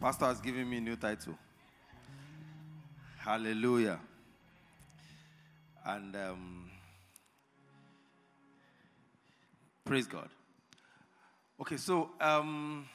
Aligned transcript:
Pastor 0.00 0.26
has 0.26 0.40
given 0.40 0.70
me 0.70 0.76
a 0.78 0.80
new 0.80 0.94
title. 0.94 1.36
Hallelujah. 3.16 3.98
And 5.84 6.14
um, 6.14 6.70
praise 9.84 10.06
God. 10.06 10.28
Okay, 11.60 11.76
so 11.78 12.10
um, 12.20 12.86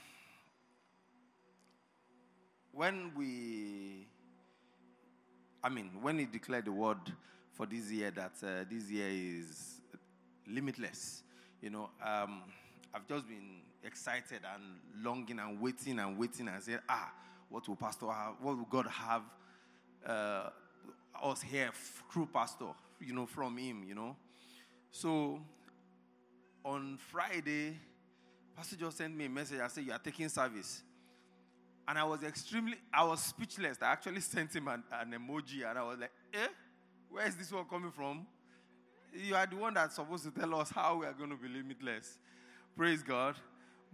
when 2.72 3.12
we, 3.18 4.08
I 5.62 5.68
mean, 5.68 5.92
when 6.02 6.20
he 6.20 6.26
declared 6.26 6.66
the 6.66 6.72
word 6.72 7.00
for 7.52 7.66
this 7.66 7.92
year 7.92 8.12
that 8.12 8.32
uh, 8.42 8.64
this 8.72 8.90
year 8.90 9.10
is 9.12 9.82
limitless, 10.48 11.24
you 11.62 11.70
know, 11.70 11.90
um, 12.02 12.44
I've 12.94 13.06
just 13.10 13.28
been 13.28 13.60
excited 13.84 14.42
and 14.54 15.04
longing 15.04 15.40
and 15.40 15.60
waiting 15.60 16.00
and 16.00 16.18
waiting 16.18 16.48
and 16.48 16.62
saying, 16.62 16.80
ah, 16.90 17.12
what 17.50 17.68
will 17.68 17.76
Pastor 17.76 18.08
have? 18.08 18.36
What 18.42 18.58
will 18.58 18.68
God 18.70 18.88
have 18.88 19.24
uh, 20.06 20.50
us 21.24 21.42
here 21.42 21.72
through 22.12 22.28
Pastor, 22.34 22.68
you 23.00 23.14
know, 23.14 23.26
from 23.26 23.58
him, 23.58 23.84
you 23.88 23.96
know? 23.96 24.16
So 24.92 25.40
on 26.64 26.98
Friday, 27.12 27.78
Pastor 28.56 28.76
just 28.76 28.98
sent 28.98 29.16
me 29.16 29.26
a 29.26 29.30
message. 29.30 29.60
I 29.60 29.68
said, 29.68 29.86
You 29.86 29.92
are 29.92 30.00
taking 30.00 30.30
service. 30.30 30.84
And 31.88 31.98
I 31.98 32.04
was 32.06 32.24
extremely, 32.24 32.78
I 32.94 33.04
was 33.04 33.22
speechless. 33.22 33.78
I 33.82 33.92
actually 33.92 34.22
sent 34.22 34.56
him 34.56 34.68
an, 34.68 34.84
an 34.92 35.12
emoji 35.12 35.70
and 35.70 35.78
I 35.78 35.84
was 35.84 36.00
like, 36.00 36.12
Eh? 36.34 36.48
Where 37.10 37.28
is 37.28 37.36
this 37.36 37.52
one 37.52 37.66
coming 37.66 37.92
from? 37.92 38.26
You 39.14 39.36
are 39.36 39.46
the 39.46 39.56
one 39.56 39.76
that's 39.76 39.96
supposed 39.96 40.24
to 40.24 40.32
tell 40.32 40.56
us 40.56 40.72
how 40.72 40.98
we 40.98 41.06
are 41.06 41.14
going 41.14 41.30
to 41.30 41.36
be 41.36 41.48
limitless. 41.48 42.18
Praise 42.76 43.04
God. 43.04 43.36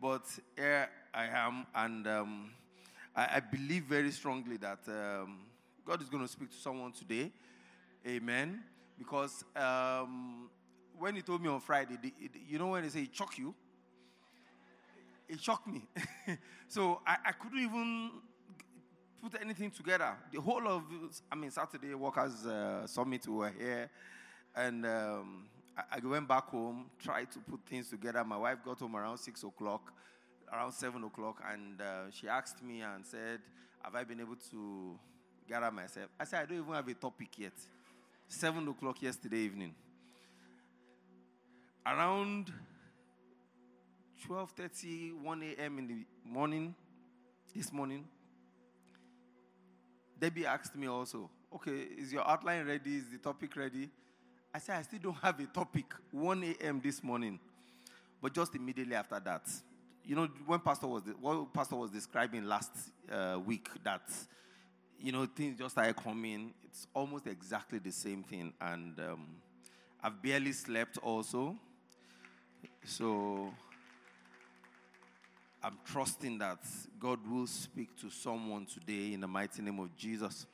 But 0.01 0.23
here 0.55 0.89
I 1.13 1.25
am, 1.25 1.65
and 1.75 2.07
um, 2.07 2.51
I, 3.13 3.35
I, 3.35 3.39
believe 3.41 3.83
very 3.83 4.11
strongly 4.11 4.55
that 4.57 4.79
um, 4.87 5.39
God 5.85 6.01
is 6.01 6.07
going 6.07 6.23
to 6.23 6.31
speak 6.31 6.51
to 6.51 6.55
someone 6.55 6.93
today. 6.93 7.31
Amen. 8.07 8.63
Because 8.97 9.43
um, 9.57 10.49
when 10.97 11.15
he 11.15 11.21
told 11.21 11.41
me 11.41 11.49
on 11.49 11.59
Friday, 11.59 11.97
the, 12.01 12.13
you 12.47 12.57
know 12.57 12.67
when 12.67 12.83
they 12.83 12.89
say 12.89 13.01
he 13.01 13.09
shock 13.11 13.37
you? 13.37 13.53
It 15.27 15.41
shocked 15.41 15.67
me. 15.67 15.81
so 16.69 17.01
I, 17.05 17.17
I 17.25 17.31
couldn't 17.33 17.59
even 17.59 18.11
put 19.21 19.39
anything 19.41 19.69
together. 19.69 20.15
The 20.31 20.39
whole 20.39 20.65
of, 20.65 20.83
I 21.29 21.35
mean, 21.35 21.51
Saturday 21.51 21.93
Workers 21.93 22.45
uh, 22.45 22.87
Summit, 22.87 23.27
we 23.27 23.35
were 23.35 23.53
here. 23.57 23.89
And 24.55 24.85
um, 24.85 25.49
I, 25.91 25.99
went 26.05 26.27
back 26.27 26.49
home, 26.49 26.85
tried 27.01 27.31
to 27.31 27.39
put 27.39 27.59
things 27.65 27.89
together. 27.89 28.23
My 28.23 28.37
wife 28.37 28.57
got 28.63 28.79
home 28.79 28.95
around 28.95 29.17
6 29.17 29.43
o'clock, 29.43 29.93
around 30.51 30.71
7 30.71 31.03
o'clock, 31.03 31.41
and 31.51 31.81
uh, 31.81 32.11
she 32.11 32.27
asked 32.27 32.63
me 32.63 32.81
and 32.81 33.05
said, 33.05 33.39
Have 33.81 33.95
I 33.95 34.03
been 34.03 34.19
able 34.19 34.35
to 34.51 34.97
gather 35.47 35.71
myself? 35.71 36.09
I 36.19 36.23
said, 36.23 36.41
I 36.41 36.45
don't 36.45 36.57
even 36.59 36.73
have 36.73 36.87
a 36.87 36.93
topic 36.93 37.29
yet. 37.37 37.53
7 38.27 38.67
o'clock 38.67 39.01
yesterday 39.01 39.37
evening. 39.37 39.73
Around 41.85 42.51
12:30, 44.27 45.21
1 45.21 45.43
a.m. 45.43 45.79
in 45.79 45.87
the 45.87 46.05
morning, 46.25 46.75
this 47.55 47.71
morning, 47.71 48.05
Debbie 50.19 50.45
asked 50.45 50.75
me 50.75 50.87
also, 50.87 51.29
okay, 51.53 51.87
is 51.97 52.11
your 52.11 52.27
outline 52.27 52.67
ready? 52.67 52.97
Is 52.97 53.09
the 53.09 53.17
topic 53.17 53.55
ready? 53.55 53.89
I 54.53 54.57
said, 54.57 54.77
I 54.77 54.81
still 54.81 54.99
don't 55.03 55.17
have 55.17 55.39
a 55.39 55.45
topic. 55.45 55.93
1 56.11 56.43
a.m. 56.43 56.81
this 56.83 57.03
morning. 57.03 57.39
But 58.21 58.33
just 58.33 58.55
immediately 58.55 58.95
after 58.95 59.19
that, 59.19 59.47
you 60.03 60.15
know, 60.15 60.27
when 60.45 60.59
Pastor 60.59 60.87
was, 60.87 61.03
what 61.21 61.53
Pastor 61.53 61.75
was 61.75 61.91
describing 61.91 62.45
last 62.45 62.71
uh, 63.11 63.39
week, 63.45 63.69
that, 63.83 64.01
you 64.99 65.11
know, 65.11 65.27
things 65.27 65.59
just 65.59 65.75
started 65.75 65.95
coming, 65.95 66.51
it's 66.65 66.87
almost 66.95 67.27
exactly 67.27 67.77
the 67.77 67.91
same 67.91 68.23
thing. 68.23 68.51
And 68.59 68.99
um, 68.99 69.27
I've 70.01 70.19
barely 70.21 70.51
slept 70.51 70.97
also. 70.97 71.55
So 72.85 73.53
I'm 75.61 75.77
trusting 75.85 76.39
that 76.39 76.59
God 76.99 77.19
will 77.29 77.45
speak 77.45 77.95
to 78.01 78.09
someone 78.09 78.65
today 78.65 79.13
in 79.13 79.21
the 79.21 79.27
mighty 79.27 79.61
name 79.61 79.79
of 79.79 79.95
Jesus. 79.95 80.47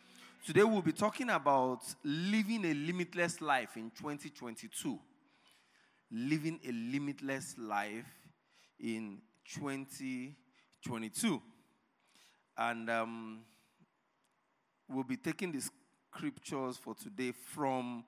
Today 0.46 0.64
we'll 0.64 0.84
be 0.84 0.92
talking 0.92 1.32
about 1.32 1.80
living 2.04 2.66
a 2.66 2.74
limitless 2.76 3.42
life 3.42 3.78
in 3.78 3.90
2022. 3.98 5.00
Living 6.12 6.60
a 6.64 6.72
limitless 6.72 7.56
life 7.58 8.06
in 8.80 9.18
2022. 9.52 11.42
And 12.60 12.90
um, 12.92 13.40
we'll 14.88 15.04
be 15.04 15.18
taking 15.18 15.52
the 15.52 15.64
scriptures 16.14 16.78
for 16.78 16.94
today 16.94 17.32
from 17.32 18.04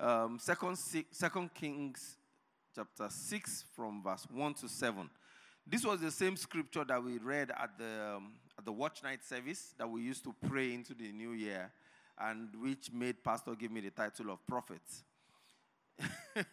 um, 0.00 0.38
Second, 0.40 0.78
Second 1.10 1.52
Kings 1.52 2.16
chapter 2.74 3.10
6 3.10 3.64
from 3.76 4.02
verse 4.02 4.26
1 4.32 4.54
to 4.54 4.70
7. 4.70 5.10
This 5.66 5.84
was 5.84 6.00
the 6.00 6.10
same 6.10 6.36
scripture 6.36 6.84
that 6.84 7.02
we 7.02 7.18
read 7.18 7.50
at 7.50 7.78
the, 7.78 8.16
um, 8.16 8.32
at 8.58 8.64
the 8.64 8.72
watch 8.72 9.02
night 9.02 9.24
service 9.24 9.74
that 9.78 9.88
we 9.88 10.02
used 10.02 10.22
to 10.24 10.34
pray 10.46 10.74
into 10.74 10.94
the 10.94 11.10
new 11.10 11.32
year, 11.32 11.70
and 12.18 12.48
which 12.60 12.92
made 12.92 13.24
Pastor 13.24 13.54
give 13.54 13.70
me 13.70 13.80
the 13.80 13.90
title 13.90 14.30
of 14.30 14.46
prophet. 14.46 14.82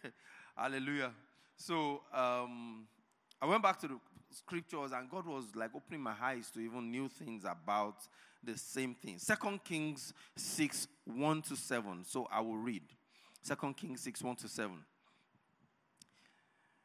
Hallelujah. 0.56 1.12
So 1.56 2.02
um, 2.12 2.86
I 3.40 3.46
went 3.46 3.62
back 3.62 3.78
to 3.80 3.88
the 3.88 3.98
scriptures, 4.30 4.92
and 4.92 5.10
God 5.10 5.26
was 5.26 5.44
like 5.54 5.70
opening 5.74 6.00
my 6.00 6.14
eyes 6.20 6.50
to 6.52 6.60
even 6.60 6.90
new 6.90 7.08
things 7.08 7.44
about 7.44 7.96
the 8.42 8.56
same 8.56 8.94
thing. 8.94 9.18
Second 9.18 9.62
Kings 9.62 10.14
6 10.36 10.88
1 11.04 11.42
to 11.42 11.56
7. 11.56 12.04
So 12.04 12.26
I 12.32 12.40
will 12.40 12.56
read. 12.56 12.82
Second 13.42 13.76
Kings 13.76 14.00
6 14.00 14.22
1 14.22 14.36
to 14.36 14.48
7. 14.48 14.78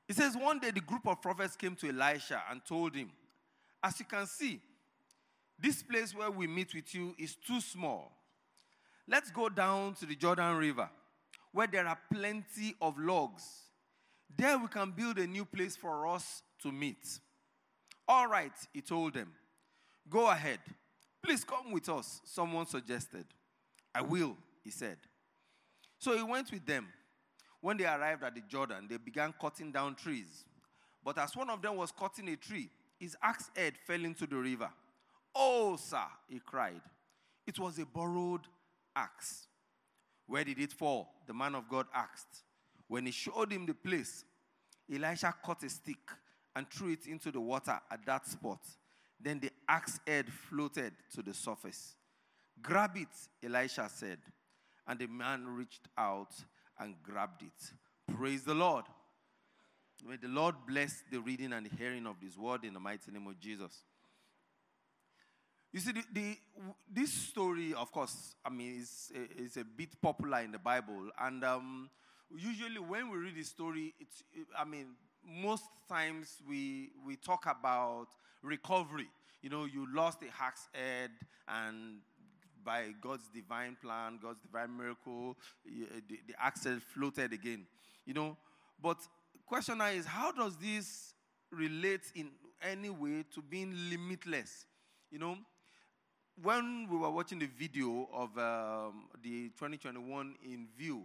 He 0.07 0.13
says, 0.13 0.35
One 0.37 0.59
day 0.59 0.71
the 0.71 0.79
group 0.79 1.05
of 1.07 1.21
prophets 1.21 1.55
came 1.55 1.75
to 1.75 1.89
Elisha 1.89 2.41
and 2.49 2.63
told 2.65 2.95
him, 2.95 3.11
As 3.83 3.99
you 3.99 4.05
can 4.05 4.25
see, 4.25 4.61
this 5.59 5.83
place 5.83 6.15
where 6.15 6.31
we 6.31 6.47
meet 6.47 6.73
with 6.73 6.93
you 6.93 7.15
is 7.17 7.35
too 7.35 7.59
small. 7.59 8.11
Let's 9.07 9.31
go 9.31 9.49
down 9.49 9.95
to 9.95 10.05
the 10.05 10.15
Jordan 10.15 10.55
River, 10.57 10.89
where 11.51 11.67
there 11.67 11.87
are 11.87 11.97
plenty 12.11 12.75
of 12.81 12.97
logs. 12.97 13.43
There 14.35 14.57
we 14.57 14.67
can 14.67 14.91
build 14.91 15.17
a 15.17 15.27
new 15.27 15.45
place 15.45 15.75
for 15.75 16.07
us 16.07 16.43
to 16.61 16.71
meet. 16.71 17.19
All 18.07 18.27
right, 18.27 18.51
he 18.73 18.81
told 18.81 19.13
them. 19.13 19.31
Go 20.09 20.29
ahead. 20.29 20.59
Please 21.23 21.43
come 21.43 21.71
with 21.71 21.89
us, 21.89 22.21
someone 22.23 22.65
suggested. 22.65 23.25
I 23.93 24.01
will, 24.01 24.37
he 24.63 24.69
said. 24.69 24.97
So 25.99 26.15
he 26.15 26.23
went 26.23 26.51
with 26.51 26.65
them. 26.65 26.87
When 27.61 27.77
they 27.77 27.85
arrived 27.85 28.23
at 28.23 28.35
the 28.35 28.41
Jordan, 28.41 28.87
they 28.89 28.97
began 28.97 29.33
cutting 29.39 29.71
down 29.71 29.95
trees. 29.95 30.45
But 31.03 31.17
as 31.17 31.35
one 31.35 31.49
of 31.49 31.61
them 31.61 31.75
was 31.75 31.91
cutting 31.91 32.29
a 32.29 32.35
tree, 32.35 32.69
his 32.99 33.15
axe 33.21 33.49
head 33.55 33.73
fell 33.85 34.03
into 34.03 34.27
the 34.27 34.35
river. 34.35 34.69
Oh, 35.35 35.77
sir, 35.77 36.03
he 36.27 36.39
cried. 36.39 36.81
It 37.45 37.59
was 37.59 37.79
a 37.79 37.85
borrowed 37.85 38.41
axe. 38.95 39.47
Where 40.25 40.43
did 40.43 40.59
it 40.59 40.73
fall? 40.73 41.13
The 41.25 41.33
man 41.33 41.55
of 41.55 41.69
God 41.69 41.85
asked. 41.93 42.43
When 42.87 43.05
he 43.05 43.11
showed 43.11 43.51
him 43.51 43.65
the 43.65 43.73
place, 43.73 44.25
Elisha 44.93 45.33
cut 45.45 45.63
a 45.63 45.69
stick 45.69 45.97
and 46.55 46.69
threw 46.69 46.91
it 46.91 47.05
into 47.07 47.31
the 47.31 47.39
water 47.39 47.79
at 47.91 48.05
that 48.05 48.25
spot. 48.27 48.59
Then 49.19 49.39
the 49.39 49.51
axe 49.67 49.99
head 50.07 50.25
floated 50.49 50.93
to 51.15 51.21
the 51.21 51.33
surface. 51.33 51.95
Grab 52.61 52.95
it, 52.95 53.07
Elisha 53.43 53.89
said. 53.93 54.19
And 54.87 54.99
the 54.99 55.07
man 55.07 55.45
reached 55.45 55.87
out 55.97 56.33
and 56.79 56.95
grabbed 57.03 57.43
it. 57.43 58.15
Praise 58.15 58.43
the 58.43 58.53
Lord. 58.53 58.85
May 60.07 60.17
the 60.17 60.27
Lord 60.27 60.55
bless 60.67 61.03
the 61.11 61.19
reading 61.19 61.53
and 61.53 61.65
the 61.65 61.75
hearing 61.75 62.05
of 62.05 62.15
this 62.21 62.37
word 62.37 62.63
in 62.63 62.73
the 62.73 62.79
mighty 62.79 63.11
name 63.11 63.27
of 63.27 63.39
Jesus. 63.39 63.83
You 65.73 65.79
see, 65.79 65.91
the, 65.91 66.03
the, 66.13 66.37
this 66.91 67.11
story, 67.11 67.73
of 67.73 67.91
course, 67.91 68.35
I 68.45 68.49
mean, 68.49 68.79
is, 68.79 69.11
is 69.37 69.57
a 69.57 69.63
bit 69.63 69.89
popular 70.01 70.39
in 70.39 70.51
the 70.51 70.59
Bible. 70.59 71.09
And 71.19 71.43
um, 71.43 71.89
usually 72.35 72.79
when 72.79 73.09
we 73.09 73.17
read 73.17 73.35
the 73.35 73.43
story, 73.43 73.93
it's, 73.99 74.23
I 74.57 74.63
mean, 74.65 74.95
most 75.25 75.65
times 75.89 76.37
we, 76.47 76.91
we 77.05 77.15
talk 77.15 77.45
about 77.45 78.07
recovery. 78.41 79.09
You 79.41 79.49
know, 79.49 79.65
you 79.65 79.87
lost 79.93 80.19
a 80.23 80.31
hack's 80.31 80.67
head, 80.73 81.11
and 81.47 81.99
by 82.67 82.93
God's 82.99 83.29
divine 83.33 83.77
plan, 83.81 84.19
God's 84.21 84.41
divine 84.41 84.75
miracle, 84.75 85.37
the, 85.65 86.17
the 86.27 86.33
axe 86.37 86.67
floated 86.93 87.31
again. 87.31 87.65
You 88.05 88.13
know, 88.13 88.37
but 88.83 88.97
question 89.45 89.77
now 89.77 89.87
is 89.87 90.05
how 90.05 90.33
does 90.33 90.57
this 90.57 91.13
relate 91.49 92.11
in 92.13 92.29
any 92.61 92.89
way 92.89 93.23
to 93.33 93.41
being 93.41 93.73
limitless? 93.89 94.65
You 95.09 95.19
know, 95.19 95.37
when 96.43 96.89
we 96.91 96.97
were 96.97 97.09
watching 97.09 97.39
the 97.39 97.47
video 97.47 98.09
of 98.13 98.37
um, 98.37 99.05
the 99.23 99.47
2021 99.57 100.35
in 100.43 100.67
view, 100.77 101.03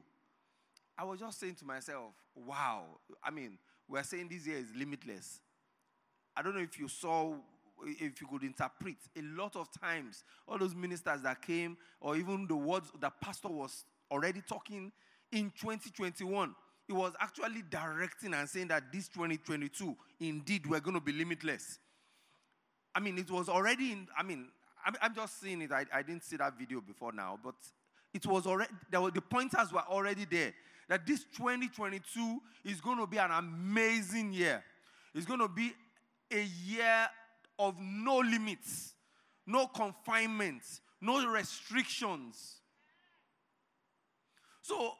I 0.98 1.04
was 1.04 1.20
just 1.20 1.38
saying 1.38 1.54
to 1.60 1.64
myself, 1.64 2.12
wow, 2.34 2.82
I 3.22 3.30
mean, 3.30 3.56
we're 3.88 4.02
saying 4.02 4.28
this 4.28 4.48
year 4.48 4.58
is 4.58 4.74
limitless. 4.76 5.38
I 6.36 6.42
don't 6.42 6.56
know 6.56 6.62
if 6.62 6.76
you 6.76 6.88
saw, 6.88 7.34
if 7.84 8.20
you 8.20 8.26
could 8.26 8.42
interpret 8.42 8.96
a 9.16 9.22
lot 9.22 9.56
of 9.56 9.68
times, 9.80 10.24
all 10.46 10.58
those 10.58 10.74
ministers 10.74 11.22
that 11.22 11.42
came, 11.42 11.76
or 12.00 12.16
even 12.16 12.46
the 12.46 12.56
words 12.56 12.90
that 13.00 13.20
pastor 13.20 13.48
was 13.48 13.84
already 14.10 14.42
talking 14.42 14.92
in 15.30 15.52
2021. 15.60 16.54
He 16.86 16.92
was 16.92 17.12
actually 17.20 17.62
directing 17.70 18.34
and 18.34 18.48
saying 18.48 18.68
that 18.68 18.92
this 18.92 19.08
2022, 19.08 19.96
indeed, 20.20 20.66
we're 20.66 20.80
going 20.80 20.94
to 20.94 21.00
be 21.00 21.12
limitless. 21.12 21.78
I 22.94 23.00
mean, 23.00 23.18
it 23.18 23.30
was 23.30 23.48
already 23.48 23.92
in, 23.92 24.08
I 24.16 24.22
mean, 24.22 24.48
I'm, 24.84 24.94
I'm 25.00 25.14
just 25.14 25.40
seeing 25.40 25.62
it. 25.62 25.72
I, 25.72 25.86
I 25.92 26.02
didn't 26.02 26.24
see 26.24 26.36
that 26.36 26.58
video 26.58 26.80
before 26.80 27.12
now, 27.12 27.38
but 27.42 27.54
it 28.12 28.26
was 28.26 28.46
already, 28.46 28.72
there 28.90 29.00
were, 29.00 29.10
the 29.10 29.22
pointers 29.22 29.72
were 29.72 29.84
already 29.88 30.26
there. 30.30 30.52
That 30.88 31.06
this 31.06 31.24
2022 31.36 32.40
is 32.64 32.80
going 32.80 32.98
to 32.98 33.06
be 33.06 33.16
an 33.16 33.30
amazing 33.30 34.32
year. 34.32 34.62
It's 35.14 35.24
going 35.24 35.40
to 35.40 35.48
be 35.48 35.72
a 36.30 36.42
year 36.66 37.08
of 37.58 37.76
no 37.80 38.18
limits, 38.18 38.94
no 39.46 39.66
confinements, 39.66 40.80
no 41.00 41.26
restrictions. 41.26 42.56
So, 44.62 44.92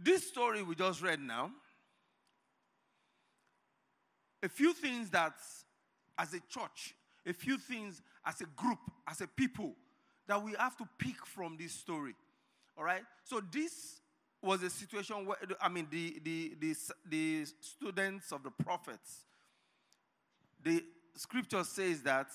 this 0.00 0.28
story 0.28 0.62
we 0.62 0.74
just 0.74 1.02
read 1.02 1.20
now, 1.20 1.50
a 4.42 4.48
few 4.48 4.72
things 4.72 5.10
that 5.10 5.34
as 6.18 6.34
a 6.34 6.40
church, 6.48 6.94
a 7.26 7.32
few 7.32 7.58
things 7.58 8.02
as 8.24 8.40
a 8.40 8.46
group, 8.56 8.78
as 9.08 9.20
a 9.20 9.26
people, 9.26 9.74
that 10.26 10.42
we 10.42 10.54
have 10.58 10.76
to 10.76 10.88
pick 10.98 11.24
from 11.26 11.56
this 11.56 11.72
story. 11.72 12.14
All 12.76 12.84
right? 12.84 13.02
So 13.24 13.40
this 13.52 14.00
was 14.42 14.62
a 14.62 14.70
situation 14.70 15.26
where, 15.26 15.38
I 15.60 15.68
mean, 15.68 15.88
the, 15.90 16.20
the, 16.22 16.54
the, 16.60 16.76
the 17.08 17.46
students 17.60 18.32
of 18.32 18.42
the 18.42 18.50
prophets, 18.50 19.24
the 20.62 20.82
scripture 21.16 21.64
says 21.64 22.02
that 22.02 22.28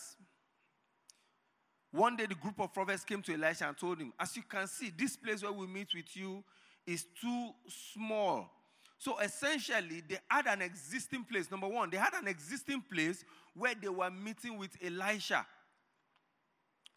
one 1.91 2.15
day 2.15 2.25
the 2.25 2.35
group 2.35 2.59
of 2.59 2.73
prophets 2.73 3.03
came 3.03 3.21
to 3.23 3.33
Elisha 3.33 3.67
and 3.67 3.77
told 3.77 3.99
him, 3.99 4.13
As 4.19 4.35
you 4.35 4.43
can 4.43 4.67
see, 4.67 4.91
this 4.97 5.17
place 5.17 5.43
where 5.43 5.51
we 5.51 5.67
meet 5.67 5.89
with 5.93 6.15
you 6.15 6.43
is 6.87 7.05
too 7.19 7.49
small. 7.67 8.49
So 8.97 9.17
essentially, 9.19 10.03
they 10.07 10.19
had 10.29 10.45
an 10.47 10.61
existing 10.61 11.25
place. 11.25 11.49
Number 11.49 11.67
one, 11.67 11.89
they 11.89 11.97
had 11.97 12.13
an 12.13 12.27
existing 12.27 12.83
place 12.91 13.25
where 13.55 13.73
they 13.79 13.89
were 13.89 14.11
meeting 14.11 14.57
with 14.57 14.71
Elisha. 14.81 15.45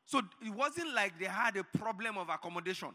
So 0.05 0.21
it 0.45 0.51
wasn't 0.51 0.95
like 0.95 1.19
they 1.19 1.27
had 1.27 1.57
a 1.57 1.65
problem 1.65 2.19
of 2.19 2.29
accommodation. 2.29 2.91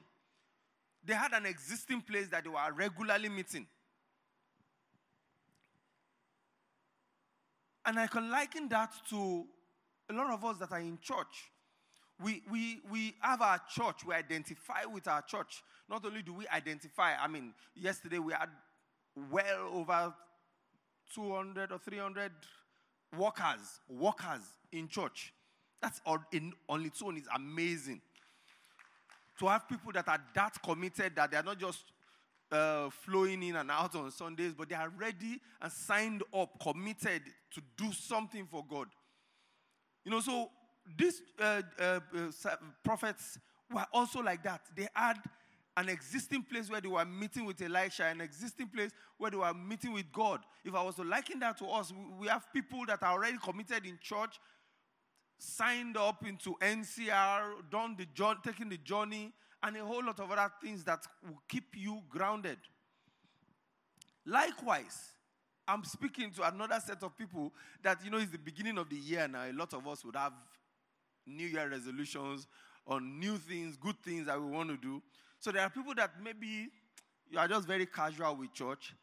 They 1.04 1.16
had 1.16 1.34
an 1.34 1.46
existing 1.46 2.02
place 2.02 2.28
that 2.28 2.44
they 2.44 2.50
were 2.50 2.72
regularly 2.74 3.30
meeting. 3.30 3.66
And 7.90 7.98
I 7.98 8.06
can 8.06 8.30
liken 8.30 8.70
that 8.70 8.94
to 9.10 9.48
a 10.12 10.14
lot 10.14 10.32
of 10.32 10.46
us 10.46 10.58
that 10.60 10.72
are 10.72 10.80
in 10.80 11.00
church. 11.02 11.50
We, 12.24 12.44
we, 12.52 12.82
we 12.88 13.16
have 13.20 13.42
our 13.42 13.60
church, 13.68 14.06
we 14.06 14.14
identify 14.14 14.86
with 14.86 15.08
our 15.08 15.24
church. 15.24 15.64
Not 15.90 16.06
only 16.06 16.22
do 16.22 16.34
we 16.34 16.48
identify, 16.50 17.16
I 17.16 17.28
mean, 17.28 17.52
yesterday 17.74 18.20
we 18.20 18.34
had 18.34 18.50
well 19.32 19.72
over 19.74 20.14
200 21.16 21.72
or 21.72 21.80
300 21.80 22.32
workers, 23.18 23.82
workers 23.90 24.42
in 24.72 24.88
church. 24.88 25.34
That's 25.82 26.00
on, 26.06 26.24
in, 26.32 26.54
on 26.68 26.86
its 26.86 27.02
own 27.02 27.18
is 27.18 27.28
amazing. 27.34 28.02
To 29.40 29.48
have 29.48 29.68
people 29.68 29.92
that 29.94 30.08
are 30.08 30.22
that 30.36 30.62
committed 30.62 31.16
that 31.16 31.32
they 31.32 31.38
are 31.38 31.44
not 31.44 31.58
just 31.58 31.86
uh, 32.52 32.90
flowing 32.90 33.44
in 33.44 33.56
and 33.56 33.70
out 33.70 33.96
on 33.96 34.12
Sundays, 34.12 34.54
but 34.54 34.70
they 34.70 34.76
are 34.76 34.90
ready 34.98 35.40
and 35.62 35.72
signed 35.72 36.24
up, 36.34 36.60
committed 36.62 37.22
to 37.52 37.62
do 37.78 37.92
something 37.92 38.46
for 38.46 38.66
God. 38.68 38.88
You 40.04 40.12
know, 40.12 40.20
so 40.20 40.50
these 40.98 41.22
uh, 41.40 41.62
uh, 41.80 42.00
uh 42.16 42.56
prophets 42.84 43.38
were 43.72 43.86
also 43.94 44.22
like 44.22 44.44
that. 44.44 44.62
They 44.76 44.88
had 44.94 45.18
an 45.78 45.90
existing 45.90 46.44
place 46.44 46.70
where 46.70 46.82
they 46.82 46.88
were 46.88 47.06
meeting 47.06 47.46
with 47.46 47.62
Elisha, 47.62 48.06
an 48.06 48.22
existing 48.22 48.68
place 48.68 48.92
where 49.18 49.32
they 49.32 49.38
were 49.38 49.54
meeting 49.54 49.94
with 49.94 50.12
God. 50.12 50.42
If 50.66 50.76
I 50.76 50.84
was 50.84 50.96
to 50.96 51.04
liken 51.04 51.40
that 51.40 51.58
to 51.60 51.66
us, 51.68 51.94
we 52.20 52.28
have 52.28 52.52
people 52.52 52.86
that 52.88 53.02
are 53.04 53.14
already 53.14 53.38
committed 53.38 53.86
in 53.86 53.98
church, 54.02 54.40
signed 55.38 55.96
up 55.96 56.26
into 56.28 56.56
NCR, 56.62 57.70
done 57.72 57.96
the 57.98 58.06
journey, 58.08 58.40
taking 58.44 58.70
the 58.70 58.78
journey, 58.78 59.32
and 59.64 59.78
a 59.78 59.86
whole 59.86 60.04
lot 60.04 60.20
of 60.20 60.32
other 60.32 60.52
things 60.62 60.84
that 60.86 61.06
will 61.28 61.42
keep 61.48 61.76
you 61.76 62.02
grounded. 62.10 62.58
Likewise, 64.26 65.12
I'm 65.68 65.84
speaking 65.84 66.32
to 66.32 66.48
another 66.48 66.80
set 66.84 67.04
of 67.04 67.18
people 67.18 67.54
that, 67.84 68.04
you 68.04 68.10
know, 68.10 68.18
it's 68.18 68.32
the 68.32 68.38
beginning 68.38 68.78
of 68.78 68.90
the 68.90 68.96
year 68.96 69.28
now. 69.28 69.44
A 69.44 69.54
lot 69.54 69.74
of 69.74 69.88
us 69.88 70.04
would 70.06 70.16
have 70.16 70.34
New 71.28 71.46
Year 71.46 71.70
resolutions 71.70 72.48
on 72.88 73.20
new 73.20 73.38
things, 73.38 73.78
good 73.78 73.98
things 74.04 74.26
that 74.26 74.40
we 74.42 74.48
want 74.48 74.70
to 74.70 74.78
do. 74.78 75.02
So 75.40 75.52
there 75.52 75.62
are 75.62 75.70
people 75.70 75.94
that 75.96 76.12
maybe 76.24 76.70
you 77.30 77.38
are 77.38 77.48
just 77.48 77.68
very 77.68 77.86
casual 77.86 78.36
with 78.36 78.54
church, 78.54 78.94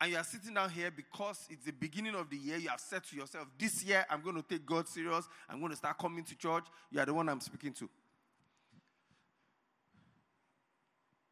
and 0.00 0.12
you 0.12 0.16
are 0.16 0.24
sitting 0.24 0.54
down 0.54 0.70
here 0.70 0.90
because 0.90 1.46
it's 1.50 1.64
the 1.64 1.72
beginning 1.72 2.14
of 2.14 2.30
the 2.30 2.36
year. 2.36 2.56
You 2.56 2.68
have 2.68 2.80
said 2.80 3.02
to 3.04 3.16
yourself, 3.16 3.48
This 3.58 3.82
year 3.82 4.04
I'm 4.08 4.22
going 4.22 4.36
to 4.36 4.42
take 4.42 4.64
God 4.64 4.86
serious. 4.86 5.26
I'm 5.48 5.58
going 5.58 5.70
to 5.70 5.76
start 5.76 5.98
coming 5.98 6.22
to 6.24 6.36
church. 6.36 6.64
You 6.90 7.00
are 7.00 7.06
the 7.06 7.14
one 7.14 7.28
I'm 7.28 7.40
speaking 7.40 7.72
to. 7.74 7.88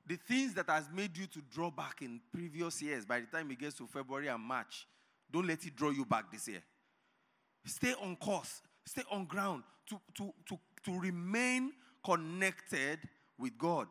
The 0.07 0.17
things 0.17 0.55
that 0.55 0.69
has 0.69 0.89
made 0.93 1.17
you 1.17 1.27
to 1.29 1.41
draw 1.51 1.71
back 1.71 2.03
in 2.03 2.21
previous 2.33 2.83
years, 2.83 3.07
by 3.07 3.21
the 3.21 3.27
time 3.27 3.51
it 3.51 3.59
gets 3.59 3.77
to 3.79 3.87
February 3.87 4.29
and 4.29 4.43
March, 4.43 4.87
don't 5.31 5.47
let 5.47 5.65
it 5.65 5.75
draw 5.75 5.91
you 5.91 6.05
back 6.05 6.31
this 6.31 6.47
year. 6.47 6.63
Stay 7.65 7.95
on 8.03 8.17
course, 8.17 8.61
stay 8.85 9.03
on 9.11 9.25
ground 9.25 9.63
to, 9.89 9.99
to, 10.15 10.33
to, 10.49 10.59
to 10.85 10.99
remain 10.99 11.73
connected 12.05 12.99
with 13.39 13.57
God. 13.57 13.89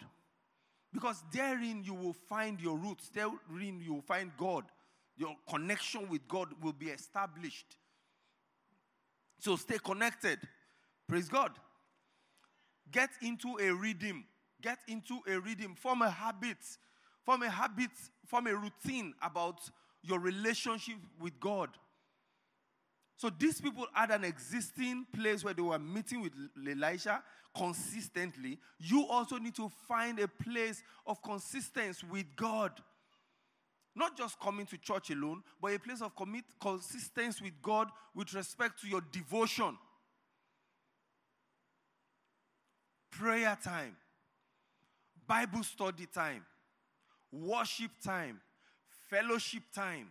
Because 0.93 1.23
therein 1.33 1.83
you 1.83 1.95
will 1.95 2.13
find 2.13 2.61
your 2.61 2.77
roots, 2.77 3.09
therein 3.09 3.81
you 3.83 3.95
will 3.95 4.01
find 4.01 4.31
God. 4.37 4.65
Your 5.17 5.35
connection 5.49 6.07
with 6.09 6.27
God 6.27 6.49
will 6.61 6.73
be 6.73 6.87
established. 6.87 7.77
So 9.39 9.55
stay 9.55 9.77
connected. 9.83 10.39
Praise 11.07 11.27
God. 11.27 11.51
Get 12.91 13.09
into 13.21 13.57
a 13.59 13.73
rhythm. 13.73 14.25
Get 14.63 14.79
into 14.87 15.19
a 15.27 15.39
rhythm. 15.39 15.75
Form 15.75 16.01
a 16.01 16.09
habit. 16.09 16.57
Form 17.23 17.41
a 17.43 17.49
habit, 17.49 17.91
form 18.25 18.47
a 18.47 18.55
routine 18.55 19.13
about 19.21 19.61
your 20.01 20.19
relationship 20.19 20.95
with 21.21 21.39
God. 21.39 21.69
So 23.15 23.29
these 23.29 23.61
people 23.61 23.87
had 23.93 24.11
an 24.11 24.25
existing 24.25 25.05
place 25.13 25.43
where 25.43 25.53
they 25.53 25.61
were 25.61 25.79
meeting 25.79 26.21
with 26.21 26.33
Elisha 26.67 27.23
consistently. 27.55 28.59
You 28.77 29.07
also 29.07 29.37
need 29.37 29.55
to 29.55 29.71
find 29.87 30.19
a 30.19 30.27
place 30.27 30.83
of 31.07 31.23
consistency 31.23 32.05
with 32.11 32.25
God. 32.35 32.71
Not 33.95 34.17
just 34.17 34.37
coming 34.39 34.65
to 34.65 34.77
church 34.77 35.11
alone, 35.11 35.43
but 35.61 35.73
a 35.73 35.79
place 35.79 36.01
of 36.01 36.15
commit 36.15 36.43
consistency 36.59 37.45
with 37.45 37.61
God 37.61 37.87
with 38.13 38.33
respect 38.33 38.81
to 38.81 38.87
your 38.87 39.01
devotion. 39.11 39.77
Prayer 43.11 43.57
time, 43.63 43.95
Bible 45.33 45.63
study 45.63 46.05
time, 46.05 46.45
worship 47.31 47.89
time, 48.05 48.39
fellowship 49.09 49.63
time. 49.73 50.09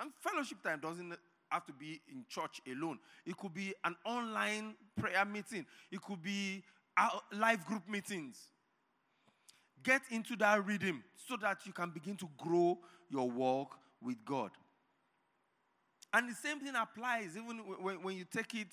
And 0.00 0.10
fellowship 0.22 0.62
time 0.62 0.80
doesn't 0.80 1.14
have 1.50 1.66
to 1.66 1.74
be 1.74 2.00
in 2.10 2.24
church 2.30 2.62
alone. 2.66 2.98
It 3.26 3.36
could 3.36 3.52
be 3.52 3.74
an 3.84 3.94
online 4.06 4.74
prayer 4.98 5.26
meeting. 5.26 5.66
It 5.92 6.00
could 6.00 6.22
be 6.22 6.62
live 7.30 7.66
group 7.66 7.86
meetings. 7.86 8.38
Get 9.82 10.00
into 10.10 10.34
that 10.36 10.64
rhythm 10.64 11.04
so 11.28 11.36
that 11.42 11.58
you 11.66 11.74
can 11.74 11.90
begin 11.90 12.16
to 12.16 12.28
grow 12.38 12.78
your 13.10 13.30
walk 13.30 13.76
with 14.00 14.16
God. 14.24 14.50
And 16.14 16.30
the 16.30 16.34
same 16.34 16.60
thing 16.60 16.72
applies 16.74 17.36
even 17.36 17.58
when, 17.82 18.02
when 18.02 18.16
you 18.16 18.24
take 18.24 18.54
it 18.54 18.68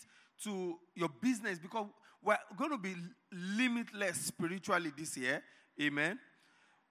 to 0.46 0.80
your 0.96 1.10
business 1.22 1.60
because 1.60 1.88
we're 2.24 2.38
going 2.58 2.72
to 2.72 2.78
be 2.78 2.96
limitless 3.34 4.18
spiritually 4.22 4.94
this 4.98 5.18
year. 5.18 5.44
Amen. 5.80 6.20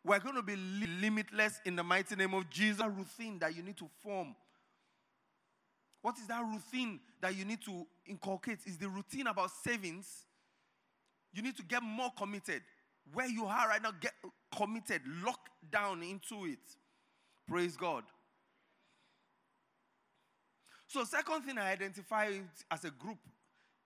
We're 0.04 0.20
going 0.20 0.36
to 0.36 0.42
be 0.42 0.56
limitless 0.56 1.60
in 1.64 1.76
the 1.76 1.82
mighty 1.82 2.16
name 2.16 2.34
of 2.34 2.48
Jesus. 2.48 2.80
A 2.80 2.88
routine 2.88 3.38
that 3.40 3.54
you 3.54 3.62
need 3.62 3.76
to 3.78 3.88
form 4.02 4.34
What 6.02 6.16
is 6.18 6.26
that 6.28 6.42
routine 6.42 7.00
that 7.20 7.36
you 7.36 7.44
need 7.44 7.60
to 7.62 7.86
inculcate? 8.06 8.60
Is 8.66 8.78
the 8.78 8.88
routine 8.88 9.26
about 9.26 9.50
savings? 9.50 10.24
You 11.32 11.42
need 11.42 11.56
to 11.56 11.62
get 11.62 11.82
more 11.82 12.10
committed. 12.16 12.62
Where 13.12 13.28
you 13.28 13.44
are 13.44 13.68
right 13.68 13.82
now, 13.82 13.92
get 14.00 14.12
committed, 14.56 15.02
lock 15.24 15.40
down 15.70 16.02
into 16.02 16.46
it. 16.46 16.58
Praise 17.46 17.76
God. 17.76 18.04
So, 20.86 21.04
second 21.04 21.42
thing 21.42 21.58
I 21.58 21.72
identified 21.72 22.42
as 22.70 22.84
a 22.84 22.90
group 22.90 23.18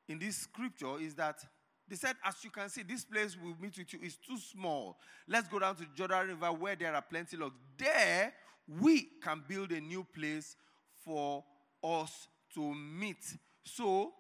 in 0.09 0.19
this 0.19 0.37
scripture 0.37 0.99
is 1.01 1.15
that 1.17 1.45
they 1.89 1.97
said, 1.97 2.17
as 2.25 2.43
you 2.43 2.51
can 2.51 2.69
see, 2.69 2.83
this 2.83 3.05
place 3.05 3.37
we'll 3.43 3.57
meet 3.61 3.77
with 3.77 3.93
you 3.93 3.99
is 4.03 4.17
too 4.17 4.39
small. 4.39 4.97
Let's 5.29 5.49
go 5.49 5.59
down 5.59 5.77
to 5.77 5.87
Jordan 5.95 6.29
River 6.29 6.53
where 6.53 6.77
there 6.77 6.95
are 6.95 7.03
plenty 7.03 7.37
of. 7.37 7.53
There, 7.77 8.33
we 8.81 9.09
can 9.23 9.43
build 9.47 9.71
a 9.73 9.81
new 9.81 10.05
place 10.05 10.57
for 11.05 11.45
us 11.83 12.29
to 12.55 12.75
meet. 12.75 13.23
So, 13.65 14.13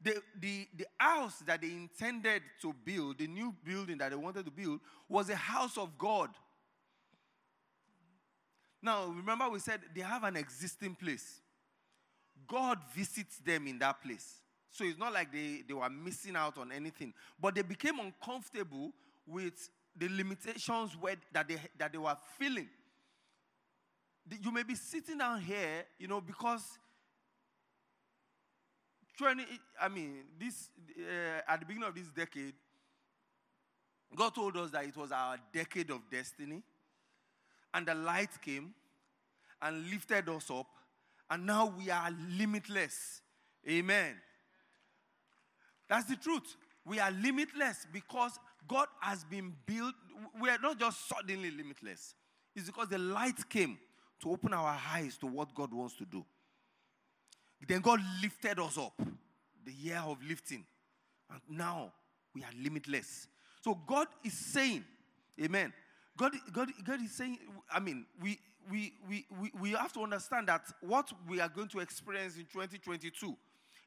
the, 0.00 0.22
the, 0.38 0.68
the 0.76 0.86
house 0.98 1.42
that 1.46 1.60
they 1.60 1.68
intended 1.68 2.42
to 2.62 2.72
build, 2.84 3.18
the 3.18 3.26
new 3.26 3.52
building 3.64 3.98
that 3.98 4.10
they 4.10 4.16
wanted 4.16 4.44
to 4.44 4.52
build, 4.52 4.78
was 5.08 5.28
a 5.28 5.36
house 5.36 5.76
of 5.76 5.98
God. 5.98 6.30
Now, 8.80 9.06
remember, 9.06 9.48
we 9.50 9.58
said 9.58 9.80
they 9.92 10.02
have 10.02 10.22
an 10.22 10.36
existing 10.36 10.94
place. 10.94 11.40
God 12.46 12.78
visits 12.94 13.38
them 13.38 13.66
in 13.66 13.80
that 13.80 14.00
place. 14.00 14.36
So 14.70 14.84
it's 14.84 14.98
not 14.98 15.12
like 15.12 15.32
they, 15.32 15.62
they 15.66 15.74
were 15.74 15.88
missing 15.90 16.36
out 16.36 16.58
on 16.58 16.72
anything. 16.72 17.14
But 17.40 17.54
they 17.54 17.62
became 17.62 17.98
uncomfortable 17.98 18.92
with 19.26 19.70
the 19.96 20.08
limitations 20.08 20.96
where, 21.00 21.16
that, 21.32 21.48
they, 21.48 21.56
that 21.78 21.92
they 21.92 21.98
were 21.98 22.16
feeling. 22.38 22.68
You 24.42 24.52
may 24.52 24.62
be 24.62 24.74
sitting 24.74 25.18
down 25.18 25.40
here, 25.40 25.84
you 25.98 26.06
know, 26.06 26.20
because 26.20 26.78
20, 29.16 29.44
I 29.80 29.88
mean, 29.88 30.24
this, 30.38 30.68
uh, 30.98 31.50
at 31.50 31.60
the 31.60 31.66
beginning 31.66 31.88
of 31.88 31.94
this 31.94 32.08
decade, 32.08 32.54
God 34.14 34.34
told 34.34 34.56
us 34.56 34.70
that 34.70 34.84
it 34.84 34.96
was 34.96 35.12
our 35.12 35.36
decade 35.52 35.90
of 35.90 36.00
destiny. 36.10 36.62
And 37.74 37.86
the 37.86 37.94
light 37.94 38.30
came 38.40 38.74
and 39.60 39.90
lifted 39.90 40.28
us 40.28 40.50
up. 40.50 40.66
And 41.30 41.44
now 41.46 41.74
we 41.76 41.90
are 41.90 42.10
limitless. 42.38 43.20
Amen. 43.68 44.14
That's 45.88 46.06
the 46.06 46.16
truth. 46.16 46.56
We 46.84 47.00
are 47.00 47.10
limitless 47.10 47.86
because 47.92 48.38
God 48.66 48.88
has 49.00 49.24
been 49.24 49.52
built. 49.66 49.94
We 50.40 50.48
are 50.48 50.58
not 50.58 50.78
just 50.78 51.08
suddenly 51.08 51.50
limitless. 51.50 52.14
It's 52.54 52.66
because 52.66 52.88
the 52.88 52.98
light 52.98 53.48
came 53.48 53.78
to 54.22 54.30
open 54.30 54.52
our 54.52 54.78
eyes 54.92 55.16
to 55.18 55.26
what 55.26 55.54
God 55.54 55.72
wants 55.72 55.94
to 55.96 56.04
do. 56.04 56.24
Then 57.66 57.80
God 57.80 58.00
lifted 58.22 58.58
us 58.58 58.78
up, 58.78 59.00
the 59.64 59.72
year 59.72 60.02
of 60.04 60.18
lifting. 60.26 60.64
And 61.30 61.40
now 61.48 61.92
we 62.34 62.42
are 62.42 62.50
limitless. 62.62 63.28
So 63.60 63.78
God 63.86 64.06
is 64.24 64.32
saying, 64.32 64.84
Amen. 65.42 65.72
God, 66.16 66.32
God, 66.52 66.70
God 66.84 67.00
is 67.00 67.12
saying, 67.12 67.38
I 67.72 67.78
mean, 67.78 68.04
we, 68.20 68.40
we, 68.70 68.92
we, 69.08 69.24
we, 69.40 69.52
we 69.60 69.70
have 69.70 69.92
to 69.92 70.00
understand 70.00 70.48
that 70.48 70.62
what 70.80 71.12
we 71.28 71.40
are 71.40 71.48
going 71.48 71.68
to 71.68 71.78
experience 71.78 72.36
in 72.36 72.46
2022 72.52 73.36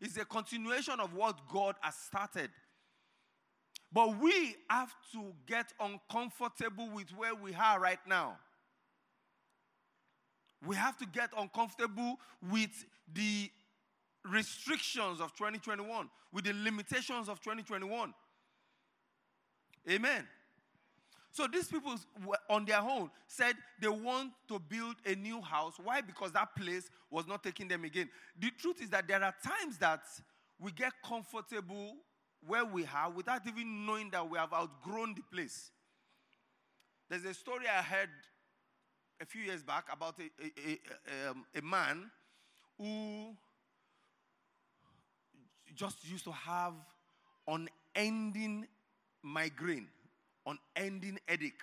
is 0.01 0.17
a 0.17 0.25
continuation 0.25 1.00
of 1.00 1.13
what 1.13 1.39
God 1.51 1.75
has 1.81 1.96
started. 1.96 2.50
But 3.93 4.20
we 4.20 4.55
have 4.70 4.93
to 5.13 5.34
get 5.46 5.74
uncomfortable 5.79 6.89
with 6.89 7.10
where 7.15 7.36
we 7.36 7.53
are 7.53 7.79
right 7.79 8.00
now. 8.08 8.38
We 10.65 10.75
have 10.75 10.98
to 10.98 11.05
get 11.05 11.31
uncomfortable 11.38 12.17
with 12.51 12.86
the 13.13 13.50
restrictions 14.29 15.20
of 15.20 15.34
2021, 15.36 16.10
with 16.31 16.46
the 16.46 16.53
limitations 16.53 17.27
of 17.27 17.41
2021. 17.41 18.13
Amen. 19.89 20.27
So 21.32 21.48
these 21.48 21.68
people 21.68 21.96
on 22.50 22.66
their 22.66 22.82
own 22.82 23.10
said 23.28 23.56
they 23.80 23.88
want 23.88 24.32
to 24.50 24.60
build 24.60 24.96
a 25.06 25.16
new 25.16 25.42
house. 25.42 25.76
Why? 25.82 26.02
Because 26.02 26.34
that 26.34 26.56
place 26.56 26.90
was 27.10 27.26
not 27.26 27.42
taking 27.44 27.70
them 27.70 27.86
again. 27.86 28.10
The 28.38 28.52
truth 28.60 28.82
is 28.82 28.90
that 28.90 29.08
there 29.08 29.24
are 29.24 29.34
times 29.44 29.78
that 29.78 30.02
we 30.60 30.72
get 30.72 30.92
comfortable 31.06 31.96
where 32.46 32.66
we 32.66 32.86
are 32.94 33.10
without 33.10 33.48
even 33.48 33.86
knowing 33.86 34.10
that 34.10 34.30
we 34.30 34.38
have 34.38 34.52
outgrown 34.52 35.16
the 35.16 35.22
place. 35.34 35.72
There's 37.10 37.24
a 37.24 37.34
story 37.34 37.66
I 37.68 37.82
heard 37.82 38.10
a 39.22 39.26
few 39.26 39.42
years 39.42 39.64
back 39.64 39.86
about 39.92 40.16
a, 40.20 40.24
a, 40.44 40.72
a, 40.72 41.30
um, 41.30 41.46
a 41.56 41.62
man 41.62 42.12
who 42.78 43.36
just 45.76 45.98
used 46.10 46.26
to 46.26 46.32
have 46.32 46.74
unending 47.48 48.68
migraine 49.24 49.88
unending 50.46 51.20
headache. 51.28 51.62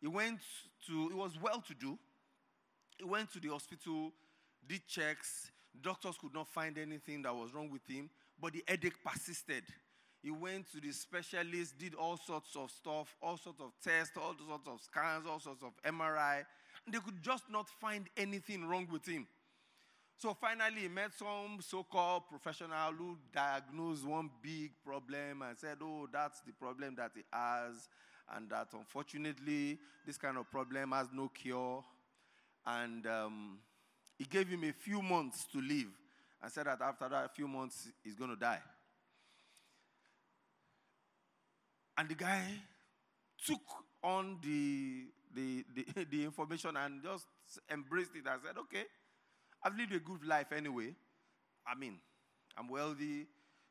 He 0.00 0.06
went 0.06 0.40
to, 0.86 1.08
he 1.08 1.14
was 1.14 1.32
well 1.40 1.62
to 1.66 1.74
do. 1.74 1.98
He 2.98 3.04
went 3.04 3.32
to 3.32 3.40
the 3.40 3.48
hospital, 3.48 4.12
did 4.66 4.86
checks. 4.86 5.50
Doctors 5.80 6.16
could 6.20 6.34
not 6.34 6.48
find 6.48 6.78
anything 6.78 7.22
that 7.22 7.34
was 7.34 7.54
wrong 7.54 7.70
with 7.70 7.86
him, 7.88 8.10
but 8.40 8.52
the 8.52 8.64
headache 8.66 9.02
persisted. 9.04 9.64
He 10.22 10.30
went 10.30 10.70
to 10.72 10.80
the 10.80 10.92
specialist, 10.92 11.78
did 11.78 11.94
all 11.94 12.16
sorts 12.16 12.56
of 12.56 12.70
stuff, 12.70 13.14
all 13.22 13.36
sorts 13.36 13.60
of 13.60 13.72
tests, 13.82 14.16
all 14.16 14.34
sorts 14.46 14.66
of 14.66 14.80
scans, 14.80 15.26
all 15.26 15.38
sorts 15.38 15.62
of 15.62 15.70
MRI, 15.84 16.44
and 16.84 16.94
they 16.94 16.98
could 16.98 17.22
just 17.22 17.44
not 17.50 17.68
find 17.68 18.08
anything 18.16 18.64
wrong 18.66 18.88
with 18.90 19.06
him. 19.06 19.26
So 20.18 20.34
finally, 20.34 20.80
he 20.82 20.88
met 20.88 21.12
some 21.16 21.60
so 21.60 21.84
called 21.84 22.24
professional 22.28 22.92
who 22.98 23.16
diagnosed 23.32 24.04
one 24.04 24.28
big 24.42 24.72
problem 24.84 25.42
and 25.42 25.56
said, 25.56 25.76
Oh, 25.80 26.08
that's 26.12 26.40
the 26.40 26.52
problem 26.52 26.96
that 26.96 27.12
he 27.14 27.22
has, 27.32 27.88
and 28.34 28.50
that 28.50 28.66
unfortunately, 28.72 29.78
this 30.04 30.18
kind 30.18 30.36
of 30.36 30.50
problem 30.50 30.90
has 30.90 31.06
no 31.12 31.28
cure. 31.28 31.84
And 32.66 33.06
um, 33.06 33.58
he 34.18 34.24
gave 34.24 34.48
him 34.48 34.64
a 34.64 34.72
few 34.72 35.00
months 35.02 35.46
to 35.52 35.60
live 35.60 35.86
and 36.42 36.50
said 36.50 36.66
that 36.66 36.82
after 36.82 37.08
that 37.08 37.36
few 37.36 37.46
months, 37.46 37.86
he's 38.02 38.16
going 38.16 38.30
to 38.30 38.36
die. 38.36 38.60
And 41.96 42.08
the 42.08 42.16
guy 42.16 42.44
took 43.46 43.62
on 44.02 44.38
the, 44.42 45.04
the, 45.32 45.64
the, 45.76 46.04
the 46.10 46.24
information 46.24 46.76
and 46.76 47.04
just 47.04 47.26
embraced 47.70 48.16
it 48.16 48.26
and 48.26 48.40
said, 48.44 48.58
Okay 48.58 48.84
I've 49.62 49.76
lived 49.76 49.92
a 49.92 49.98
good 49.98 50.24
life 50.24 50.52
anyway. 50.52 50.94
I 51.66 51.74
mean, 51.74 51.98
I'm 52.56 52.68
wealthy. 52.68 53.26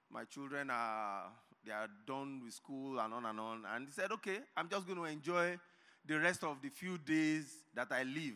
My 0.10 0.24
children 0.26 0.70
are 0.70 1.32
they 1.66 1.74
are 1.74 1.90
done 2.06 2.42
with 2.44 2.54
school 2.54 3.00
and 3.00 3.14
on 3.14 3.26
and 3.26 3.40
on. 3.40 3.64
And 3.76 3.88
he 3.88 3.92
said, 3.92 4.12
okay, 4.14 4.40
I'm 4.56 4.70
just 4.70 4.88
going 4.88 4.98
to 4.98 5.06
enjoy 5.06 5.60
the 6.06 6.18
rest 6.18 6.44
of 6.44 6.62
the 6.62 6.70
few 6.70 6.98
days 6.98 7.52
that 7.76 7.88
I 7.92 8.04
live 8.04 8.36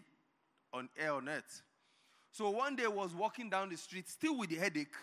on 0.73 0.89
air 0.99 1.13
on 1.13 1.29
earth. 1.29 1.61
So 2.31 2.49
one 2.49 2.75
day 2.75 2.85
I 2.85 2.89
was 2.89 3.13
walking 3.13 3.49
down 3.49 3.69
the 3.69 3.77
street, 3.77 4.09
still 4.09 4.37
with 4.37 4.49
the 4.49 4.57
headache, 4.57 4.95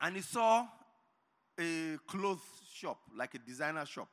and 0.00 0.16
he 0.16 0.22
saw 0.22 0.66
a 1.58 1.96
clothes 2.06 2.40
shop, 2.72 2.98
like 3.16 3.34
a 3.34 3.38
designer 3.38 3.84
shop. 3.86 4.08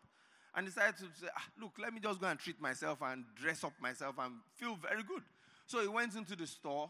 And 0.55 0.65
decided 0.65 0.95
to 0.97 1.05
say, 1.19 1.27
ah, 1.35 1.43
look, 1.59 1.73
let 1.81 1.93
me 1.93 1.99
just 1.99 2.19
go 2.21 2.27
and 2.27 2.39
treat 2.39 2.61
myself 2.61 2.99
and 3.01 3.25
dress 3.35 3.63
up 3.63 3.73
myself 3.81 4.15
and 4.19 4.35
feel 4.55 4.75
very 4.75 5.03
good. 5.03 5.21
So 5.67 5.81
he 5.81 5.87
went 5.87 6.15
into 6.15 6.35
the 6.35 6.47
store 6.47 6.89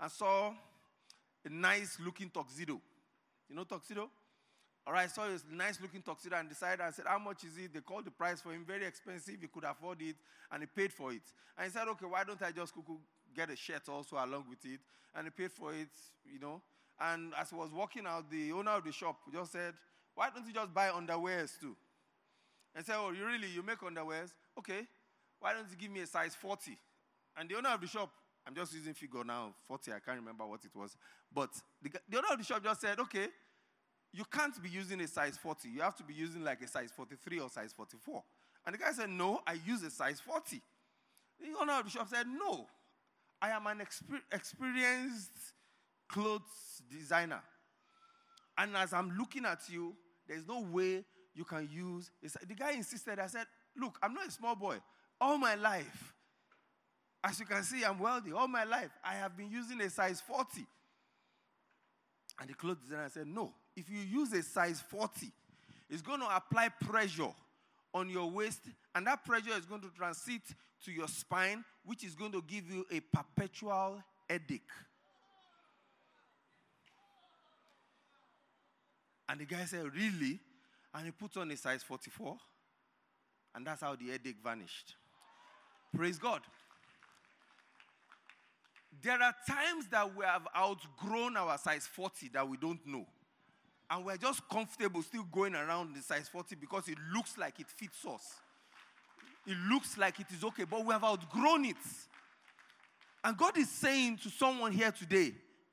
and 0.00 0.10
saw 0.10 0.52
a 1.44 1.48
nice 1.48 1.98
looking 2.04 2.30
tuxedo. 2.30 2.80
You 3.48 3.56
know 3.56 3.64
tuxedo? 3.64 4.10
All 4.86 4.92
right, 4.92 5.10
saw 5.10 5.28
this 5.28 5.44
nice 5.50 5.80
looking 5.80 6.02
tuxedo 6.02 6.36
and 6.36 6.48
decided, 6.48 6.80
I 6.80 6.90
said, 6.90 7.06
How 7.06 7.18
much 7.18 7.44
is 7.44 7.56
it? 7.58 7.74
They 7.74 7.80
called 7.80 8.04
the 8.04 8.10
price 8.10 8.40
for 8.40 8.52
him, 8.52 8.64
very 8.64 8.84
expensive. 8.84 9.36
He 9.40 9.48
could 9.48 9.64
afford 9.64 10.00
it 10.00 10.16
and 10.50 10.62
he 10.62 10.66
paid 10.66 10.92
for 10.92 11.12
it. 11.12 11.22
And 11.56 11.66
he 11.66 11.72
said, 11.72 11.88
Okay, 11.88 12.06
why 12.06 12.24
don't 12.24 12.40
I 12.42 12.52
just 12.52 12.72
get 13.34 13.50
a 13.50 13.56
shirt 13.56 13.88
also 13.88 14.16
along 14.16 14.44
with 14.48 14.64
it? 14.64 14.80
And 15.14 15.26
he 15.26 15.30
paid 15.30 15.52
for 15.52 15.72
it, 15.72 15.88
you 16.24 16.38
know. 16.38 16.62
And 17.00 17.32
as 17.38 17.50
he 17.50 17.56
was 17.56 17.70
walking 17.72 18.06
out, 18.06 18.30
the 18.30 18.52
owner 18.52 18.72
of 18.72 18.84
the 18.84 18.92
shop 18.92 19.16
just 19.32 19.52
said, 19.52 19.74
Why 20.14 20.30
don't 20.34 20.46
you 20.46 20.52
just 20.52 20.72
buy 20.72 20.88
underwears 20.88 21.58
too? 21.60 21.76
And 22.74 22.84
said, 22.84 22.96
Oh, 22.98 23.10
you 23.10 23.24
really? 23.24 23.48
You 23.48 23.62
make 23.62 23.80
underwears? 23.80 24.32
Okay. 24.58 24.86
Why 25.40 25.52
don't 25.52 25.66
you 25.70 25.76
give 25.76 25.90
me 25.90 26.00
a 26.00 26.06
size 26.06 26.34
40? 26.34 26.76
And 27.36 27.48
the 27.48 27.56
owner 27.56 27.70
of 27.70 27.80
the 27.80 27.86
shop, 27.86 28.10
I'm 28.46 28.54
just 28.54 28.72
using 28.74 28.94
figure 28.94 29.24
now, 29.24 29.54
40, 29.66 29.92
I 29.92 29.98
can't 29.98 30.18
remember 30.18 30.46
what 30.46 30.64
it 30.64 30.74
was. 30.74 30.96
But 31.32 31.50
the, 31.82 31.90
the 32.08 32.18
owner 32.18 32.28
of 32.32 32.38
the 32.38 32.44
shop 32.44 32.62
just 32.62 32.80
said, 32.80 32.98
okay, 33.00 33.28
you 34.12 34.24
can't 34.24 34.60
be 34.62 34.68
using 34.68 35.00
a 35.00 35.08
size 35.08 35.36
40. 35.36 35.68
You 35.68 35.82
have 35.82 35.96
to 35.96 36.02
be 36.02 36.14
using 36.14 36.42
like 36.42 36.62
a 36.62 36.68
size 36.68 36.90
43 36.94 37.40
or 37.40 37.50
size 37.50 37.72
44. 37.76 38.22
And 38.64 38.74
the 38.74 38.78
guy 38.78 38.92
said, 38.92 39.10
no, 39.10 39.40
I 39.46 39.58
use 39.66 39.82
a 39.82 39.90
size 39.90 40.20
40. 40.20 40.60
The 41.40 41.46
owner 41.60 41.74
of 41.74 41.84
the 41.84 41.90
shop 41.90 42.08
said, 42.08 42.26
no, 42.26 42.66
I 43.42 43.50
am 43.50 43.66
an 43.66 43.78
exper- 43.78 44.22
experienced 44.32 45.30
clothes 46.08 46.82
designer. 46.90 47.42
And 48.56 48.74
as 48.76 48.92
I'm 48.92 49.16
looking 49.18 49.44
at 49.44 49.60
you, 49.68 49.94
there's 50.26 50.46
no 50.48 50.60
way 50.60 51.04
you 51.34 51.44
can 51.44 51.68
use. 51.70 52.10
The 52.48 52.54
guy 52.54 52.72
insisted. 52.72 53.18
I 53.18 53.26
said, 53.26 53.46
look, 53.76 53.98
I'm 54.02 54.14
not 54.14 54.28
a 54.28 54.30
small 54.30 54.54
boy. 54.54 54.78
All 55.20 55.36
my 55.36 55.54
life, 55.54 56.14
As 57.26 57.40
you 57.40 57.46
can 57.46 57.64
see, 57.64 57.84
I'm 57.84 57.98
wealthy. 57.98 58.30
All 58.30 58.46
my 58.46 58.62
life, 58.62 58.90
I 59.04 59.14
have 59.14 59.36
been 59.36 59.50
using 59.50 59.80
a 59.80 59.90
size 59.90 60.20
40. 60.20 60.64
And 62.38 62.48
the 62.48 62.54
clothes 62.54 62.76
designer 62.84 63.10
said, 63.12 63.26
No, 63.26 63.52
if 63.74 63.90
you 63.90 63.98
use 63.98 64.32
a 64.32 64.42
size 64.44 64.80
40, 64.88 65.32
it's 65.90 66.02
going 66.02 66.20
to 66.20 66.36
apply 66.36 66.68
pressure 66.68 67.34
on 67.92 68.08
your 68.08 68.30
waist, 68.30 68.60
and 68.94 69.06
that 69.08 69.24
pressure 69.24 69.58
is 69.58 69.66
going 69.66 69.80
to 69.80 69.88
transit 69.96 70.42
to 70.84 70.92
your 70.92 71.08
spine, 71.08 71.64
which 71.84 72.04
is 72.04 72.14
going 72.14 72.30
to 72.30 72.42
give 72.46 72.70
you 72.70 72.86
a 72.92 73.00
perpetual 73.00 74.00
headache. 74.30 74.70
And 79.28 79.40
the 79.40 79.46
guy 79.46 79.64
said, 79.64 79.84
Really? 79.92 80.38
And 80.94 81.06
he 81.06 81.10
put 81.10 81.36
on 81.38 81.50
a 81.50 81.56
size 81.56 81.82
44. 81.82 82.36
And 83.56 83.66
that's 83.66 83.80
how 83.80 83.96
the 83.96 84.06
headache 84.06 84.36
vanished. 84.44 84.94
Praise 85.92 86.18
God. 86.18 86.42
There 89.02 89.20
are 89.22 89.34
times 89.46 89.86
that 89.90 90.16
we 90.16 90.24
have 90.24 90.46
outgrown 90.56 91.36
our 91.36 91.58
size 91.58 91.86
40 91.86 92.28
that 92.34 92.48
we 92.48 92.56
don't 92.56 92.84
know. 92.86 93.06
And 93.90 94.04
we're 94.04 94.16
just 94.16 94.48
comfortable 94.48 95.02
still 95.02 95.24
going 95.30 95.54
around 95.54 95.94
the 95.94 96.02
size 96.02 96.28
40 96.28 96.56
because 96.56 96.88
it 96.88 96.98
looks 97.14 97.38
like 97.38 97.60
it 97.60 97.68
fits 97.68 98.04
us. 98.06 98.34
It 99.46 99.56
looks 99.70 99.96
like 99.96 100.18
it 100.18 100.26
is 100.36 100.42
okay, 100.42 100.64
but 100.64 100.84
we 100.84 100.92
have 100.92 101.04
outgrown 101.04 101.66
it. 101.66 101.76
And 103.22 103.36
God 103.36 103.56
is 103.56 103.70
saying 103.70 104.18
to 104.18 104.30
someone 104.30 104.72
here 104.72 104.90
today 104.90 105.32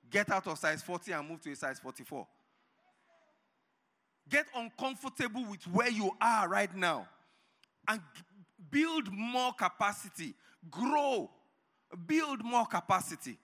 get 0.09 0.29
out 0.31 0.45
of 0.47 0.59
size 0.59 0.83
40 0.83 1.11
and 1.11 1.27
move 1.27 1.41
to 1.41 1.51
a 1.51 1.55
size 1.55 1.79
44. 1.79 2.27
Get 4.29 4.45
uncomfortable 4.55 5.45
with 5.49 5.63
where 5.67 5.89
you 5.89 6.11
are 6.21 6.47
right 6.47 6.73
now 6.75 7.07
and 7.87 7.99
build 8.69 9.11
more 9.11 9.53
capacity, 9.53 10.33
grow, 10.69 11.29
build 11.95 12.43
more 12.43 12.65
capacity. 12.65 13.37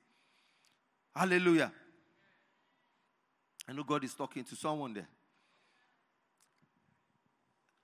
Hallelujah. 1.15 1.71
I 3.67 3.73
know 3.73 3.83
God 3.83 4.03
is 4.03 4.13
talking 4.13 4.43
to 4.43 4.55
someone 4.55 4.93
there. 4.93 5.07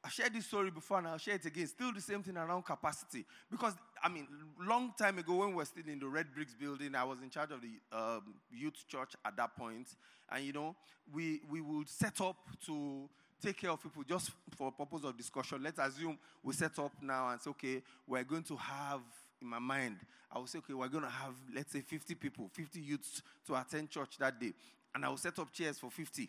I 0.04 0.10
shared 0.10 0.34
this 0.34 0.46
story 0.46 0.70
before 0.70 1.00
and 1.00 1.08
I'll 1.08 1.18
share 1.18 1.34
it 1.34 1.46
again. 1.46 1.66
Still 1.66 1.92
the 1.92 2.00
same 2.00 2.22
thing 2.22 2.38
around 2.38 2.64
capacity. 2.64 3.26
Because, 3.50 3.74
I 4.04 4.08
mean, 4.08 4.28
long 4.62 4.94
time 4.96 5.18
ago 5.18 5.38
when 5.38 5.50
we 5.50 5.56
were 5.56 5.66
still 5.66 5.88
in 5.88 5.98
the 5.98 6.08
Red 6.08 6.28
Bricks 6.34 6.54
building, 6.54 6.94
I 6.94 7.04
was 7.04 7.22
in 7.24 7.32
charge 7.32 7.50
of 7.52 7.60
the 7.62 7.98
um, 7.98 8.36
youth 8.52 8.86
church 8.88 9.14
at 9.26 9.36
that 9.38 9.58
point. 9.58 9.88
And, 10.32 10.46
you 10.46 10.54
know, 10.54 10.76
we, 11.12 11.42
we 11.50 11.60
would 11.60 11.90
set 11.90 12.22
up 12.22 12.38
to 12.68 13.10
take 13.42 13.58
care 13.58 13.72
of 13.72 13.82
people 13.82 14.04
just 14.04 14.30
for 14.56 14.72
purpose 14.72 15.04
of 15.04 15.18
discussion. 15.18 15.64
Let's 15.64 15.80
assume 15.80 16.20
we 16.44 16.54
set 16.54 16.78
up 16.78 16.92
now 17.02 17.30
and 17.30 17.42
say, 17.42 17.50
okay, 17.50 17.82
we're 18.06 18.24
going 18.24 18.44
to 18.44 18.56
have, 18.58 19.02
in 19.46 19.50
my 19.50 19.60
mind, 19.60 19.98
I 20.32 20.40
will 20.40 20.48
say, 20.48 20.58
okay, 20.58 20.74
we're 20.74 20.90
going 20.90 21.04
to 21.04 21.10
have, 21.10 21.34
let's 21.54 21.72
say, 21.72 21.82
50 21.82 22.16
people, 22.16 22.50
50 22.52 22.80
youths 22.80 23.22
to 23.48 23.56
attend 23.56 23.90
church 23.90 24.18
that 24.20 24.40
day. 24.40 24.54
And 24.94 25.06
I 25.06 25.10
will 25.10 25.18
set 25.18 25.40
up 25.40 25.52
chairs 25.54 25.78
for 25.78 25.90
50. 25.90 26.28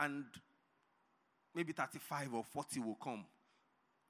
And 0.00 0.24
maybe 1.54 1.72
35 1.72 2.34
or 2.34 2.44
40 2.44 2.80
will 2.80 2.98
come. 3.02 3.24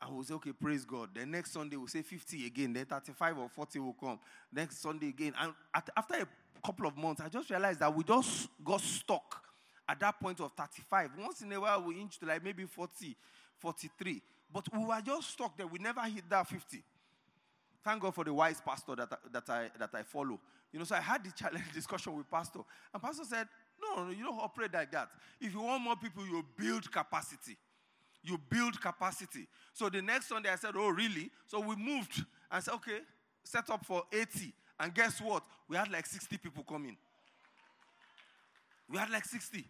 I 0.00 0.10
will 0.10 0.24
say, 0.24 0.34
okay, 0.34 0.52
praise 0.52 0.84
God. 0.84 1.10
The 1.14 1.24
next 1.24 1.52
Sunday, 1.52 1.76
we'll 1.76 1.86
say 1.86 2.02
50 2.02 2.46
again. 2.46 2.72
Then 2.72 2.86
35 2.86 3.38
or 3.38 3.48
40 3.48 3.78
will 3.78 3.92
come. 3.92 4.18
Next 4.52 4.80
Sunday 4.80 5.08
again. 5.08 5.34
And 5.40 5.52
at, 5.74 5.88
after 5.96 6.14
a 6.14 6.26
couple 6.64 6.86
of 6.86 6.96
months, 6.96 7.20
I 7.24 7.28
just 7.28 7.50
realized 7.50 7.80
that 7.80 7.94
we 7.94 8.02
just 8.02 8.48
got 8.64 8.80
stuck 8.80 9.42
at 9.88 10.00
that 10.00 10.18
point 10.20 10.40
of 10.40 10.52
35. 10.52 11.10
Once 11.18 11.42
in 11.42 11.52
a 11.52 11.60
while, 11.60 11.82
we 11.82 12.00
inch 12.00 12.18
to 12.18 12.26
like 12.26 12.42
maybe 12.42 12.64
40, 12.64 13.16
43. 13.58 14.22
But 14.52 14.64
we 14.72 14.84
were 14.84 15.00
just 15.04 15.30
stuck 15.30 15.56
there. 15.56 15.66
We 15.66 15.78
never 15.78 16.00
hit 16.02 16.28
that 16.30 16.46
50. 16.46 16.82
Thank 17.86 18.02
God 18.02 18.16
for 18.16 18.24
the 18.24 18.34
wise 18.34 18.60
pastor 18.60 18.96
that, 18.96 19.08
that, 19.32 19.48
I, 19.48 19.70
that 19.78 19.90
I 19.94 20.02
follow. 20.02 20.40
You 20.72 20.80
know, 20.80 20.84
so 20.84 20.96
I 20.96 21.00
had 21.00 21.22
the 21.22 21.30
challenge 21.30 21.62
discussion 21.72 22.16
with 22.16 22.28
pastor. 22.28 22.58
And 22.92 23.00
pastor 23.00 23.22
said, 23.22 23.46
no, 23.80 24.02
no, 24.02 24.10
you 24.10 24.24
don't 24.24 24.40
operate 24.40 24.74
like 24.74 24.90
that. 24.90 25.10
If 25.40 25.54
you 25.54 25.60
want 25.60 25.84
more 25.84 25.94
people, 25.94 26.26
you 26.26 26.44
build 26.58 26.90
capacity. 26.90 27.56
You 28.24 28.40
build 28.50 28.80
capacity. 28.80 29.46
So 29.72 29.88
the 29.88 30.02
next 30.02 30.26
Sunday, 30.30 30.50
I 30.50 30.56
said, 30.56 30.72
Oh, 30.74 30.88
really? 30.88 31.30
So 31.46 31.60
we 31.60 31.76
moved 31.76 32.24
and 32.50 32.64
said, 32.64 32.74
Okay, 32.74 32.98
set 33.44 33.70
up 33.70 33.86
for 33.86 34.02
80. 34.12 34.52
And 34.80 34.92
guess 34.92 35.20
what? 35.20 35.44
We 35.68 35.76
had 35.76 35.88
like 35.88 36.06
60 36.06 36.38
people 36.38 36.64
coming. 36.64 36.96
We 38.90 38.98
had 38.98 39.10
like 39.10 39.26
60. 39.26 39.64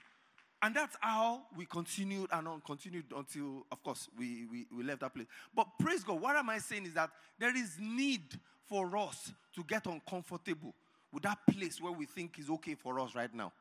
And 0.63 0.75
that's 0.75 0.97
how 1.01 1.43
we 1.57 1.67
continued 1.67 2.31
and 2.33 2.49
on, 2.49 2.61
continued 2.63 3.05
until, 3.15 3.67
of 3.71 3.83
course, 3.83 4.09
we, 4.19 4.47
we, 4.51 4.67
we 4.75 4.83
left 4.83 5.01
that 5.01 5.15
place. 5.15 5.27
But 5.55 5.69
praise 5.79 6.03
God, 6.03 6.21
what 6.21 6.37
am 6.37 6.49
I 6.49 6.59
saying 6.59 6.87
is 6.87 6.95
that 6.95 7.11
there 7.39 7.55
is 7.55 7.77
need 7.79 8.41
for 8.67 8.97
us 8.97 9.33
to 9.55 9.63
get 9.65 9.87
uncomfortable 9.87 10.75
with 11.13 11.23
that 11.25 11.39
place 11.51 11.81
where 11.81 11.93
we 11.93 12.07
think 12.07 12.39
is 12.39 12.51
okay 12.51 12.75
for 12.75 12.99
us 13.01 13.15
right 13.15 13.33
now. 13.35 13.53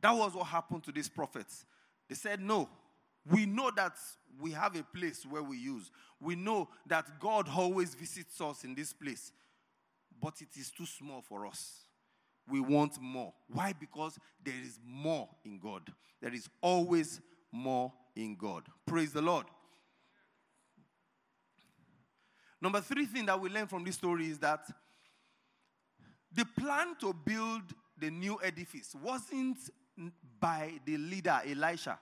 That 0.00 0.12
was 0.12 0.34
what 0.34 0.46
happened 0.46 0.84
to 0.84 0.92
these 0.92 1.08
prophets. 1.08 1.64
They 2.08 2.14
said, 2.14 2.40
No, 2.40 2.68
we 3.30 3.46
know 3.46 3.70
that 3.74 3.94
we 4.40 4.52
have 4.52 4.76
a 4.76 4.82
place 4.82 5.26
where 5.28 5.42
we 5.42 5.58
use. 5.58 5.90
We 6.20 6.36
know 6.36 6.68
that 6.86 7.18
God 7.18 7.48
always 7.48 7.94
visits 7.94 8.40
us 8.40 8.64
in 8.64 8.74
this 8.74 8.92
place, 8.92 9.32
but 10.20 10.34
it 10.40 10.58
is 10.58 10.70
too 10.70 10.86
small 10.86 11.22
for 11.22 11.46
us. 11.46 11.87
We 12.50 12.60
want 12.60 13.00
more. 13.00 13.32
Why? 13.48 13.72
Because 13.78 14.18
there 14.44 14.54
is 14.64 14.78
more 14.84 15.28
in 15.44 15.58
God. 15.58 15.92
There 16.20 16.32
is 16.32 16.48
always 16.60 17.20
more 17.52 17.92
in 18.16 18.36
God. 18.36 18.64
Praise 18.86 19.12
the 19.12 19.22
Lord. 19.22 19.46
Number 22.60 22.80
three 22.80 23.06
thing 23.06 23.26
that 23.26 23.40
we 23.40 23.48
learn 23.48 23.66
from 23.66 23.84
this 23.84 23.94
story 23.94 24.26
is 24.26 24.38
that 24.38 24.66
the 26.32 26.44
plan 26.44 26.96
to 27.00 27.12
build 27.12 27.62
the 27.96 28.10
new 28.10 28.38
edifice 28.42 28.94
wasn't 29.02 29.58
by 30.40 30.72
the 30.84 30.96
leader, 30.96 31.40
Elisha. 31.46 31.98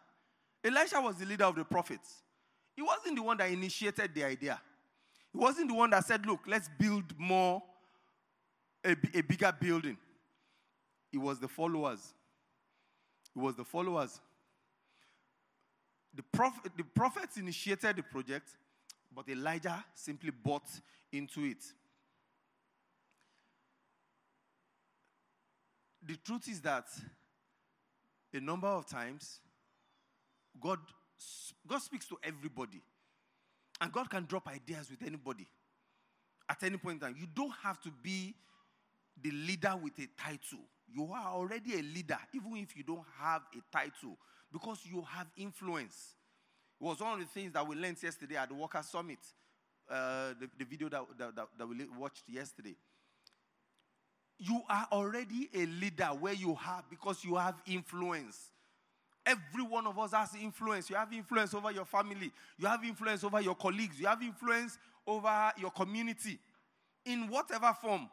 Elisha 0.64 1.00
was 1.00 1.16
the 1.16 1.26
leader 1.26 1.44
of 1.44 1.56
the 1.56 1.64
prophets. 1.64 2.22
He 2.74 2.82
wasn't 2.82 3.16
the 3.16 3.22
one 3.22 3.36
that 3.38 3.50
initiated 3.50 4.14
the 4.14 4.24
idea. 4.24 4.60
He 5.32 5.38
wasn't 5.38 5.68
the 5.68 5.74
one 5.74 5.90
that 5.90 6.04
said, 6.04 6.26
Look, 6.26 6.40
let's 6.46 6.68
build 6.78 7.04
more, 7.18 7.62
a, 8.84 8.96
a 9.14 9.22
bigger 9.22 9.54
building. 9.58 9.96
It 11.12 11.18
was 11.18 11.38
the 11.38 11.48
followers. 11.48 12.14
It 13.34 13.38
was 13.38 13.54
the 13.54 13.64
followers. 13.64 14.20
The, 16.14 16.22
prophet, 16.22 16.72
the 16.76 16.84
prophets 16.84 17.36
initiated 17.36 17.96
the 17.96 18.02
project, 18.02 18.48
but 19.14 19.28
Elijah 19.28 19.84
simply 19.94 20.30
bought 20.30 20.68
into 21.12 21.44
it. 21.44 21.62
The 26.02 26.16
truth 26.16 26.48
is 26.48 26.60
that 26.62 26.86
a 28.32 28.40
number 28.40 28.68
of 28.68 28.86
times, 28.86 29.40
God, 30.60 30.78
God 31.66 31.82
speaks 31.82 32.06
to 32.08 32.16
everybody. 32.22 32.80
And 33.80 33.92
God 33.92 34.08
can 34.08 34.24
drop 34.24 34.48
ideas 34.48 34.90
with 34.90 35.02
anybody 35.06 35.46
at 36.48 36.62
any 36.62 36.76
point 36.76 36.94
in 36.94 37.08
time. 37.08 37.16
You 37.18 37.26
don't 37.34 37.52
have 37.62 37.80
to 37.82 37.90
be 38.02 38.34
the 39.20 39.30
leader 39.30 39.74
with 39.82 39.98
a 39.98 40.08
title. 40.18 40.64
You 40.92 41.10
are 41.12 41.34
already 41.34 41.74
a 41.74 41.82
leader, 41.82 42.18
even 42.32 42.56
if 42.56 42.76
you 42.76 42.82
don't 42.82 43.04
have 43.18 43.42
a 43.54 43.76
title, 43.76 44.16
because 44.52 44.78
you 44.84 45.02
have 45.02 45.26
influence. 45.36 46.14
It 46.80 46.84
was 46.84 47.00
one 47.00 47.14
of 47.14 47.18
the 47.20 47.26
things 47.26 47.52
that 47.52 47.66
we 47.66 47.74
learned 47.76 48.02
yesterday 48.02 48.36
at 48.36 48.48
the 48.48 48.54
Worker 48.54 48.82
Summit, 48.82 49.18
uh, 49.90 50.34
the, 50.40 50.48
the, 50.58 50.64
video 50.64 50.88
that, 50.88 51.02
that, 51.18 51.36
that, 51.36 51.48
that 51.58 51.66
we 51.66 51.86
watched 51.98 52.28
yesterday. 52.28 52.76
You 54.38 54.60
are 54.68 54.86
already 54.92 55.48
a 55.54 55.64
leader 55.66 56.06
where 56.06 56.34
you 56.34 56.54
have, 56.54 56.84
because 56.90 57.24
you 57.24 57.36
have 57.36 57.54
influence. 57.66 58.50
Every 59.24 59.62
one 59.62 59.86
of 59.86 59.98
us 59.98 60.12
has 60.12 60.34
influence. 60.40 60.88
You 60.88 60.96
have 60.96 61.12
influence 61.12 61.52
over 61.54 61.72
your 61.72 61.84
family. 61.84 62.30
You 62.58 62.68
have 62.68 62.84
influence 62.84 63.24
over 63.24 63.40
your 63.40 63.56
colleagues. 63.56 63.98
You 63.98 64.06
have 64.06 64.22
influence 64.22 64.78
over 65.06 65.52
your 65.58 65.70
community 65.70 66.38
in 67.04 67.28
whatever 67.28 67.74
form. 67.80 68.08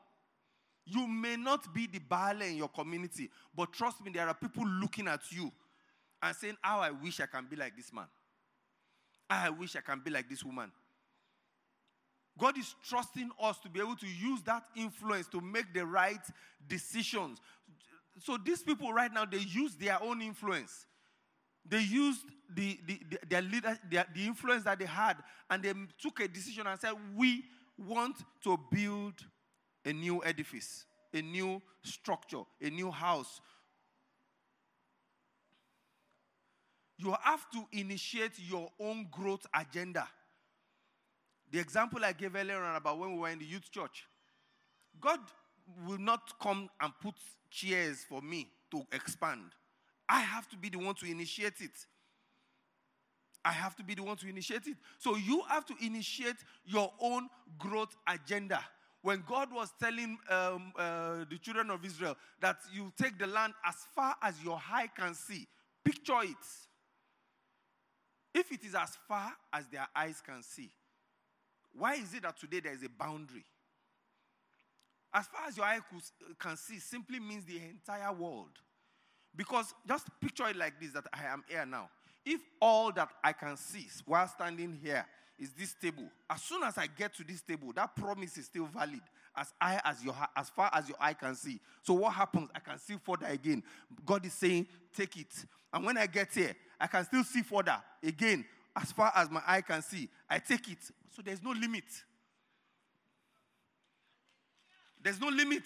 You 0.85 1.07
may 1.07 1.37
not 1.37 1.73
be 1.73 1.87
the 1.87 1.99
Baale 1.99 2.49
in 2.49 2.57
your 2.57 2.67
community, 2.67 3.29
but 3.55 3.71
trust 3.71 4.03
me, 4.03 4.11
there 4.11 4.27
are 4.27 4.33
people 4.33 4.67
looking 4.67 5.07
at 5.07 5.21
you 5.31 5.51
and 6.21 6.35
saying, 6.35 6.57
How 6.61 6.79
I 6.79 6.91
wish 6.91 7.19
I 7.19 7.25
can 7.25 7.45
be 7.49 7.55
like 7.55 7.75
this 7.75 7.93
man. 7.93 8.07
I 9.29 9.49
wish 9.49 9.75
I 9.75 9.81
can 9.81 10.01
be 10.03 10.11
like 10.11 10.29
this 10.29 10.43
woman. 10.43 10.71
God 12.37 12.57
is 12.57 12.75
trusting 12.87 13.29
us 13.41 13.59
to 13.59 13.69
be 13.69 13.79
able 13.79 13.95
to 13.95 14.07
use 14.07 14.41
that 14.43 14.63
influence 14.75 15.27
to 15.27 15.41
make 15.41 15.73
the 15.73 15.85
right 15.85 16.21
decisions. 16.67 17.39
So 18.19 18.37
these 18.43 18.63
people 18.63 18.91
right 18.91 19.11
now, 19.13 19.25
they 19.25 19.37
use 19.37 19.75
their 19.75 20.01
own 20.01 20.21
influence. 20.21 20.85
They 21.65 21.81
used 21.81 22.25
the, 22.53 22.79
the, 22.85 22.99
the 23.09 23.19
their 23.29 23.41
leader, 23.41 23.77
their, 23.89 24.05
the 24.13 24.25
influence 24.25 24.63
that 24.63 24.79
they 24.79 24.85
had, 24.85 25.17
and 25.49 25.63
they 25.63 25.73
took 26.01 26.19
a 26.19 26.27
decision 26.27 26.67
and 26.67 26.79
said, 26.79 26.93
We 27.15 27.45
want 27.77 28.17
to 28.43 28.59
build 28.71 29.13
a 29.85 29.93
new 29.93 30.23
edifice, 30.23 30.85
a 31.13 31.21
new 31.21 31.61
structure, 31.83 32.41
a 32.61 32.69
new 32.69 32.91
house. 32.91 33.39
You 36.97 37.15
have 37.21 37.49
to 37.51 37.65
initiate 37.71 38.39
your 38.39 38.69
own 38.79 39.07
growth 39.11 39.45
agenda. 39.53 40.07
The 41.51 41.59
example 41.59 42.03
I 42.03 42.13
gave 42.13 42.35
earlier 42.35 42.61
on 42.61 42.75
about 42.75 42.97
when 42.97 43.13
we 43.13 43.19
were 43.19 43.29
in 43.29 43.39
the 43.39 43.45
youth 43.45 43.69
church. 43.71 44.05
God 44.99 45.19
will 45.85 45.97
not 45.97 46.39
come 46.39 46.69
and 46.81 46.93
put 47.01 47.15
chairs 47.49 48.05
for 48.07 48.21
me 48.21 48.47
to 48.71 48.83
expand. 48.91 49.51
I 50.07 50.21
have 50.21 50.49
to 50.49 50.57
be 50.57 50.69
the 50.69 50.77
one 50.77 50.95
to 50.95 51.05
initiate 51.05 51.61
it. 51.61 51.71
I 53.45 53.51
have 53.51 53.75
to 53.75 53.83
be 53.83 53.93
the 53.93 54.03
one 54.03 54.15
to 54.17 54.27
initiate 54.27 54.67
it. 54.67 54.77
So 54.99 55.15
you 55.15 55.41
have 55.49 55.65
to 55.65 55.75
initiate 55.81 56.37
your 56.65 56.91
own 56.99 57.27
growth 57.59 57.95
agenda. 58.07 58.63
When 59.03 59.21
God 59.27 59.53
was 59.53 59.69
telling 59.81 60.17
um, 60.29 60.71
uh, 60.77 61.25
the 61.29 61.37
children 61.37 61.69
of 61.69 61.83
Israel 61.83 62.15
that 62.39 62.55
you 62.73 62.91
take 62.97 63.19
the 63.19 63.27
land 63.27 63.53
as 63.67 63.75
far 63.93 64.15
as 64.21 64.41
your 64.41 64.59
eye 64.71 64.89
can 64.95 65.13
see, 65.13 65.45
picture 65.83 66.21
it. 66.23 66.37
If 68.33 68.49
it 68.53 68.63
is 68.63 68.73
as 68.73 68.97
far 69.07 69.33
as 69.51 69.67
their 69.67 69.87
eyes 69.93 70.23
can 70.25 70.41
see, 70.41 70.71
why 71.73 71.95
is 71.95 72.13
it 72.13 72.23
that 72.23 72.39
today 72.39 72.61
there 72.61 72.73
is 72.73 72.81
a 72.81 72.89
boundary? 72.89 73.43
As 75.13 75.27
far 75.27 75.47
as 75.49 75.57
your 75.57 75.65
eye 75.65 75.79
can 76.39 76.55
see, 76.55 76.79
simply 76.79 77.19
means 77.19 77.43
the 77.43 77.57
entire 77.57 78.13
world. 78.13 78.57
Because 79.35 79.73
just 79.85 80.07
picture 80.21 80.47
it 80.47 80.55
like 80.55 80.79
this 80.79 80.91
that 80.91 81.07
I 81.11 81.25
am 81.25 81.43
here 81.49 81.65
now. 81.65 81.89
If 82.25 82.39
all 82.61 82.93
that 82.93 83.09
I 83.21 83.33
can 83.33 83.57
see 83.57 83.85
while 84.05 84.27
standing 84.29 84.79
here 84.81 85.05
is 85.39 85.51
this 85.51 85.73
table, 85.73 86.03
as 86.29 86.41
soon 86.41 86.63
as 86.63 86.77
I 86.77 86.87
get 86.87 87.13
to 87.15 87.23
this 87.23 87.41
table, 87.41 87.71
that 87.75 87.95
promise 87.95 88.37
is 88.37 88.45
still 88.45 88.65
valid 88.65 89.01
as 89.35 89.51
I 89.59 89.81
as 89.83 90.03
your 90.03 90.15
as 90.35 90.49
far 90.49 90.69
as 90.73 90.87
your 90.87 90.97
eye 90.99 91.13
can 91.13 91.35
see. 91.35 91.59
So 91.81 91.93
what 91.93 92.13
happens? 92.13 92.49
I 92.53 92.59
can 92.59 92.77
see 92.77 92.95
further 93.03 93.25
again. 93.25 93.63
God 94.05 94.25
is 94.25 94.33
saying, 94.33 94.67
take 94.95 95.17
it. 95.17 95.33
And 95.73 95.85
when 95.85 95.97
I 95.97 96.05
get 96.05 96.33
here, 96.33 96.55
I 96.79 96.87
can 96.87 97.03
still 97.05 97.23
see 97.23 97.41
further 97.41 97.77
again 98.03 98.45
as 98.75 98.91
far 98.91 99.11
as 99.15 99.29
my 99.29 99.41
eye 99.45 99.61
can 99.61 99.81
see. 99.81 100.07
I 100.29 100.39
take 100.39 100.69
it. 100.69 100.77
So 101.15 101.21
there's 101.23 101.41
no 101.41 101.51
limit. 101.51 101.83
There's 105.01 105.19
no 105.19 105.27
limit. 105.27 105.63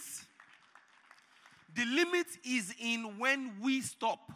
The 1.76 1.86
limit 1.86 2.28
is 2.44 2.74
in 2.82 3.20
when 3.20 3.60
we 3.62 3.82
stop. 3.82 4.32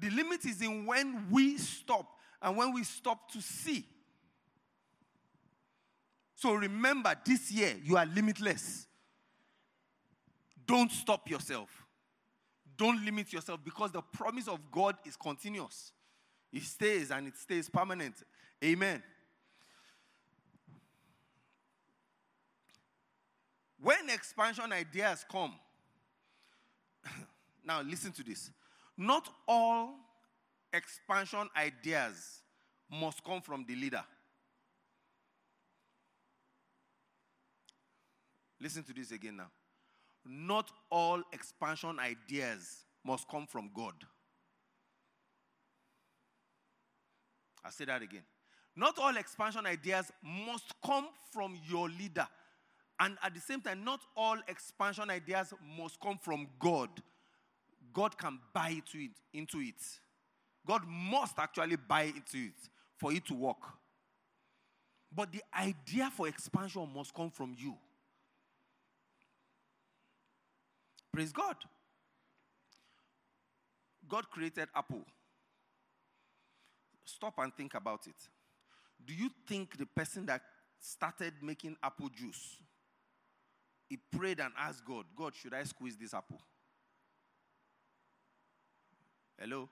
The 0.00 0.10
limit 0.10 0.44
is 0.44 0.62
in 0.62 0.86
when 0.86 1.26
we 1.30 1.58
stop 1.58 2.06
and 2.42 2.56
when 2.56 2.72
we 2.72 2.84
stop 2.84 3.30
to 3.32 3.40
see. 3.40 3.84
So 6.34 6.54
remember, 6.54 7.14
this 7.24 7.50
year 7.52 7.74
you 7.82 7.96
are 7.96 8.06
limitless. 8.06 8.86
Don't 10.66 10.90
stop 10.90 11.28
yourself. 11.28 11.68
Don't 12.76 13.04
limit 13.04 13.32
yourself 13.32 13.60
because 13.62 13.92
the 13.92 14.00
promise 14.00 14.48
of 14.48 14.58
God 14.70 14.96
is 15.04 15.16
continuous. 15.16 15.92
It 16.52 16.62
stays 16.62 17.10
and 17.10 17.28
it 17.28 17.36
stays 17.36 17.68
permanent. 17.68 18.14
Amen. 18.64 19.02
When 23.82 24.08
expansion 24.10 24.72
ideas 24.72 25.24
come, 25.30 25.54
now 27.64 27.82
listen 27.82 28.12
to 28.12 28.22
this. 28.22 28.50
Not 28.96 29.28
all 29.48 29.94
expansion 30.72 31.48
ideas 31.56 32.42
must 32.90 33.22
come 33.24 33.40
from 33.40 33.64
the 33.66 33.74
leader. 33.74 34.02
Listen 38.60 38.82
to 38.84 38.92
this 38.92 39.10
again 39.10 39.36
now. 39.36 39.50
Not 40.24 40.70
all 40.90 41.22
expansion 41.32 41.98
ideas 41.98 42.84
must 43.04 43.26
come 43.28 43.46
from 43.46 43.70
God. 43.74 43.94
I'll 47.64 47.70
say 47.70 47.86
that 47.86 48.02
again. 48.02 48.22
Not 48.76 48.98
all 48.98 49.16
expansion 49.16 49.66
ideas 49.66 50.10
must 50.22 50.74
come 50.84 51.08
from 51.32 51.58
your 51.68 51.88
leader. 51.88 52.26
And 52.98 53.16
at 53.22 53.34
the 53.34 53.40
same 53.40 53.62
time, 53.62 53.82
not 53.82 54.00
all 54.16 54.36
expansion 54.46 55.10
ideas 55.10 55.54
must 55.78 55.98
come 56.00 56.18
from 56.18 56.46
God. 56.58 56.90
God 57.92 58.16
can 58.16 58.38
buy 58.52 58.68
into 58.68 58.98
it, 58.98 59.10
into 59.32 59.58
it. 59.58 59.82
God 60.66 60.82
must 60.86 61.38
actually 61.38 61.76
buy 61.76 62.02
into 62.02 62.38
it 62.48 62.68
for 62.98 63.12
it 63.12 63.24
to 63.26 63.34
work. 63.34 63.62
But 65.14 65.32
the 65.32 65.42
idea 65.58 66.10
for 66.14 66.28
expansion 66.28 66.88
must 66.94 67.12
come 67.14 67.30
from 67.30 67.54
you. 67.58 67.74
Praise 71.12 71.32
God. 71.32 71.56
God 74.08 74.30
created 74.30 74.68
Apple. 74.74 75.04
Stop 77.04 77.34
and 77.38 77.54
think 77.54 77.74
about 77.74 78.06
it. 78.06 78.14
Do 79.04 79.14
you 79.14 79.30
think 79.48 79.76
the 79.76 79.86
person 79.86 80.26
that 80.26 80.42
started 80.78 81.34
making 81.42 81.76
apple 81.82 82.08
juice, 82.08 82.56
he 83.88 83.96
prayed 83.96 84.40
and 84.40 84.52
asked 84.58 84.84
God, 84.84 85.04
God, 85.16 85.34
should 85.34 85.54
I 85.54 85.64
squeeze 85.64 85.96
this 85.96 86.14
apple? 86.14 86.40
Hello? 89.38 89.68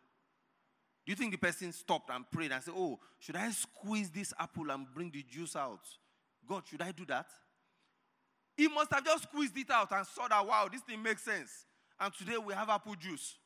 Do 1.08 1.12
you 1.12 1.16
think 1.16 1.32
the 1.32 1.38
person 1.38 1.72
stopped 1.72 2.10
and 2.10 2.30
prayed 2.30 2.52
and 2.52 2.62
said, 2.62 2.74
Oh, 2.76 2.98
should 3.18 3.36
I 3.36 3.50
squeeze 3.50 4.10
this 4.10 4.34
apple 4.38 4.70
and 4.70 4.86
bring 4.92 5.10
the 5.10 5.22
juice 5.22 5.56
out? 5.56 5.80
God, 6.46 6.64
should 6.68 6.82
I 6.82 6.92
do 6.92 7.06
that? 7.06 7.24
He 8.54 8.68
must 8.68 8.92
have 8.92 9.06
just 9.06 9.22
squeezed 9.22 9.56
it 9.56 9.70
out 9.70 9.90
and 9.90 10.06
saw 10.06 10.28
that, 10.28 10.46
wow, 10.46 10.68
this 10.70 10.82
thing 10.82 11.02
makes 11.02 11.22
sense. 11.22 11.64
And 11.98 12.12
today 12.12 12.36
we 12.36 12.52
have 12.52 12.68
apple 12.68 12.94
juice. 12.94 13.38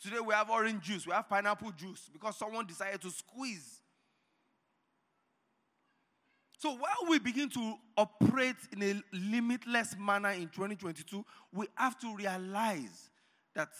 Today 0.00 0.20
we 0.20 0.32
have 0.32 0.48
orange 0.48 0.84
juice. 0.84 1.04
We 1.04 1.12
have 1.12 1.28
pineapple 1.28 1.72
juice 1.72 2.08
because 2.12 2.36
someone 2.36 2.64
decided 2.64 3.00
to 3.00 3.10
squeeze. 3.10 3.80
So 6.58 6.70
while 6.70 7.10
we 7.10 7.18
begin 7.18 7.48
to 7.48 7.74
operate 7.96 8.54
in 8.70 8.84
a 8.84 9.02
limitless 9.12 9.96
manner 9.98 10.30
in 10.30 10.50
2022, 10.50 11.24
we 11.52 11.66
have 11.74 11.98
to 11.98 12.14
realize 12.14 13.10
that 13.56 13.70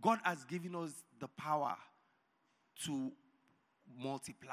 God 0.00 0.18
has 0.22 0.44
given 0.44 0.74
us 0.74 0.92
the 1.24 1.42
power 1.42 1.74
to 2.84 3.10
multiply. 3.98 4.52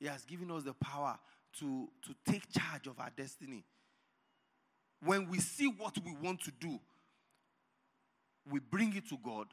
He 0.00 0.06
has 0.06 0.24
given 0.24 0.50
us 0.50 0.62
the 0.62 0.72
power 0.72 1.18
to, 1.58 1.88
to 2.06 2.32
take 2.32 2.50
charge 2.50 2.86
of 2.86 2.98
our 2.98 3.10
destiny. 3.14 3.62
When 5.04 5.28
we 5.28 5.38
see 5.38 5.66
what 5.66 5.98
we 6.02 6.14
want 6.22 6.40
to 6.44 6.52
do, 6.58 6.80
we 8.50 8.58
bring 8.58 8.96
it 8.96 9.06
to 9.10 9.18
God. 9.22 9.48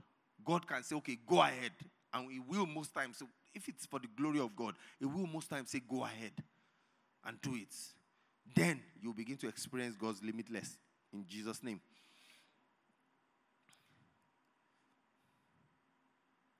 God 0.45 0.65
can 0.65 0.82
say, 0.82 0.95
okay, 0.95 1.17
go 1.28 1.41
ahead. 1.41 1.71
And 2.13 2.32
He 2.32 2.39
will 2.39 2.65
most 2.65 2.93
times, 2.93 3.17
so 3.17 3.28
if 3.54 3.67
it's 3.67 3.86
for 3.86 3.99
the 3.99 4.08
glory 4.15 4.39
of 4.39 4.56
God, 4.56 4.75
He 4.97 5.06
will 5.06 5.28
most 5.28 5.49
times 5.49 5.71
say, 5.71 5.82
go 5.88 6.06
ahead 6.06 6.32
and 7.25 7.41
do 7.41 7.54
it. 7.56 7.75
Then 8.56 8.80
you'll 9.02 9.13
begin 9.13 9.36
to 9.38 9.49
experience 9.49 9.97
God's 9.97 10.23
limitless 10.23 10.78
in 11.12 11.25
Jesus' 11.28 11.62
name. 11.63 11.82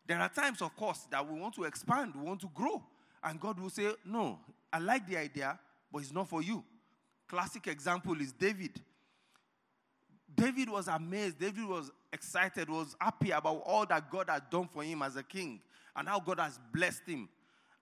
There 0.10 0.20
are 0.20 0.28
times, 0.28 0.64
of 0.64 0.76
course, 0.76 1.06
that 1.12 1.26
we 1.32 1.40
want 1.40 1.54
to 1.54 1.66
expand, 1.66 2.16
we 2.16 2.24
want 2.24 2.42
to 2.42 2.50
grow. 2.52 2.82
And 3.24 3.40
God 3.40 3.60
will 3.60 3.70
say, 3.70 3.92
No, 4.04 4.40
I 4.74 4.80
like 4.80 5.08
the 5.08 5.16
idea, 5.16 5.60
but 5.94 6.00
it's 6.00 6.12
not 6.12 6.28
for 6.28 6.42
you. 6.42 6.64
Classic 7.28 7.68
example 7.68 8.20
is 8.20 8.32
David. 8.32 8.82
David 10.36 10.68
was 10.68 10.88
amazed. 10.88 11.38
David 11.38 11.64
was 11.64 11.92
excited, 12.12 12.72
was 12.72 12.96
happy 13.00 13.30
about 13.30 13.62
all 13.68 13.86
that 13.86 14.10
God 14.10 14.32
had 14.32 14.50
done 14.50 14.68
for 14.74 14.84
him 14.84 15.04
as 15.04 15.16
a 15.16 15.22
king 15.22 15.62
and 15.96 16.08
how 16.08 16.20
God 16.20 16.40
has 16.40 16.60
blessed 16.74 17.04
him. 17.06 17.30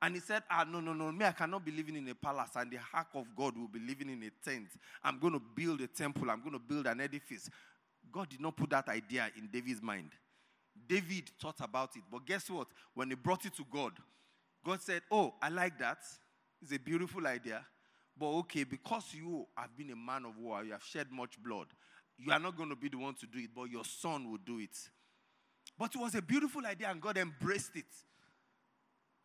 And 0.02 0.14
he 0.14 0.20
said, 0.20 0.44
Ah, 0.50 0.66
no, 0.70 0.82
no, 0.82 0.92
no, 0.92 1.10
me, 1.14 1.24
I 1.24 1.32
cannot 1.32 1.64
be 1.64 1.72
living 1.72 1.96
in 1.96 2.10
a 2.10 2.16
palace, 2.16 2.50
and 2.58 2.70
the 2.70 2.80
ark 2.94 3.08
of 3.16 3.26
God 3.38 3.58
will 3.58 3.70
be 3.70 3.80
living 3.80 4.10
in 4.10 4.22
a 4.24 4.32
tent. 4.46 4.68
I'm 5.02 5.18
going 5.18 5.32
to 5.32 5.42
build 5.56 5.80
a 5.80 5.88
temple, 5.88 6.30
I'm 6.30 6.42
going 6.42 6.52
to 6.52 6.60
build 6.60 6.88
an 6.88 7.00
edifice. 7.00 7.50
God 8.12 8.28
did 8.28 8.42
not 8.42 8.58
put 8.58 8.72
that 8.72 8.90
idea 8.90 9.30
in 9.38 9.48
David's 9.48 9.82
mind. 9.82 10.12
David 10.88 11.30
thought 11.40 11.60
about 11.62 11.96
it. 11.96 12.04
But 12.12 12.26
guess 12.26 12.50
what? 12.50 12.68
When 12.94 13.10
he 13.10 13.16
brought 13.16 13.46
it 13.46 13.56
to 13.56 13.66
God, 13.72 13.94
God 14.66 14.82
said, 14.82 15.02
Oh, 15.12 15.34
I 15.42 15.50
like 15.50 15.80
that. 15.80 16.00
It's 16.62 16.72
a 16.72 16.80
beautiful 16.80 17.26
idea. 17.28 17.66
But 18.20 18.28
okay, 18.28 18.64
because 18.64 19.14
you 19.14 19.46
have 19.56 19.76
been 19.78 19.92
a 19.92 19.96
man 19.96 20.26
of 20.26 20.38
war, 20.38 20.64
you 20.64 20.72
have 20.72 20.84
shed 20.84 21.08
much 21.12 21.42
blood, 21.42 21.68
you 22.18 22.32
are 22.32 22.40
not 22.40 22.58
going 22.58 22.70
to 22.70 22.76
be 22.76 22.90
the 22.90 22.98
one 22.98 23.14
to 23.16 23.28
do 23.28 23.38
it, 23.40 23.50
but 23.56 23.70
your 23.70 23.86
son 23.86 24.32
will 24.32 24.40
do 24.44 24.60
it. 24.60 24.76
But 25.78 25.94
it 25.94 26.00
was 26.00 26.16
a 26.16 26.22
beautiful 26.22 26.66
idea, 26.66 26.90
and 26.90 27.00
God 27.00 27.18
embraced 27.18 27.76
it. 27.76 27.86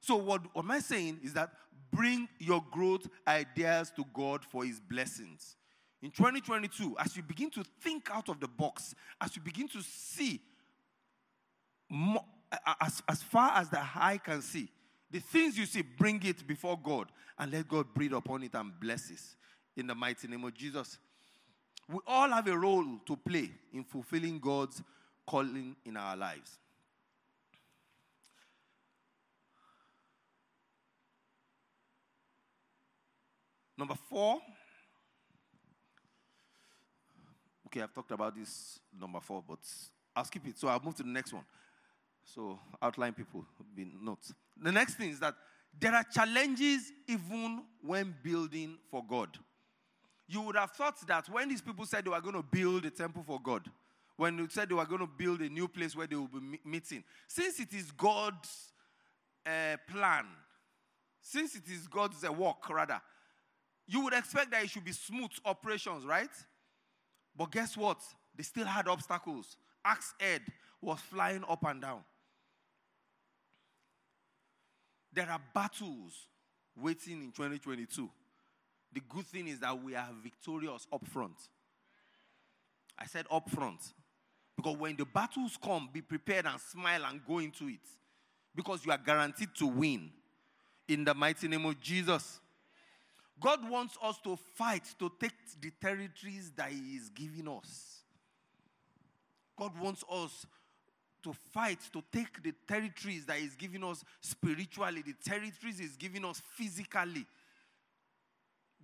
So, 0.01 0.17
what, 0.17 0.43
am 0.55 0.71
I 0.71 0.81
saying 0.81 1.21
is 1.23 1.33
that 1.35 1.51
bring 1.91 2.29
your 2.39 2.63
growth 2.71 3.09
ideas 3.27 3.93
to 3.97 4.05
God 4.13 4.45
for 4.45 4.65
His 4.65 4.81
blessings. 4.81 5.57
In 6.03 6.11
2022, 6.11 6.97
as 6.99 7.17
you 7.17 7.23
begin 7.23 7.49
to 7.51 7.65
think 7.81 8.11
out 8.13 8.29
of 8.29 8.41
the 8.41 8.49
box, 8.49 8.95
as 9.21 9.37
you 9.37 9.43
begin 9.43 9.69
to 9.69 9.81
see 9.81 10.41
as, 12.81 13.03
as 13.09 13.23
far 13.23 13.57
as 13.57 13.69
the 13.69 13.81
eye 13.81 14.21
can 14.23 14.43
see. 14.43 14.69
The 15.11 15.21
things 15.21 15.59
you 15.59 15.67
see, 15.67 15.83
bring 15.83 16.23
it 16.25 16.47
before 16.47 16.79
God 16.83 17.09
and 17.39 17.53
let 17.53 17.69
God 17.69 17.87
breathe 17.95 18.15
upon 18.15 18.43
it 18.43 18.55
and 18.55 18.73
bless 18.81 19.11
it. 19.11 19.21
In 19.77 19.87
the 19.87 19.95
mighty 19.95 20.29
name 20.29 20.45
of 20.45 20.55
Jesus. 20.55 20.99
We 21.89 21.99
all 22.07 22.29
have 22.31 22.47
a 22.47 22.57
role 22.57 22.85
to 23.07 23.17
play 23.17 23.51
in 23.73 23.85
fulfilling 23.85 24.39
God's 24.39 24.83
calling 25.27 25.77
in 25.85 25.97
our 25.97 26.17
lives. 26.17 26.59
Number 33.77 33.95
four. 34.09 34.41
Okay, 37.67 37.83
I've 37.83 37.93
talked 37.93 38.13
about 38.13 38.37
this 38.37 38.79
number 38.99 39.21
four, 39.21 39.43
but 39.47 39.59
I'll 40.15 40.25
skip 40.25 40.47
it. 40.47 40.59
So 40.59 40.69
I'll 40.69 40.81
move 40.81 40.95
to 40.97 41.03
the 41.03 41.09
next 41.09 41.33
one. 41.33 41.45
So 42.25 42.59
outline 42.81 43.13
people 43.13 43.45
be 43.75 43.91
notes. 44.01 44.33
The 44.61 44.73
next 44.73 44.95
thing 44.95 45.11
is 45.11 45.21
that 45.21 45.35
there 45.79 45.95
are 45.95 46.05
challenges 46.05 46.93
even 47.09 47.63
when 47.83 48.15
building 48.23 48.79
for 48.91 49.03
God. 49.09 49.39
You 50.29 50.43
would 50.43 50.57
have 50.57 50.71
thought 50.71 51.07
that 51.07 51.29
when 51.29 51.49
these 51.49 51.61
people 51.61 51.85
said 51.85 52.05
they 52.05 52.11
were 52.11 52.21
going 52.21 52.35
to 52.35 52.43
build 52.43 52.85
a 52.87 52.91
temple 52.91 53.23
for 53.27 53.41
God, 53.41 53.69
when 54.17 54.37
they 54.37 54.47
said 54.49 54.69
they 54.69 54.75
were 54.75 54.87
going 54.87 55.01
to 55.01 55.07
build 55.07 55.41
a 55.41 55.49
new 55.49 55.67
place 55.67 55.97
where 55.97 56.07
they 56.07 56.17
will 56.17 56.29
be 56.29 56.59
meeting, 56.65 57.03
since 57.27 57.59
it 57.61 57.73
is 57.73 57.91
God's 57.91 58.73
uh, 59.45 59.77
plan, 59.91 60.27
since 61.21 61.55
it 61.55 61.65
is 61.71 61.89
God's 61.89 62.25
uh, 62.25 62.33
work, 62.33 62.69
rather, 62.71 63.01
you 63.87 64.01
would 64.05 64.13
expect 64.13 64.51
that 64.53 64.63
it 64.63 64.71
should 64.71 64.85
be 64.85 64.93
smooth 64.93 65.31
operations, 65.45 66.05
right? 66.05 66.31
But 67.37 67.51
guess 67.51 67.77
what? 67.77 68.01
They 68.37 68.43
still 68.43 68.67
had 68.67 68.89
obstacles. 68.89 69.57
Axe 69.85 70.15
head 70.21 70.43
was 70.81 71.01
flying 71.01 71.45
up 71.49 71.65
and 71.65 71.81
down. 71.83 72.05
There 75.13 75.31
are 75.31 75.41
battles 75.55 76.27
waiting 76.77 77.23
in 77.23 77.33
2022. 77.33 78.09
The 78.93 79.01
good 79.09 79.27
thing 79.27 79.49
is 79.49 79.61
that 79.61 79.83
we 79.83 79.95
are 79.95 80.09
victorious 80.23 80.87
up 80.93 81.07
front. 81.07 81.37
I 82.99 83.07
said 83.07 83.27
up 83.31 83.49
front. 83.51 83.81
Because 84.57 84.77
when 84.77 84.97
the 84.97 85.05
battles 85.05 85.59
come, 85.63 85.89
be 85.93 86.03
prepared 86.03 86.47
and 86.47 86.61
smile 86.61 87.05
and 87.07 87.21
go 87.27 87.39
into 87.39 87.69
it. 87.69 87.81
Because 88.55 88.85
you 88.85 88.93
are 88.93 88.99
guaranteed 88.99 89.49
to 89.57 89.67
win. 89.67 90.11
In 90.89 91.05
the 91.05 91.15
mighty 91.15 91.49
name 91.49 91.65
of 91.65 91.81
Jesus. 91.81 92.41
God 93.41 93.69
wants 93.69 93.97
us 94.03 94.19
to 94.25 94.37
fight 94.55 94.85
to 94.99 95.11
take 95.19 95.33
the 95.61 95.73
territories 95.81 96.53
that 96.57 96.71
He 96.71 96.97
is 96.97 97.09
giving 97.09 97.49
us. 97.49 98.03
God 99.59 99.73
wants 99.81 100.05
us 100.11 100.47
to 101.23 101.33
fight 101.53 101.79
to 101.93 102.03
take 102.13 102.43
the 102.43 102.53
territories 102.67 103.25
that 103.27 103.39
He's 103.39 103.55
giving 103.55 103.85
us 103.85 104.05
spiritually, 104.21 105.03
the 105.03 105.15
territories 105.25 105.79
He's 105.79 105.97
giving 105.97 106.25
us 106.25 106.43
physically, 106.57 107.27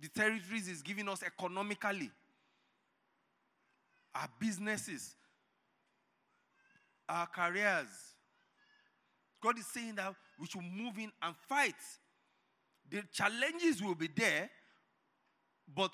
the 0.01 0.09
territories 0.09 0.67
He's 0.67 0.81
giving 0.81 1.09
us 1.09 1.23
economically, 1.23 2.11
our 4.15 4.29
businesses, 4.39 5.15
our 7.07 7.27
careers. 7.27 7.87
God 9.41 9.57
is 9.57 9.67
saying 9.67 9.95
that 9.95 10.13
we 10.39 10.47
should 10.47 10.61
move 10.61 10.97
in 10.97 11.11
and 11.21 11.35
fight. 11.47 11.75
The 12.89 13.03
challenges 13.13 13.81
will 13.81 13.95
be 13.95 14.09
there, 14.13 14.49
but 15.75 15.91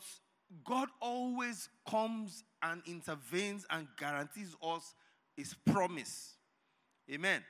God 0.63 0.89
always 1.01 1.69
comes 1.89 2.43
and 2.62 2.81
intervenes 2.86 3.65
and 3.69 3.88
guarantees 3.97 4.55
us 4.62 4.93
his 5.36 5.53
promise. 5.65 6.35
Amen. 7.12 7.44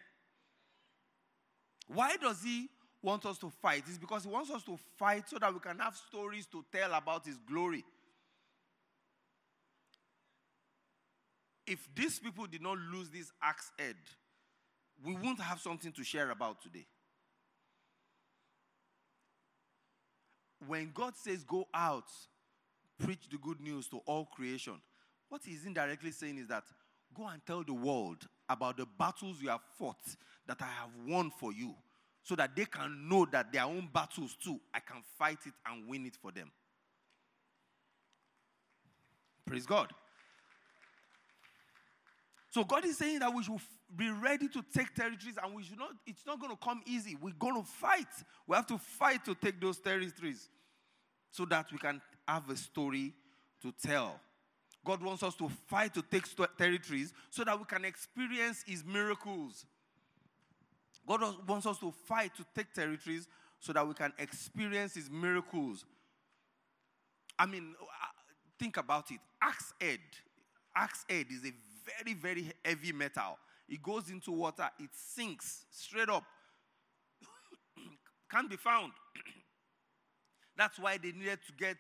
Why 1.88 2.15
does 2.18 2.41
he 2.44 2.70
want 3.02 3.26
us 3.26 3.38
to 3.39 3.50
fight? 3.62 3.84
It's 3.88 3.98
because 3.98 4.24
he 4.24 4.30
wants 4.30 4.52
us 4.52 4.63
to 4.63 4.78
fight 4.98 5.30
so 5.30 5.38
that 5.39 5.54
we 5.54 5.60
can 5.60 5.80
have 5.80 5.96
stories 5.96 6.46
to 6.48 6.65
tell 6.72 6.94
about 6.94 7.26
his 7.26 7.38
glory. 7.38 7.84
If 11.68 11.88
these 11.96 12.20
people 12.20 12.46
did 12.46 12.62
not 12.62 12.78
lose 12.78 13.10
this 13.10 13.32
axe 13.41 13.72
head, 13.80 13.96
we 15.04 15.15
won't 15.15 15.39
have 15.39 15.60
something 15.60 15.91
to 15.94 16.04
share 16.04 16.30
about 16.32 16.62
today. 16.62 16.86
When 20.68 20.91
God 20.94 21.13
says, 21.15 21.44
Go 21.44 21.68
out, 21.74 22.10
preach 23.00 23.30
the 23.30 23.38
good 23.38 23.60
news 23.60 23.88
to 23.89 23.98
all 24.06 24.26
creation, 24.26 24.76
what 25.30 25.41
he's 25.44 25.65
indirectly 25.65 26.12
saying 26.12 26.38
is 26.38 26.48
that 26.48 26.63
go 27.15 27.28
and 27.28 27.41
tell 27.46 27.63
the 27.63 27.74
world 27.74 28.28
about 28.49 28.77
the 28.77 28.86
battles 28.97 29.41
you 29.41 29.49
have 29.49 29.62
fought 29.77 30.15
that 30.47 30.62
I 30.62 30.65
have 30.65 30.89
won 31.08 31.31
for 31.31 31.51
you 31.51 31.75
so 32.23 32.36
that 32.36 32.55
they 32.55 32.65
can 32.65 33.08
know 33.08 33.25
that 33.31 33.51
their 33.51 33.63
own 33.63 33.89
battles 33.93 34.36
too, 34.43 34.60
I 34.73 34.79
can 34.79 35.03
fight 35.17 35.39
it 35.45 35.53
and 35.67 35.88
win 35.88 36.05
it 36.05 36.15
for 36.21 36.31
them. 36.31 36.51
Praise 39.45 39.65
God. 39.65 39.91
So 42.49 42.63
God 42.63 42.86
is 42.86 42.97
saying 42.97 43.19
that 43.19 43.34
we 43.34 43.43
should 43.43 43.60
be 43.95 44.10
ready 44.10 44.47
to 44.47 44.63
take 44.73 44.93
territories 44.95 45.36
and 45.43 45.53
we 45.53 45.63
should 45.63 45.77
not, 45.77 45.91
it's 46.08 46.25
not 46.25 46.39
going 46.39 46.51
to 46.51 46.58
come 46.58 46.81
easy. 46.86 47.15
We're 47.21 47.34
going 47.38 47.62
to 47.62 47.67
fight. 47.67 48.08
We 48.47 48.55
have 48.55 48.65
to 48.67 48.77
fight 48.77 49.23
to 49.25 49.36
take 49.36 49.62
those 49.62 49.77
territories 49.79 50.49
so 51.31 51.45
that 51.45 51.71
we 51.71 51.77
can 51.77 52.01
have 52.27 52.49
a 52.49 52.55
story 52.55 53.13
to 53.62 53.73
tell. 53.86 54.19
God 54.86 55.02
wants 55.02 55.24
us 55.24 55.36
to 55.36 55.50
fight 55.67 55.93
to 55.95 56.04
take 56.04 56.26
territories 56.58 57.12
so 57.32 57.43
that 57.43 57.58
we 57.58 57.65
can 57.65 57.84
experience 57.84 58.63
His 58.65 58.86
miracles. 58.86 59.65
God 61.08 61.21
wants 61.48 61.65
us 61.65 61.80
to 61.80 61.91
fight 62.08 62.36
to 62.36 62.45
take 62.56 62.71
territories 62.74 63.28
so 63.60 63.74
that 63.74 63.86
we 63.88 63.95
can 63.95 64.13
experience 64.19 64.93
His 64.93 65.10
miracles. 65.10 65.86
I 67.38 67.48
mean, 67.48 67.74
uh, 67.82 68.06
think 68.60 68.78
about 68.78 69.12
it. 69.12 69.19
Axe 69.41 69.74
head. 69.82 70.00
Axe 70.76 71.04
head 71.10 71.26
is 71.32 71.43
a 71.45 71.54
very, 71.86 72.13
very 72.13 72.54
heavy 72.63 72.91
metal. 72.91 73.38
It 73.67 73.82
goes 73.82 74.10
into 74.10 74.32
water, 74.32 74.69
it 74.80 74.89
sinks 74.93 75.65
straight 75.71 76.10
up. 76.10 76.24
Can't 78.32 78.50
be 78.50 78.58
found. 78.58 78.91
That's 80.58 80.78
why 80.78 80.98
they 80.98 81.12
needed 81.12 81.39
to 81.48 81.54
get 81.58 81.78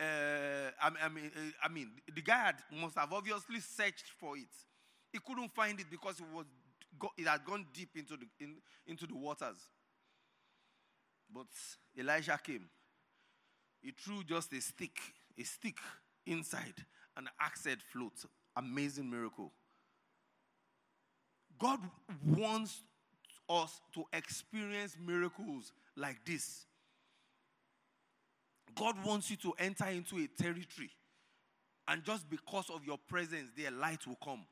uh, 0.00 0.70
I, 0.80 1.08
mean, 1.08 1.30
uh, 1.36 1.40
I 1.64 1.68
mean, 1.68 1.90
the 2.14 2.22
guy 2.22 2.36
had, 2.36 2.56
must 2.70 2.96
have 2.96 3.12
obviously 3.12 3.60
searched 3.60 4.10
for 4.18 4.36
it. 4.36 4.48
He 5.12 5.18
couldn't 5.18 5.52
find 5.54 5.78
it 5.80 5.86
because 5.90 6.20
it 6.20 6.26
was 6.32 6.46
it 7.16 7.26
had 7.26 7.44
gone 7.44 7.66
deep 7.72 7.90
into 7.96 8.16
the 8.16 8.26
in, 8.40 8.56
into 8.86 9.06
the 9.06 9.14
waters. 9.14 9.56
But 11.32 11.46
Elijah 11.98 12.38
came. 12.42 12.68
He 13.80 13.92
threw 13.92 14.24
just 14.24 14.52
a 14.52 14.60
stick, 14.60 14.98
a 15.38 15.44
stick 15.44 15.78
inside, 16.26 16.74
and 17.16 17.26
the 17.26 17.30
axe 17.40 17.64
head 17.64 17.78
float. 17.92 18.14
Amazing 18.56 19.10
miracle. 19.10 19.52
God 21.58 21.80
wants 22.26 22.82
us 23.48 23.80
to 23.94 24.04
experience 24.12 24.96
miracles 25.04 25.72
like 25.96 26.24
this. 26.24 26.66
God 28.78 28.96
wants 29.04 29.30
you 29.30 29.36
to 29.38 29.52
enter 29.58 29.86
into 29.86 30.16
a 30.18 30.26
territory. 30.40 30.90
And 31.86 32.04
just 32.04 32.28
because 32.28 32.68
of 32.70 32.84
your 32.84 32.98
presence, 33.08 33.50
their 33.56 33.70
light 33.70 34.06
will 34.06 34.18
come. 34.22 34.44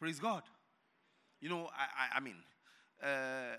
Praise 0.00 0.18
God. 0.18 0.42
You 1.40 1.48
know, 1.48 1.68
I, 1.76 2.16
I, 2.16 2.16
I 2.16 2.20
mean, 2.20 2.36
uh, 3.02 3.56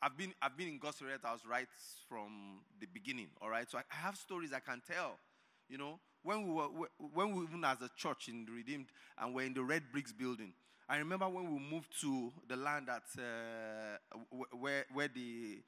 I've 0.00 0.16
been 0.16 0.32
I've 0.40 0.56
been 0.56 0.68
in 0.68 0.78
God's 0.78 1.02
Red 1.02 1.20
House 1.22 1.40
right 1.48 1.68
from 2.08 2.60
the 2.80 2.86
beginning. 2.86 3.28
All 3.42 3.50
right, 3.50 3.68
so 3.68 3.78
I 3.78 3.82
have 3.88 4.16
stories 4.16 4.52
I 4.52 4.60
can 4.60 4.80
tell. 4.86 5.18
You 5.68 5.78
know, 5.78 5.98
when 6.22 6.46
we 6.46 6.52
were 6.52 6.68
when 7.12 7.34
we 7.34 7.44
even 7.44 7.64
as 7.64 7.82
a 7.82 7.90
church 7.96 8.28
in 8.28 8.46
Redeemed 8.50 8.86
and 9.18 9.34
we're 9.34 9.46
in 9.46 9.54
the 9.54 9.62
Red 9.62 9.82
Bricks 9.92 10.12
building. 10.12 10.52
I 10.88 10.96
remember 10.96 11.28
when 11.28 11.52
we 11.52 11.60
moved 11.60 12.00
to 12.00 12.32
the 12.48 12.56
land 12.56 12.88
that 12.88 13.02
uh, 13.18 14.16
where 14.56 14.86
where 14.92 15.08
the 15.08 15.58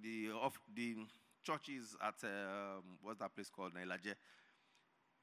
the 0.00 0.30
of 0.40 0.58
the 0.74 0.96
churches 1.42 1.96
at 2.00 2.14
um, 2.24 2.82
what's 3.02 3.18
that 3.18 3.34
place 3.34 3.50
called 3.50 3.72
Nailaje 3.74 4.14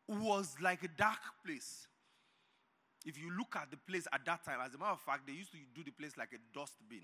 was 0.08 0.56
like 0.62 0.84
a 0.84 0.88
dark 0.88 1.20
place. 1.46 1.88
If 3.06 3.18
you 3.18 3.32
look 3.38 3.56
at 3.56 3.72
the 3.72 3.78
place 3.78 4.08
at 4.12 4.26
that 4.26 4.44
time, 4.44 4.60
as 4.66 4.74
a 4.74 4.78
matter 4.78 4.92
of 4.92 5.02
fact, 5.02 5.26
they 5.26 5.34
used 5.34 5.52
to 5.52 5.58
do 5.74 5.84
the 5.84 5.92
place 5.92 6.18
like 6.18 6.34
a 6.34 6.58
dust 6.58 6.74
bin, 6.90 7.04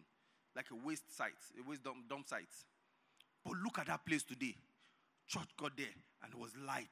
like 0.56 0.66
a 0.72 0.76
waste 0.86 1.16
site, 1.16 1.32
a 1.58 1.70
waste 1.70 1.84
dump, 1.84 2.10
dump 2.10 2.28
site. 2.28 2.44
But 3.46 3.54
look 3.64 3.80
at 3.80 3.88
that 3.88 4.06
place 4.06 4.24
today. 4.24 4.56
Church 5.28 5.48
got 5.58 5.78
there 5.78 5.94
and 6.24 6.34
it 6.34 6.40
was 6.40 6.52
light. 6.66 6.88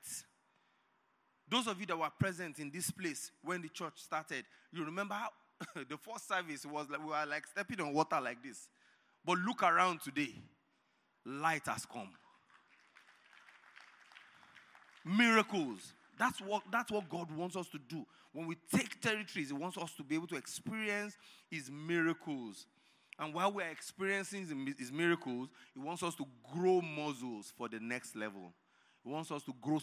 Those 1.49 1.67
of 1.67 1.79
you 1.79 1.85
that 1.87 1.97
were 1.97 2.09
present 2.17 2.59
in 2.59 2.71
this 2.71 2.89
place 2.91 3.31
when 3.43 3.61
the 3.61 3.69
church 3.69 3.93
started, 3.97 4.45
you 4.71 4.85
remember 4.85 5.15
how 5.15 5.29
the 5.89 5.97
first 5.97 6.27
service 6.27 6.65
was 6.65 6.89
like 6.89 7.01
we 7.01 7.07
were 7.07 7.25
like 7.27 7.45
stepping 7.47 7.81
on 7.81 7.93
water 7.93 8.19
like 8.21 8.41
this. 8.41 8.69
But 9.25 9.39
look 9.39 9.63
around 9.63 10.01
today 10.01 10.33
light 11.25 11.63
has 11.65 11.85
come. 11.85 12.09
Miracles. 15.05 15.93
That's 16.17 16.39
what, 16.39 16.63
that's 16.71 16.91
what 16.91 17.09
God 17.09 17.31
wants 17.35 17.55
us 17.55 17.67
to 17.69 17.79
do. 17.79 18.05
When 18.33 18.47
we 18.47 18.55
take 18.73 19.01
territories, 19.01 19.49
He 19.49 19.53
wants 19.53 19.77
us 19.77 19.93
to 19.97 20.03
be 20.03 20.15
able 20.15 20.27
to 20.27 20.35
experience 20.35 21.17
His 21.49 21.69
miracles. 21.69 22.65
And 23.19 23.33
while 23.33 23.51
we're 23.51 23.69
experiencing 23.69 24.47
His 24.77 24.91
miracles, 24.91 25.49
He 25.73 25.79
wants 25.79 26.03
us 26.03 26.15
to 26.15 26.25
grow 26.53 26.81
muscles 26.81 27.53
for 27.57 27.67
the 27.69 27.79
next 27.79 28.15
level. 28.15 28.53
He 29.03 29.11
wants 29.11 29.31
us 29.31 29.43
to 29.43 29.53
grow 29.61 29.79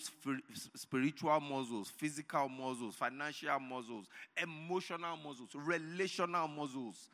spiritual 0.75 1.41
muscles, 1.41 1.91
physical 1.91 2.49
muscles, 2.49 2.95
financial 2.95 3.61
muscles, 3.61 4.07
emotional 4.43 5.17
muscles, 5.19 5.51
relational 5.55 6.49
muscles 6.49 7.11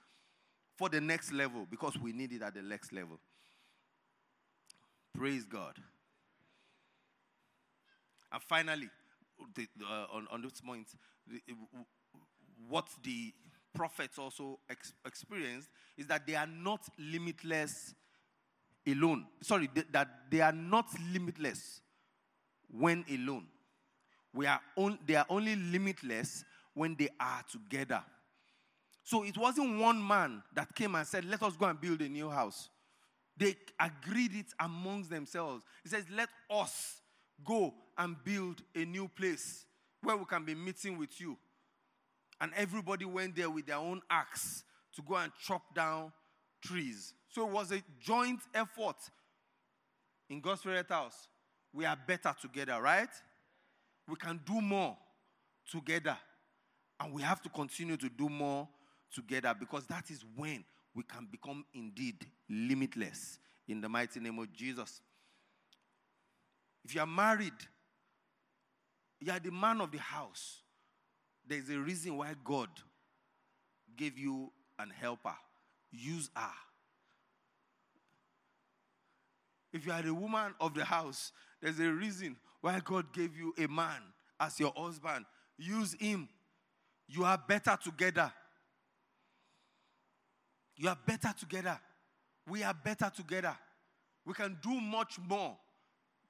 for 0.76 0.88
the 0.88 1.00
next 1.00 1.32
level 1.32 1.66
because 1.68 1.98
we 1.98 2.12
need 2.12 2.32
it 2.32 2.42
at 2.42 2.54
the 2.54 2.62
next 2.62 2.92
level. 2.92 3.18
Praise 5.16 5.44
God. 5.44 5.74
And 8.32 8.42
finally, 8.42 8.90
the, 9.54 9.66
uh, 9.82 10.06
on, 10.12 10.26
on 10.30 10.42
this 10.42 10.60
point, 10.60 10.88
the, 11.26 11.40
what 12.68 12.88
the 13.02 13.32
prophets 13.74 14.18
also 14.18 14.58
ex- 14.68 14.92
experienced 15.06 15.68
is 15.96 16.06
that 16.06 16.26
they 16.26 16.34
are 16.34 16.46
not 16.46 16.80
limitless 16.98 17.94
alone. 18.86 19.26
Sorry, 19.42 19.68
th- 19.68 19.86
that 19.92 20.08
they 20.30 20.40
are 20.40 20.52
not 20.52 20.86
limitless 21.12 21.80
when 22.70 23.04
alone. 23.10 23.46
We 24.34 24.46
are 24.46 24.60
on, 24.76 24.98
they 25.06 25.14
are 25.14 25.26
only 25.30 25.56
limitless 25.56 26.44
when 26.74 26.94
they 26.98 27.08
are 27.18 27.42
together. 27.50 28.02
So 29.02 29.24
it 29.24 29.38
wasn't 29.38 29.78
one 29.78 30.04
man 30.06 30.42
that 30.54 30.74
came 30.74 30.94
and 30.94 31.06
said, 31.06 31.24
Let 31.24 31.42
us 31.42 31.56
go 31.56 31.66
and 31.66 31.80
build 31.80 32.02
a 32.02 32.08
new 32.08 32.28
house. 32.28 32.68
They 33.36 33.56
agreed 33.78 34.34
it 34.34 34.46
amongst 34.58 35.10
themselves. 35.10 35.62
He 35.82 35.90
says, 35.90 36.04
Let 36.14 36.28
us 36.50 37.00
go 37.44 37.74
and 37.98 38.16
build 38.24 38.62
a 38.74 38.84
new 38.84 39.08
place 39.08 39.66
where 40.02 40.16
we 40.16 40.24
can 40.24 40.44
be 40.44 40.54
meeting 40.54 40.98
with 40.98 41.20
you. 41.20 41.36
And 42.40 42.52
everybody 42.56 43.04
went 43.04 43.36
there 43.36 43.50
with 43.50 43.66
their 43.66 43.76
own 43.76 44.02
axe 44.10 44.64
to 44.94 45.02
go 45.02 45.16
and 45.16 45.32
chop 45.40 45.74
down 45.74 46.12
trees. 46.62 47.14
So 47.28 47.46
it 47.46 47.52
was 47.52 47.72
a 47.72 47.82
joint 48.00 48.40
effort 48.54 48.96
in 50.28 50.40
God's 50.40 50.60
Spirit 50.60 50.88
House. 50.88 51.28
We 51.72 51.84
are 51.84 51.96
better 52.06 52.34
together, 52.40 52.80
right? 52.80 53.08
We 54.08 54.16
can 54.16 54.40
do 54.44 54.60
more 54.60 54.96
together. 55.70 56.16
And 56.98 57.12
we 57.12 57.22
have 57.22 57.42
to 57.42 57.48
continue 57.48 57.96
to 57.98 58.08
do 58.08 58.28
more 58.28 58.68
together 59.12 59.54
because 59.58 59.86
that 59.86 60.10
is 60.10 60.24
when 60.34 60.64
we 60.96 61.02
can 61.02 61.28
become 61.30 61.62
indeed 61.74 62.26
limitless 62.48 63.38
in 63.68 63.82
the 63.82 63.88
mighty 63.88 64.18
name 64.18 64.38
of 64.38 64.50
Jesus. 64.54 65.02
If 66.82 66.94
you 66.94 67.02
are 67.02 67.06
married, 67.06 67.52
you 69.20 69.30
are 69.30 69.38
the 69.38 69.50
man 69.50 69.82
of 69.82 69.92
the 69.92 69.98
house. 69.98 70.62
There's 71.46 71.68
a 71.68 71.78
reason 71.78 72.16
why 72.16 72.34
God 72.42 72.70
gave 73.94 74.18
you 74.18 74.50
an 74.78 74.90
helper. 74.90 75.34
Use 75.92 76.30
her. 76.34 76.50
If 79.72 79.84
you 79.84 79.92
are 79.92 80.02
the 80.02 80.14
woman 80.14 80.54
of 80.60 80.72
the 80.72 80.84
house, 80.84 81.32
there's 81.60 81.78
a 81.78 81.90
reason 81.90 82.36
why 82.62 82.80
God 82.82 83.12
gave 83.12 83.36
you 83.36 83.52
a 83.58 83.66
man 83.68 84.00
as 84.40 84.58
your 84.58 84.72
husband. 84.74 85.26
Use 85.58 85.94
him. 86.00 86.28
You 87.06 87.24
are 87.24 87.38
better 87.46 87.76
together. 87.82 88.32
You 90.76 90.88
are 90.88 90.98
better 91.06 91.32
together. 91.38 91.78
We 92.48 92.62
are 92.62 92.74
better 92.74 93.10
together. 93.14 93.56
We 94.24 94.34
can 94.34 94.58
do 94.62 94.80
much 94.80 95.18
more 95.18 95.56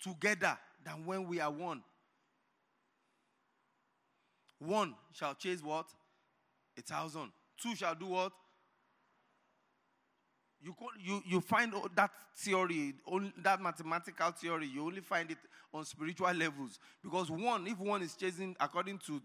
together 0.02 0.56
than 0.84 1.04
when 1.04 1.26
we 1.26 1.40
are 1.40 1.50
one. 1.50 1.82
One 4.58 4.94
shall 5.12 5.34
chase 5.34 5.62
what? 5.62 5.86
A 6.78 6.82
thousand. 6.82 7.32
Two 7.60 7.74
shall 7.74 7.94
do 7.94 8.06
what? 8.06 8.32
You, 10.62 10.74
you, 10.98 11.22
you 11.26 11.40
find 11.40 11.72
that 11.94 12.10
theory, 12.36 12.94
that 13.42 13.60
mathematical 13.60 14.30
theory, 14.32 14.66
you 14.66 14.84
only 14.84 15.00
find 15.00 15.30
it 15.30 15.38
on 15.72 15.84
spiritual 15.84 16.32
levels. 16.32 16.78
Because 17.02 17.30
one, 17.30 17.66
if 17.66 17.78
one 17.78 18.02
is 18.02 18.14
chasing, 18.14 18.56
according 18.58 18.98
to 19.06 19.20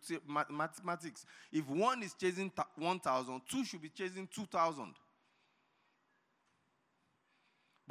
mathematics, 0.49 1.25
if 1.51 1.67
one 1.67 2.03
is 2.03 2.13
chasing 2.13 2.51
1,000, 2.75 3.41
two 3.49 3.63
should 3.65 3.81
be 3.81 3.89
chasing 3.89 4.27
2,000. 4.33 4.93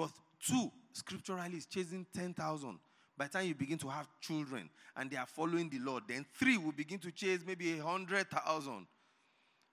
But 0.00 0.12
two, 0.42 0.72
scripturally, 0.94 1.58
is 1.58 1.66
chasing 1.66 2.06
10,000. 2.14 2.78
By 3.18 3.26
the 3.26 3.32
time 3.32 3.46
you 3.46 3.54
begin 3.54 3.76
to 3.76 3.88
have 3.88 4.08
children 4.18 4.70
and 4.96 5.10
they 5.10 5.18
are 5.18 5.26
following 5.26 5.68
the 5.68 5.78
Lord, 5.78 6.04
then 6.08 6.24
three 6.38 6.56
will 6.56 6.72
begin 6.72 6.98
to 7.00 7.12
chase 7.12 7.40
maybe 7.46 7.78
a 7.78 7.82
hundred 7.82 8.30
thousand. 8.30 8.86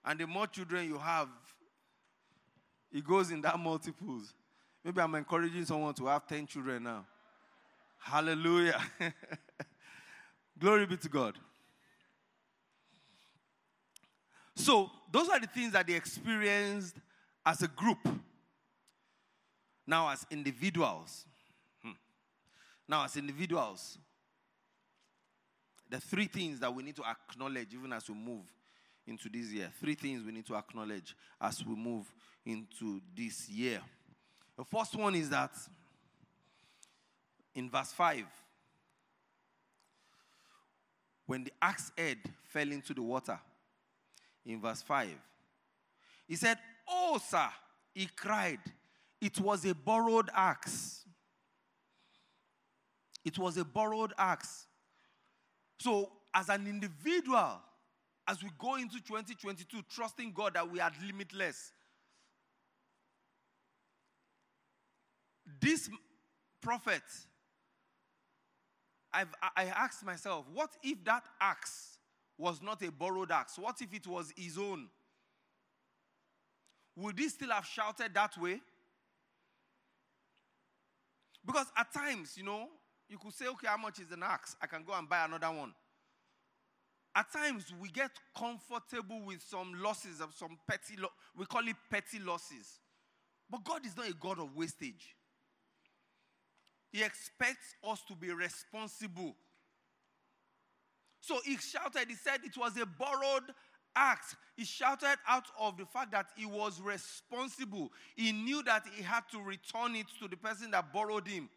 And 0.04 0.20
the 0.20 0.26
more 0.26 0.46
children 0.46 0.86
you 0.86 0.98
have, 0.98 1.28
it 2.92 3.06
goes 3.06 3.30
in 3.30 3.40
that 3.40 3.58
multiples. 3.58 4.34
Maybe 4.84 5.00
I'm 5.00 5.14
encouraging 5.14 5.64
someone 5.64 5.94
to 5.94 6.06
have 6.08 6.26
10 6.26 6.46
children 6.46 6.82
now. 6.82 7.06
Hallelujah. 7.98 8.82
Glory 10.58 10.84
be 10.84 10.98
to 10.98 11.08
God. 11.08 11.38
So, 14.54 14.90
those 15.10 15.30
are 15.30 15.40
the 15.40 15.46
things 15.46 15.72
that 15.72 15.86
they 15.86 15.94
experienced 15.94 16.96
as 17.46 17.62
a 17.62 17.68
group. 17.68 18.06
Now, 19.88 20.10
as 20.10 20.26
individuals, 20.30 21.24
hmm. 21.82 21.92
now, 22.86 23.06
as 23.06 23.16
individuals, 23.16 23.96
the 25.88 25.98
three 25.98 26.26
things 26.26 26.60
that 26.60 26.74
we 26.74 26.82
need 26.82 26.94
to 26.96 27.02
acknowledge 27.06 27.72
even 27.72 27.94
as 27.94 28.06
we 28.06 28.14
move 28.14 28.44
into 29.06 29.30
this 29.30 29.50
year. 29.50 29.70
Three 29.80 29.94
things 29.94 30.22
we 30.22 30.32
need 30.32 30.44
to 30.44 30.56
acknowledge 30.56 31.16
as 31.40 31.64
we 31.64 31.74
move 31.74 32.04
into 32.44 33.00
this 33.16 33.48
year. 33.48 33.80
The 34.58 34.64
first 34.64 34.94
one 34.94 35.14
is 35.14 35.30
that 35.30 35.52
in 37.54 37.70
verse 37.70 37.92
5, 37.92 38.26
when 41.24 41.44
the 41.44 41.52
axe 41.62 41.92
head 41.96 42.18
fell 42.44 42.70
into 42.70 42.92
the 42.92 43.00
water, 43.00 43.40
in 44.44 44.60
verse 44.60 44.82
5, 44.82 45.08
he 46.26 46.36
said, 46.36 46.58
Oh, 46.86 47.18
sir, 47.26 47.48
he 47.94 48.04
cried, 48.14 48.58
it 49.20 49.40
was 49.40 49.64
a 49.64 49.74
borrowed 49.74 50.30
axe. 50.34 51.04
It 53.24 53.38
was 53.38 53.56
a 53.56 53.64
borrowed 53.64 54.12
axe. 54.16 54.66
So, 55.80 56.10
as 56.34 56.48
an 56.48 56.66
individual, 56.66 57.60
as 58.26 58.42
we 58.42 58.50
go 58.58 58.76
into 58.76 58.96
2022, 58.96 59.82
trusting 59.90 60.32
God 60.32 60.54
that 60.54 60.70
we 60.70 60.80
are 60.80 60.92
limitless, 61.04 61.72
this 65.60 65.88
prophet, 66.60 67.02
I've, 69.12 69.34
I 69.56 69.64
asked 69.64 70.04
myself, 70.04 70.44
what 70.52 70.70
if 70.82 71.02
that 71.04 71.24
axe 71.40 71.98
was 72.36 72.60
not 72.62 72.82
a 72.82 72.92
borrowed 72.92 73.30
axe? 73.30 73.58
What 73.58 73.76
if 73.80 73.92
it 73.92 74.06
was 74.06 74.32
his 74.36 74.58
own? 74.58 74.88
Would 76.96 77.18
he 77.18 77.28
still 77.28 77.50
have 77.50 77.64
shouted 77.64 78.12
that 78.14 78.36
way? 78.38 78.60
Because 81.48 81.66
at 81.78 81.90
times, 81.94 82.36
you 82.36 82.44
know, 82.44 82.66
you 83.08 83.16
could 83.16 83.32
say, 83.32 83.46
okay, 83.46 83.68
how 83.68 83.78
much 83.78 84.00
is 84.00 84.12
an 84.12 84.22
axe? 84.22 84.54
I 84.60 84.66
can 84.66 84.84
go 84.84 84.92
and 84.92 85.08
buy 85.08 85.24
another 85.24 85.50
one. 85.50 85.72
At 87.16 87.32
times, 87.32 87.72
we 87.80 87.88
get 87.88 88.10
comfortable 88.36 89.22
with 89.24 89.40
some 89.40 89.82
losses 89.82 90.20
of 90.20 90.34
some 90.34 90.58
petty, 90.68 91.00
lo- 91.00 91.08
we 91.34 91.46
call 91.46 91.66
it 91.66 91.76
petty 91.90 92.18
losses. 92.18 92.80
But 93.48 93.64
God 93.64 93.86
is 93.86 93.96
not 93.96 94.10
a 94.10 94.12
God 94.12 94.38
of 94.38 94.54
wastage. 94.54 95.16
He 96.92 97.02
expects 97.02 97.74
us 97.82 98.02
to 98.08 98.14
be 98.14 98.30
responsible. 98.30 99.34
So 101.20 101.38
he 101.46 101.56
shouted, 101.56 102.08
he 102.08 102.14
said 102.14 102.40
it 102.44 102.58
was 102.58 102.76
a 102.76 102.84
borrowed 102.84 103.54
axe. 103.98 104.36
He 104.56 104.64
shouted 104.64 105.16
out 105.26 105.46
of 105.58 105.76
the 105.76 105.84
fact 105.84 106.12
that 106.12 106.26
he 106.36 106.46
was 106.46 106.80
responsible. 106.80 107.90
He 108.16 108.32
knew 108.32 108.62
that 108.62 108.84
he 108.94 109.02
had 109.02 109.22
to 109.32 109.40
return 109.40 109.96
it 109.96 110.06
to 110.20 110.28
the 110.28 110.36
person 110.36 110.70
that 110.70 110.92
borrowed 110.92 111.26
him. 111.26 111.48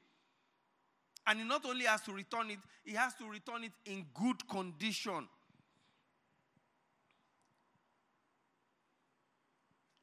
And 1.28 1.40
he 1.40 1.46
not 1.46 1.66
only 1.66 1.86
has 1.86 2.02
to 2.02 2.12
return 2.12 2.50
it, 2.50 2.60
he 2.84 2.94
has 2.94 3.14
to 3.16 3.30
return 3.30 3.64
it 3.64 3.74
in 3.86 4.06
good 4.14 4.48
condition. 4.48 5.28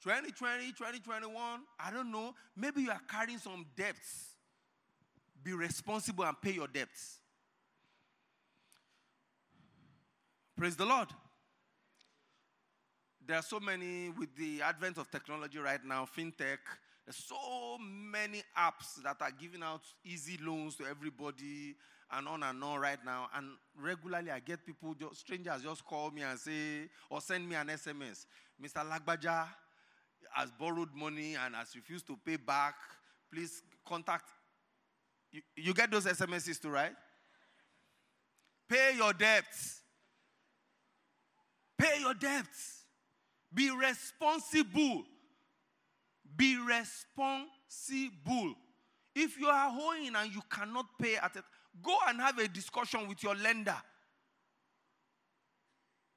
2020, 0.03 0.67
2021, 0.73 1.61
I 1.81 1.91
don't 1.91 2.13
know. 2.13 2.35
Maybe 2.57 2.83
you 2.83 2.91
are 2.91 3.01
carrying 3.11 3.39
some 3.39 3.67
debts. 3.77 4.29
Be 5.43 5.53
responsible 5.53 6.25
and 6.25 6.41
pay 6.41 6.53
your 6.53 6.69
debts. 6.69 7.19
Praise 10.57 10.77
the 10.77 10.85
Lord. 10.85 11.09
There 13.29 13.37
are 13.37 13.43
so 13.43 13.61
many 13.61 14.09
with 14.09 14.35
the 14.37 14.63
advent 14.63 14.97
of 14.97 15.11
technology 15.11 15.59
right 15.59 15.85
now, 15.85 16.07
fintech, 16.07 16.57
there's 17.05 17.17
so 17.17 17.77
many 17.79 18.43
apps 18.57 19.03
that 19.03 19.17
are 19.21 19.31
giving 19.31 19.63
out 19.63 19.83
easy 20.03 20.39
loans 20.43 20.77
to 20.77 20.87
everybody 20.87 21.77
and 22.11 22.27
on 22.27 22.43
and 22.43 22.65
on 22.65 22.81
right 22.81 22.99
now. 23.05 23.29
And 23.35 23.49
regularly, 23.79 24.31
I 24.31 24.41
get 24.41 24.65
people, 24.65 24.95
just, 24.95 25.21
strangers, 25.21 25.63
just 25.63 25.85
call 25.85 26.11
me 26.11 26.23
and 26.23 26.39
say, 26.39 26.89
or 27.11 27.21
send 27.21 27.47
me 27.47 27.55
an 27.55 27.69
SMS. 27.69 28.25
Mr. 28.63 28.83
Lagbaja 28.83 29.47
has 30.33 30.51
borrowed 30.59 30.95
money 30.95 31.35
and 31.35 31.55
has 31.55 31.77
refused 31.77 32.07
to 32.07 32.17
pay 32.25 32.37
back. 32.37 32.77
Please 33.31 33.63
contact. 33.87 34.29
You, 35.33 35.43
you 35.55 35.75
get 35.75 35.91
those 35.91 36.07
SMSs 36.07 36.63
too, 36.63 36.71
right? 36.71 36.93
Pay 38.71 38.97
your 38.97 39.13
debts. 39.13 39.83
Pay 41.79 42.01
your 42.01 42.15
debts. 42.15 42.78
Be 43.53 43.71
responsible 43.71 45.05
be 46.39 46.57
responsible. 46.57 48.55
If 49.15 49.39
you 49.39 49.49
are 49.49 49.71
owing 49.77 50.15
and 50.15 50.33
you 50.33 50.41
cannot 50.49 50.87
pay 51.01 51.17
at 51.17 51.37
it, 51.37 51.45
go 51.83 51.97
and 52.07 52.21
have 52.21 52.39
a 52.39 52.49
discussion 52.49 53.09
with 53.09 53.23
your 53.23 53.35
lender. 53.35 53.77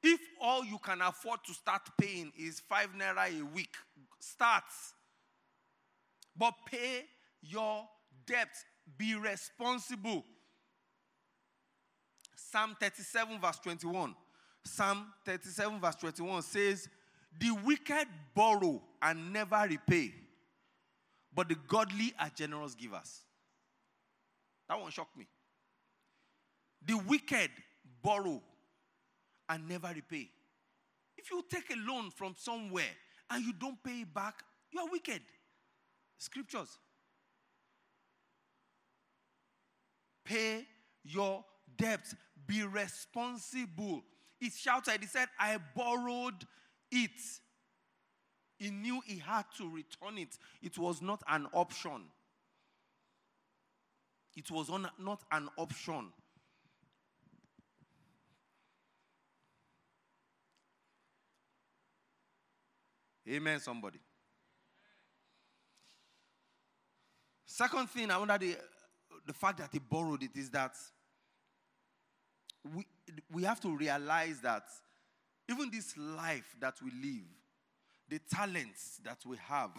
If 0.04 0.20
all 0.40 0.64
you 0.64 0.78
can 0.78 1.02
afford 1.02 1.40
to 1.46 1.54
start 1.54 1.82
paying 2.00 2.32
is 2.38 2.60
five 2.60 2.90
naira 2.98 3.40
a 3.40 3.44
week, 3.46 3.76
start. 4.20 4.64
But 6.38 6.54
pay 6.66 7.06
your 7.42 7.88
debt. 8.26 8.56
Be 8.98 9.16
responsible. 9.16 10.24
Psalm 12.36 12.76
37, 12.80 13.40
verse 13.40 13.60
21. 13.60 14.16
Psalm 14.64 15.06
37, 15.26 15.80
verse 15.80 15.96
21 15.96 16.42
says, 16.42 16.90
The 17.40 17.52
wicked 17.64 18.08
borrow 18.36 18.82
and 19.02 19.34
never 19.34 19.66
repay, 19.70 20.14
but 21.34 21.50
the 21.50 21.56
godly 21.68 22.14
are 22.20 22.30
generous 22.36 22.76
givers. 22.76 23.22
That 24.70 24.80
one 24.80 24.92
shocked 24.92 25.18
me. 25.18 25.28
The 26.86 26.98
wicked 26.98 27.52
borrow 28.02 28.42
and 29.50 29.68
never 29.68 29.92
repay. 29.94 30.30
If 31.18 31.30
you 31.30 31.44
take 31.50 31.70
a 31.72 31.92
loan 31.92 32.10
from 32.10 32.36
somewhere 32.38 32.84
and 33.30 33.46
you 33.46 33.54
don't 33.54 33.82
pay 33.84 34.02
it 34.02 34.14
back, 34.14 34.44
you 34.72 34.80
are 34.80 34.90
wicked. 34.92 35.22
Scriptures. 36.18 36.78
Pay 40.24 40.66
your 41.04 41.44
debts. 41.78 42.16
Be 42.48 42.64
responsible. 42.64 44.04
He 44.40 44.50
shouted, 44.50 45.02
he 45.02 45.08
said, 45.08 45.28
I 45.40 45.58
borrowed 45.76 46.48
it. 46.92 47.20
He 48.58 48.70
knew 48.70 49.02
he 49.06 49.18
had 49.18 49.46
to 49.58 49.70
return 49.70 50.18
it. 50.18 50.38
It 50.62 50.78
was 50.78 51.02
not 51.02 51.24
an 51.28 51.48
option. 51.54 52.04
It 54.36 54.50
was 54.52 54.70
on, 54.70 54.88
not 55.00 55.24
an 55.32 55.50
option. 55.58 56.12
Amen, 63.28 63.60
somebody. 63.60 64.00
Second 67.46 67.90
thing, 67.90 68.10
I 68.12 68.18
wonder 68.18 68.38
the, 68.38 68.58
the 69.26 69.34
fact 69.34 69.60
that 69.60 69.70
he 69.72 69.80
borrowed 69.80 70.24
it 70.24 70.36
is 70.36 70.50
that 70.50 70.76
we, 72.76 72.86
we 73.32 73.44
have 73.44 73.60
to 73.62 73.76
realize 73.76 74.40
that 74.42 74.64
even 75.50 75.70
this 75.72 75.96
life 75.98 76.56
that 76.60 76.76
we 76.84 76.92
live, 76.92 77.26
the 78.10 78.20
talents 78.34 79.00
that 79.04 79.18
we 79.26 79.38
have, 79.48 79.72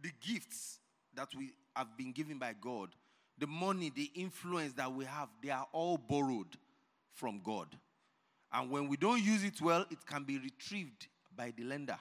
the 0.00 0.10
gifts 0.26 0.78
that 1.14 1.28
we 1.36 1.52
have 1.74 1.96
been 1.96 2.12
given 2.12 2.38
by 2.38 2.54
God, 2.60 2.90
the 3.38 3.46
money, 3.46 3.90
the 3.94 4.10
influence 4.14 4.72
that 4.74 4.92
we 4.92 5.04
have, 5.04 5.28
they 5.42 5.50
are 5.50 5.66
all 5.72 5.96
borrowed 5.96 6.56
from 7.14 7.40
God. 7.42 7.68
And 8.52 8.70
when 8.70 8.88
we 8.88 8.96
don't 8.96 9.22
use 9.22 9.44
it 9.44 9.60
well, 9.60 9.84
it 9.90 10.04
can 10.06 10.24
be 10.24 10.38
retrieved 10.38 11.06
by 11.36 11.52
the 11.56 11.64
lender. 11.64 11.98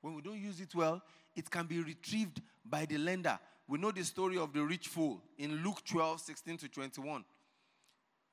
When 0.00 0.14
we 0.14 0.22
don't 0.22 0.40
use 0.40 0.60
it 0.60 0.74
well, 0.74 1.02
it 1.34 1.50
can 1.50 1.66
be 1.66 1.80
retrieved 1.80 2.40
by 2.64 2.84
the 2.84 2.98
lender. 2.98 3.38
We 3.66 3.78
know 3.78 3.90
the 3.90 4.04
story 4.04 4.38
of 4.38 4.52
the 4.52 4.62
rich 4.62 4.88
fool 4.88 5.22
in 5.38 5.64
Luke 5.64 5.82
12, 5.84 6.20
16 6.20 6.58
to 6.58 6.68
21. 6.68 7.24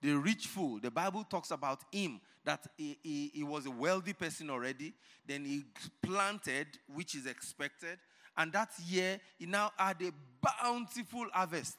The 0.02 0.14
rich 0.16 0.48
fool, 0.48 0.80
the 0.80 0.90
Bible 0.90 1.24
talks 1.24 1.52
about 1.52 1.84
him 1.92 2.20
that 2.44 2.66
he, 2.76 2.98
he, 3.04 3.32
he 3.36 3.44
was 3.44 3.68
a 3.68 3.72
wealthy 3.72 4.14
person 4.14 4.50
already. 4.50 4.94
Then 5.28 5.46
he 5.46 5.66
planted, 6.02 6.68
which 6.94 7.14
is 7.14 7.28
expected. 7.28 8.00
And 8.36 8.52
that 8.54 8.72
year, 8.88 9.20
he 9.38 9.46
now 9.46 9.72
had 9.78 10.02
a 10.02 10.12
bountiful 10.42 11.28
harvest. 11.32 11.78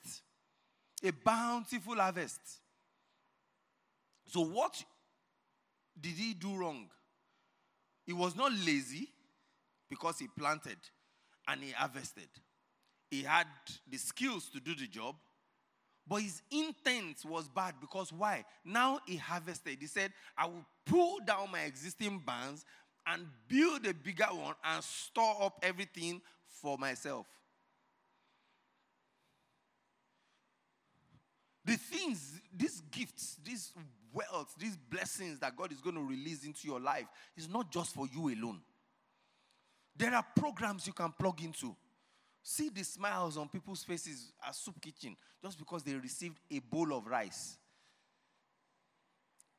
A 1.03 1.11
bountiful 1.11 1.97
harvest. 1.97 2.41
So, 4.29 4.43
what 4.43 4.83
did 6.01 6.13
he 6.13 6.35
do 6.35 6.55
wrong? 6.55 6.89
He 8.07 8.13
was 8.13 8.37
not 8.37 8.53
lazy 8.53 9.09
because 9.89 10.19
he 10.19 10.29
planted 10.29 10.79
and 11.49 11.63
he 11.63 11.73
harvested. 11.73 12.29
He 13.11 13.23
had 13.23 13.47
the 13.89 13.99
skills 13.99 14.49
to 14.51 14.61
do 14.61 14.75
the 14.75 14.87
job, 14.87 15.17
but 16.07 16.23
his 16.23 16.43
intent 16.51 17.25
was 17.25 17.49
bad 17.49 17.75
because 17.81 18.13
why? 18.13 18.45
Now 18.65 19.01
he 19.07 19.17
harvested. 19.17 19.79
He 19.81 19.87
said, 19.87 20.13
I 20.37 20.47
will 20.47 20.67
pull 20.85 21.19
down 21.25 21.51
my 21.53 21.61
existing 21.61 22.23
barns 22.25 22.65
and 23.07 23.27
build 23.49 23.87
a 23.87 23.95
bigger 23.95 24.27
one 24.27 24.55
and 24.65 24.83
store 24.83 25.43
up 25.43 25.59
everything 25.63 26.21
for 26.47 26.77
myself. 26.79 27.27
The 31.65 31.77
things, 31.77 32.41
these 32.55 32.81
gifts, 32.91 33.37
these 33.45 33.73
wealth, 34.13 34.55
these 34.59 34.77
blessings 34.77 35.39
that 35.39 35.57
God 35.57 35.73
is 35.73 35.81
going 35.81 35.95
to 35.95 36.03
release 36.03 36.45
into 36.45 36.67
your 36.67 36.81
life 36.81 37.07
is 37.37 37.49
not 37.49 37.71
just 37.71 37.95
for 37.95 38.07
you 38.13 38.29
alone. 38.29 38.61
There 39.97 40.13
are 40.13 40.25
programs 40.37 40.87
you 40.87 40.93
can 40.93 41.13
plug 41.17 41.43
into. 41.43 41.77
See 42.43 42.69
the 42.69 42.83
smiles 42.83 43.37
on 43.37 43.49
people's 43.49 43.85
faces 43.85 44.33
at 44.47 44.55
Soup 44.55 44.75
Kitchen 44.81 45.17
just 45.43 45.59
because 45.59 45.85
they 45.85 45.95
received 45.95 46.39
a 46.51 46.59
bowl 46.59 46.93
of 46.93 47.07
rice. 47.07 47.57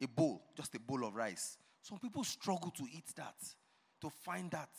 A 0.01 0.07
bowl, 0.07 0.43
just 0.55 0.75
a 0.75 0.79
bowl 0.79 1.05
of 1.05 1.15
rice. 1.15 1.57
Some 1.81 1.99
people 1.99 2.23
struggle 2.23 2.71
to 2.71 2.83
eat 2.83 3.07
that, 3.15 3.35
to 4.01 4.09
find 4.09 4.51
that. 4.51 4.69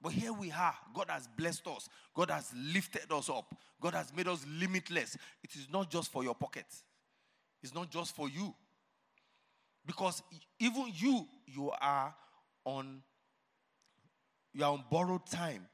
But 0.00 0.12
here 0.12 0.32
we 0.32 0.50
are. 0.50 0.74
God 0.94 1.06
has 1.08 1.28
blessed 1.36 1.66
us. 1.66 1.88
God 2.14 2.30
has 2.30 2.52
lifted 2.54 3.10
us 3.10 3.28
up. 3.28 3.54
God 3.80 3.94
has 3.94 4.12
made 4.14 4.28
us 4.28 4.46
limitless. 4.48 5.16
It 5.42 5.54
is 5.54 5.68
not 5.70 5.90
just 5.90 6.10
for 6.10 6.22
your 6.22 6.34
pocket, 6.34 6.66
it's 7.62 7.74
not 7.74 7.90
just 7.90 8.14
for 8.14 8.28
you. 8.28 8.54
Because 9.84 10.22
even 10.58 10.90
you, 10.94 11.28
you 11.46 11.70
are 11.80 12.14
on 12.64 13.02
you 14.52 14.64
are 14.64 14.72
on 14.72 14.84
borrowed 14.90 15.26
time. 15.26 15.66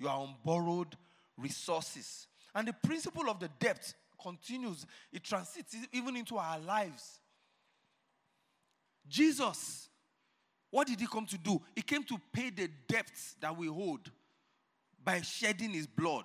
You 0.00 0.08
are 0.08 0.18
on 0.18 0.34
borrowed 0.44 0.96
resources. 1.36 2.26
And 2.54 2.66
the 2.66 2.72
principle 2.72 3.28
of 3.28 3.38
the 3.38 3.50
debt 3.60 3.94
continues, 4.20 4.86
it 5.12 5.22
transits 5.22 5.76
even 5.92 6.16
into 6.16 6.36
our 6.36 6.58
lives. 6.58 7.20
Jesus, 9.08 9.88
what 10.70 10.88
did 10.88 11.00
he 11.00 11.06
come 11.06 11.26
to 11.26 11.38
do? 11.38 11.60
He 11.76 11.82
came 11.82 12.02
to 12.04 12.18
pay 12.32 12.50
the 12.50 12.68
debts 12.88 13.36
that 13.40 13.56
we 13.56 13.66
hold 13.66 14.10
by 15.04 15.20
shedding 15.20 15.70
his 15.70 15.86
blood. 15.86 16.24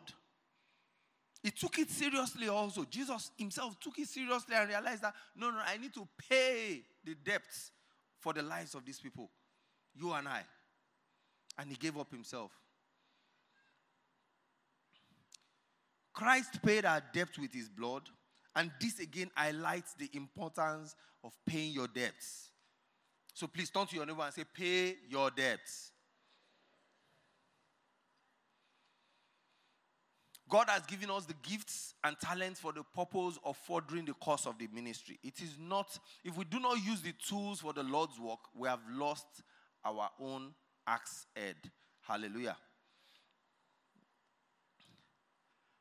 He 1.43 1.51
took 1.51 1.77
it 1.77 1.91
seriously 1.91 2.47
also. 2.47 2.85
Jesus 2.85 3.31
himself 3.37 3.79
took 3.79 3.99
it 3.99 4.07
seriously 4.07 4.55
and 4.55 4.67
realized 4.67 5.03
that 5.03 5.13
no, 5.35 5.51
no, 5.51 5.59
I 5.63 5.77
need 5.77 5.93
to 5.93 6.07
pay 6.29 6.81
the 7.03 7.13
debts 7.13 7.71
for 8.19 8.33
the 8.33 8.41
lives 8.41 8.73
of 8.73 8.83
these 8.83 8.99
people, 8.99 9.29
you 9.93 10.11
and 10.13 10.27
I 10.27 10.41
and 11.57 11.69
he 11.69 11.75
gave 11.75 11.97
up 11.97 12.11
himself. 12.11 12.51
Christ 16.15 16.61
paid 16.63 16.85
our 16.85 17.03
debt 17.13 17.37
with 17.37 17.53
his 17.53 17.67
blood, 17.67 18.03
and 18.55 18.71
this 18.79 18.99
again 18.99 19.29
highlights 19.35 19.93
the 19.95 20.09
importance 20.13 20.95
of 21.23 21.33
paying 21.45 21.73
your 21.73 21.87
debts. 21.87 22.51
So 23.33 23.47
please 23.47 23.69
turn 23.69 23.85
to 23.87 23.95
your 23.95 24.05
neighbor 24.05 24.21
and 24.23 24.33
say, 24.33 24.45
Pay 24.53 24.95
your 25.09 25.29
debts. 25.29 25.91
God 30.47 30.69
has 30.69 30.85
given 30.85 31.09
us 31.09 31.25
the 31.25 31.33
gifts 31.41 31.95
and 32.03 32.15
talents 32.21 32.59
for 32.59 32.71
the 32.71 32.83
purpose 32.83 33.37
of 33.43 33.57
furthering 33.57 34.05
the 34.05 34.13
course 34.13 34.45
of 34.45 34.57
the 34.57 34.67
ministry. 34.71 35.19
It 35.23 35.41
is 35.41 35.57
not, 35.59 35.97
if 36.23 36.37
we 36.37 36.45
do 36.45 36.59
not 36.59 36.77
use 36.85 37.01
the 37.01 37.13
tools 37.27 37.61
for 37.61 37.73
the 37.73 37.83
Lord's 37.83 38.19
work, 38.19 38.39
we 38.55 38.67
have 38.67 38.79
lost 38.89 39.25
our 39.83 40.09
own 40.21 40.53
axe 40.87 41.25
head. 41.35 41.55
Hallelujah. 42.07 42.55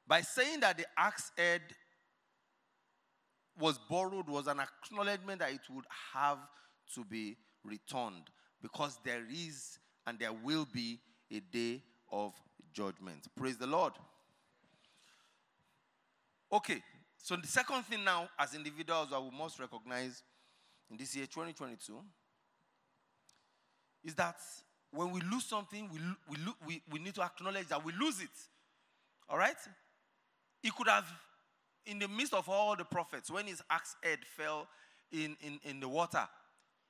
By 0.07 0.20
saying 0.20 0.61
that 0.61 0.76
the 0.76 0.86
axe 0.96 1.32
head 1.36 1.62
was 3.59 3.78
borrowed 3.88 4.28
was 4.28 4.46
an 4.46 4.61
acknowledgement 4.61 5.40
that 5.40 5.52
it 5.52 5.61
would 5.70 5.86
have 6.12 6.38
to 6.94 7.05
be 7.05 7.36
returned 7.64 8.30
because 8.61 8.98
there 9.05 9.22
is 9.30 9.78
and 10.07 10.18
there 10.18 10.32
will 10.32 10.66
be 10.72 11.00
a 11.30 11.40
day 11.40 11.82
of 12.11 12.32
judgment. 12.72 13.26
Praise 13.36 13.57
the 13.57 13.66
Lord. 13.66 13.92
Okay, 16.52 16.82
so 17.16 17.36
the 17.36 17.46
second 17.46 17.84
thing 17.84 18.05
now, 18.05 18.28
as 18.38 18.55
individuals, 18.55 19.11
that 19.11 19.22
we 19.22 19.30
must 19.36 19.59
recognize 19.59 20.22
in 20.90 20.96
this 20.96 21.16
year 21.16 21.26
2022 21.26 21.98
is 24.05 24.14
that 24.14 24.36
when 24.92 25.11
we 25.11 25.20
lose 25.22 25.44
something, 25.44 25.88
we, 25.92 25.98
we, 26.28 26.52
we, 26.66 26.82
we 26.90 26.98
need 26.98 27.14
to 27.14 27.22
acknowledge 27.22 27.68
that 27.68 27.84
we 27.84 27.92
lose 27.94 28.20
it. 28.20 28.28
All 29.28 29.38
right? 29.38 29.57
He 30.64 30.70
could 30.70 30.88
have, 30.88 31.04
in 31.84 31.98
the 31.98 32.08
midst 32.08 32.32
of 32.32 32.48
all 32.48 32.74
the 32.74 32.86
prophets, 32.86 33.30
when 33.30 33.46
his 33.46 33.62
axe 33.68 33.96
head 34.02 34.20
fell 34.24 34.66
in, 35.12 35.36
in, 35.42 35.60
in 35.62 35.78
the 35.78 35.86
water, 35.86 36.26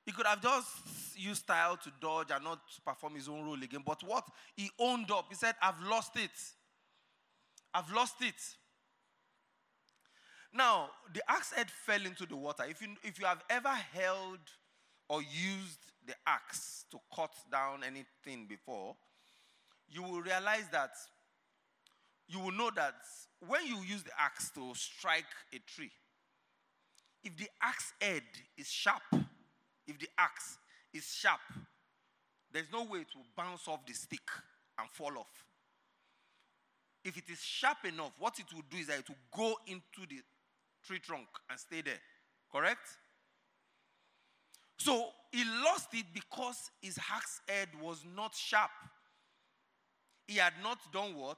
he 0.05 0.13
could 0.13 0.25
have 0.25 0.41
just 0.41 0.69
used 1.17 1.43
style 1.43 1.75
to 1.75 1.91
dodge 1.99 2.27
and 2.33 2.41
not 2.41 2.59
perform 2.85 3.15
his 3.15 3.27
own 3.27 3.43
role 3.43 3.61
again. 3.61 3.83
But 3.85 4.01
what 4.03 4.25
he 4.55 4.69
owned 4.79 5.11
up, 5.11 5.25
he 5.27 5.35
said, 5.35 5.55
I've 5.61 5.81
lost 5.89 6.15
it. 6.15 6.31
I've 7.73 7.91
lost 7.91 8.15
it. 8.21 8.41
Now, 10.53 10.91
the 11.13 11.21
axe 11.29 11.51
head 11.51 11.69
fell 11.69 12.05
into 12.05 12.25
the 12.25 12.37
water. 12.37 12.63
If 12.69 12.81
you, 12.81 12.87
if 13.03 13.19
you 13.19 13.25
have 13.25 13.43
ever 13.49 13.73
held 13.91 14.39
or 15.09 15.21
used 15.21 15.91
the 16.07 16.13
axe 16.25 16.85
to 16.91 16.99
cut 17.13 17.33
down 17.51 17.83
anything 17.83 18.45
before, 18.47 18.95
you 19.89 20.01
will 20.01 20.21
realize 20.21 20.69
that 20.71 20.91
you 22.27 22.39
will 22.39 22.51
know 22.51 22.71
that 22.75 22.95
when 23.47 23.65
you 23.65 23.77
use 23.81 24.03
the 24.03 24.11
axe 24.19 24.49
to 24.51 24.73
strike 24.73 25.25
a 25.53 25.59
tree, 25.59 25.91
if 27.23 27.35
the 27.37 27.47
axe 27.61 27.93
head 28.01 28.23
is 28.57 28.67
sharp, 28.69 29.01
if 29.87 29.99
the 29.99 30.07
axe 30.17 30.57
is 30.93 31.05
sharp, 31.05 31.39
there's 32.51 32.71
no 32.71 32.83
way 32.83 32.99
to 32.99 33.19
bounce 33.35 33.67
off 33.67 33.85
the 33.85 33.93
stick 33.93 34.27
and 34.79 34.89
fall 34.91 35.17
off. 35.17 35.45
If 37.03 37.17
it 37.17 37.29
is 37.29 37.39
sharp 37.39 37.77
enough, 37.85 38.13
what 38.17 38.39
it 38.39 38.45
will 38.53 38.63
do 38.69 38.77
is 38.77 38.87
that 38.87 38.99
it 38.99 39.09
will 39.09 39.15
go 39.35 39.55
into 39.67 40.07
the 40.09 40.21
tree 40.85 40.99
trunk 40.99 41.27
and 41.49 41.59
stay 41.59 41.81
there. 41.81 41.99
Correct? 42.51 42.87
So 44.77 45.07
he 45.31 45.43
lost 45.63 45.89
it 45.93 46.05
because 46.13 46.71
his 46.81 46.97
axe 47.13 47.41
head 47.47 47.69
was 47.81 48.03
not 48.15 48.35
sharp. 48.35 48.71
He 50.27 50.37
had 50.37 50.53
not 50.63 50.77
done 50.91 51.15
what? 51.15 51.37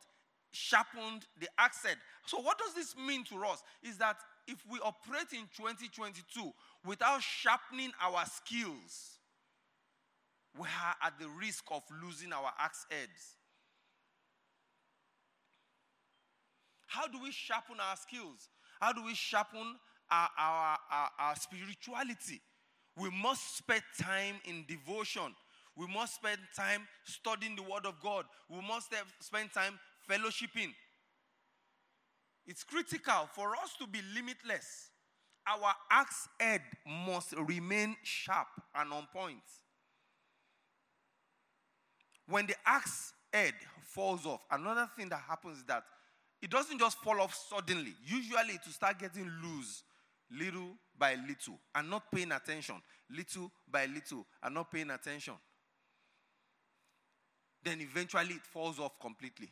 Sharpened 0.52 1.26
the 1.40 1.48
axe 1.58 1.84
head. 1.84 1.98
So, 2.26 2.40
what 2.40 2.58
does 2.58 2.74
this 2.74 2.96
mean 2.96 3.24
to 3.26 3.36
us? 3.46 3.62
Is 3.84 3.98
that 3.98 4.18
if 4.48 4.58
we 4.72 4.80
operate 4.80 5.34
in 5.34 5.48
2022 5.56 6.52
without 6.86 7.22
sharpening 7.22 7.92
our 8.02 8.26
skills, 8.26 9.18
we 10.58 10.66
are 10.66 10.96
at 11.06 11.20
the 11.20 11.28
risk 11.28 11.66
of 11.72 11.84
losing 12.02 12.34
our 12.34 12.52
axe 12.60 12.86
heads. 12.90 13.36
How 16.88 17.08
do 17.08 17.22
we 17.22 17.32
sharpen 17.32 17.76
our 17.80 17.98
skills? 17.98 18.50
How 18.80 18.94
do 18.94 19.04
we 19.04 19.14
sharpen 19.14 19.76
our, 20.10 20.30
our, 20.38 20.78
our, 20.92 21.10
our 21.20 21.36
spirituality? 21.36 22.42
We 22.98 23.10
must 23.12 23.58
spend 23.58 23.84
time 24.02 24.36
in 24.46 24.66
devotion. 24.68 25.36
We 25.76 25.86
must 25.88 26.16
spend 26.16 26.40
time 26.56 26.88
studying 27.04 27.56
the 27.56 27.62
Word 27.62 27.86
of 27.86 28.02
God. 28.02 28.26
We 28.50 28.62
must 28.62 28.92
spend 29.20 29.52
time 29.54 29.78
fellowshipping. 30.10 30.74
It's 32.46 32.64
critical 32.64 33.30
for 33.34 33.56
us 33.56 33.76
to 33.80 33.88
be 33.88 34.00
limitless. 34.16 34.90
Our 35.46 35.74
axe 35.92 36.28
head 36.40 36.62
must 36.86 37.34
remain 37.34 37.96
sharp 38.04 38.48
and 38.76 38.92
on 38.92 39.08
point. 39.14 39.44
When 42.28 42.46
the 42.48 42.56
axe 42.66 43.14
head 43.34 43.54
falls 43.84 44.26
off, 44.26 44.42
another 44.52 44.90
thing 44.98 45.10
that 45.10 45.22
happens 45.28 45.60
is 45.60 45.64
that 45.66 45.84
it 46.42 46.50
doesn't 46.50 46.80
just 46.80 46.98
fall 47.00 47.20
off 47.22 47.34
suddenly. 47.50 47.96
Usually, 48.06 48.54
it 48.54 48.62
will 48.66 48.74
start 48.74 49.00
getting 49.00 49.30
loose 49.44 49.84
little 50.30 50.76
by 50.98 51.16
little 51.16 51.60
and 51.74 51.90
not 51.90 52.12
paying 52.12 52.32
attention. 52.32 52.76
Little 53.10 53.52
by 53.70 53.86
little 53.86 54.26
and 54.44 54.54
not 54.54 54.72
paying 54.72 54.90
attention. 54.92 55.34
Then 57.64 57.82
eventually 57.82 58.36
it 58.36 58.46
falls 58.46 58.80
off 58.80 59.00
completely. 59.00 59.50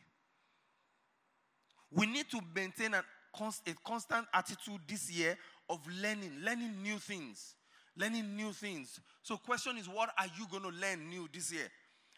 We 1.91 2.05
need 2.05 2.29
to 2.31 2.41
maintain 2.53 2.93
a, 2.93 3.03
a 3.39 3.73
constant 3.85 4.25
attitude 4.33 4.81
this 4.87 5.11
year 5.11 5.37
of 5.69 5.79
learning, 6.01 6.31
learning 6.43 6.81
new 6.81 6.97
things, 6.97 7.55
learning 7.97 8.35
new 8.35 8.51
things. 8.51 8.99
So, 9.23 9.37
question 9.37 9.77
is, 9.77 9.87
what 9.87 10.09
are 10.17 10.27
you 10.37 10.45
going 10.49 10.63
to 10.63 10.79
learn 10.79 11.09
new 11.09 11.27
this 11.33 11.51
year? 11.51 11.67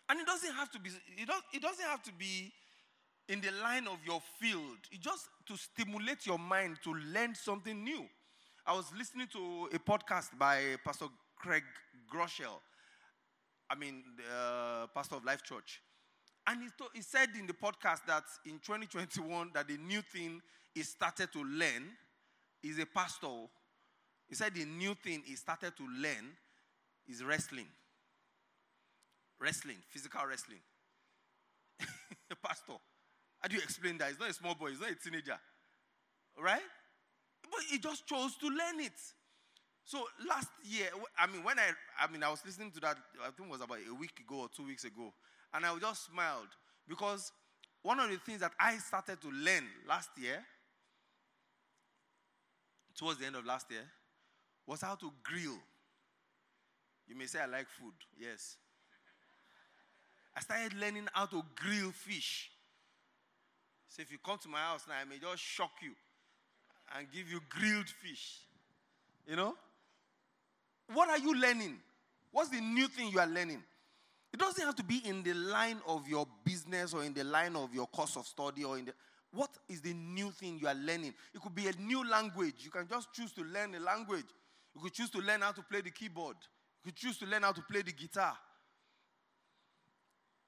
And 0.10 0.20
it 0.20 0.26
doesn't 0.26 0.54
have 0.54 0.72
to 0.72 0.80
be. 0.80 0.90
It, 1.18 1.28
don't, 1.28 1.44
it 1.54 1.62
doesn't 1.62 1.86
have 1.86 2.02
to 2.04 2.14
be 2.14 2.52
in 3.30 3.42
the 3.42 3.52
line 3.62 3.88
of 3.88 3.98
your 4.06 4.22
field. 4.40 4.78
It 4.92 5.02
just 5.02 5.28
to 5.48 5.58
stimulate 5.58 6.26
your 6.26 6.40
mind 6.40 6.78
to 6.84 6.94
learn 6.94 7.36
something 7.36 7.84
new. 7.84 8.06
I 8.66 8.74
was 8.74 8.86
listening 8.98 9.28
to 9.34 9.70
a 9.74 9.80
podcast 9.80 10.38
by 10.38 10.76
Pastor 10.84 11.06
Craig 11.38 11.64
Groeschel, 12.14 12.60
I 13.70 13.76
mean, 13.76 14.04
uh, 14.34 14.88
pastor 14.94 15.16
of 15.16 15.26
Life 15.26 15.44
Church. 15.44 15.82
And 16.48 16.62
he, 16.64 16.70
he 16.94 17.02
said 17.02 17.30
in 17.38 17.46
the 17.46 17.54
podcast 17.54 18.06
that 18.08 18.24
in 18.46 18.60
2021 18.60 19.52
that 19.54 19.68
the 19.68 19.78
new 19.78 20.02
thing 20.02 20.42
he 20.74 20.82
started 20.84 21.32
to 21.34 21.44
learn 21.44 21.92
is 22.64 22.80
a 22.80 22.86
pastor. 22.86 23.28
He 24.30 24.36
said 24.36 24.56
the 24.56 24.66
new 24.66 24.94
thing 24.96 25.24
he 25.26 25.36
started 25.36 25.76
to 25.76 25.84
learn 25.84 26.32
is 27.08 27.24
wrestling. 27.24 27.68
Wrestling, 29.40 29.78
physical 29.90 30.22
wrestling. 30.28 30.60
A 32.32 32.36
pastor. 32.36 32.74
How 33.40 33.48
do 33.48 33.56
you 33.56 33.62
explain 33.62 33.98
that? 34.00 34.10
He's 34.10 34.20
not 34.20 34.32
a 34.32 34.34
small 34.34 34.56
boy, 34.56 34.72
he's 34.72 34.80
not 34.80 34.90
a 34.90 34.96
teenager. 34.96 35.38
Right? 36.42 36.62
But 37.44 37.62
he 37.70 37.78
just 37.78 38.08
chose 38.08 38.36
to 38.38 38.48
learn 38.48 38.80
it. 38.80 38.98
So 39.86 40.04
last 40.28 40.50
year, 40.64 40.90
I 41.18 41.28
mean, 41.28 41.44
when 41.44 41.60
I, 41.60 41.70
I 42.02 42.12
mean, 42.12 42.24
I 42.24 42.30
was 42.30 42.42
listening 42.46 42.72
to 42.72 42.80
that, 42.82 42.98
I 43.22 43.30
think 43.32 43.48
it 43.48 43.52
was 43.52 43.62
about 43.62 43.78
a 43.90 43.94
week 43.94 44.20
ago 44.20 44.42
or 44.42 44.50
two 44.50 44.66
weeks 44.66 44.84
ago, 44.84 45.14
and 45.54 45.66
I 45.66 45.78
just 45.80 46.06
smiled 46.12 46.48
because 46.88 47.32
one 47.82 48.00
of 48.00 48.10
the 48.10 48.18
things 48.18 48.42
that 48.42 48.52
I 48.60 48.78
started 48.78 49.22
to 49.22 49.30
learn 49.30 49.64
last 49.88 50.10
year, 50.22 50.44
towards 52.98 53.20
the 53.20 53.26
end 53.26 53.36
of 53.36 53.46
last 53.46 53.70
year, 53.70 53.84
was 54.66 54.82
how 54.82 54.96
to 54.96 55.12
grill. 55.24 55.58
You 57.08 57.16
may 57.16 57.26
say 57.26 57.40
I 57.40 57.46
like 57.46 57.68
food, 57.70 57.94
yes. 58.20 58.58
I 60.36 60.42
started 60.42 60.74
learning 60.80 61.08
how 61.14 61.26
to 61.28 61.42
grill 61.56 61.92
fish. 61.92 62.52
So 63.88 64.02
if 64.02 64.12
you 64.12 64.18
come 64.24 64.38
to 64.40 64.50
my 64.50 64.60
house 64.60 64.86
now, 64.88 64.96
I 65.02 65.06
may 65.06 65.18
just 65.18 65.42
shock 65.42 65.72
you 65.82 65.94
and 66.96 67.08
give 67.12 67.30
you 67.32 67.40
grilled 67.50 67.90
fish. 67.90 68.42
You 69.28 69.36
know? 69.36 69.56
What 70.94 71.10
are 71.10 71.18
you 71.18 71.36
learning? 71.40 71.78
What's 72.32 72.50
the 72.50 72.62
new 72.62 72.88
thing 72.88 73.12
you 73.12 73.20
are 73.20 73.28
learning? 73.28 73.64
It 74.34 74.40
doesn't 74.40 74.64
have 74.64 74.76
to 74.76 74.84
be 74.84 75.02
in 75.06 75.24
the 75.24 75.34
line 75.34 75.80
of 75.88 76.08
your 76.08 76.28
business 76.44 76.94
or 76.94 77.04
in 77.04 77.14
the 77.14 77.24
line 77.24 77.56
of 77.56 77.74
your 77.74 77.88
course 77.88 78.18
of 78.18 78.28
study 78.28 78.64
or 78.64 78.78
in 78.78 78.86
the 78.86 78.94
what 79.34 79.50
is 79.68 79.82
the 79.82 79.94
new 79.94 80.32
thing 80.32 80.58
you 80.62 80.68
are 80.68 80.76
learning? 80.76 81.14
It 81.34 81.42
could 81.42 81.54
be 81.54 81.68
a 81.68 81.74
new 81.74 82.08
language. 82.08 82.56
You 82.60 82.72
can 82.72 82.88
just 82.88 83.14
choose 83.14 83.32
to 83.34 83.44
learn 83.44 83.76
a 83.76 83.80
language. 83.80 84.26
You 84.74 84.82
could 84.82 84.94
choose 84.94 85.10
to 85.12 85.20
learn 85.20 85.42
how 85.42 85.52
to 85.52 85.62
play 85.64 85.82
the 85.82 85.92
keyboard. 85.92 86.38
You 86.84 86.92
could 86.92 86.96
choose 86.96 87.18
to 87.20 87.26
learn 87.26 87.44
how 87.44 87.52
to 87.52 87.62
play 87.62 87.82
the 87.82 87.92
guitar. 87.92 88.38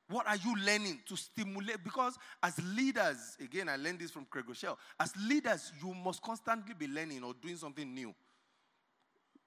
What 0.08 0.28
are 0.28 0.38
you 0.38 0.56
learning 0.58 1.02
to 1.08 1.16
stimulate? 1.16 1.84
Because 1.84 2.18
as 2.42 2.60
leaders, 2.76 3.38
again, 3.40 3.70
I 3.70 3.76
learned 3.76 4.00
this 4.00 4.10
from 4.12 4.26
Craig 4.26 4.46
Groeschel, 4.48 4.76
as 5.00 5.14
leaders, 5.18 5.72
you 5.84 5.94
must 5.94 6.22
constantly 6.24 6.74
be 6.74 6.88
learning 6.88 7.24
or 7.24 7.34
doing 7.40 7.58
something 7.58 7.94
new. 7.94 8.14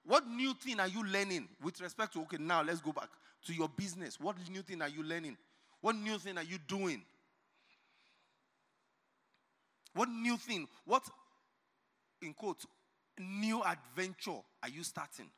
What 0.05 0.27
new 0.27 0.53
thing 0.53 0.79
are 0.79 0.87
you 0.87 1.03
learning 1.05 1.47
with 1.61 1.79
respect 1.79 2.13
to, 2.13 2.21
okay, 2.21 2.37
now 2.39 2.61
let's 2.61 2.81
go 2.81 2.91
back 2.91 3.09
to 3.45 3.53
your 3.53 3.69
business. 3.69 4.19
What 4.19 4.35
new 4.49 4.61
thing 4.61 4.81
are 4.81 4.89
you 4.89 5.03
learning? 5.03 5.37
What 5.81 5.95
new 5.95 6.17
thing 6.17 6.37
are 6.37 6.43
you 6.43 6.57
doing? 6.67 7.01
What 9.93 10.09
new 10.09 10.37
thing, 10.37 10.67
what, 10.85 11.03
in 12.21 12.33
quotes, 12.33 12.65
new 13.19 13.61
adventure 13.63 14.39
are 14.61 14.69
you 14.69 14.83
starting? 14.83 15.29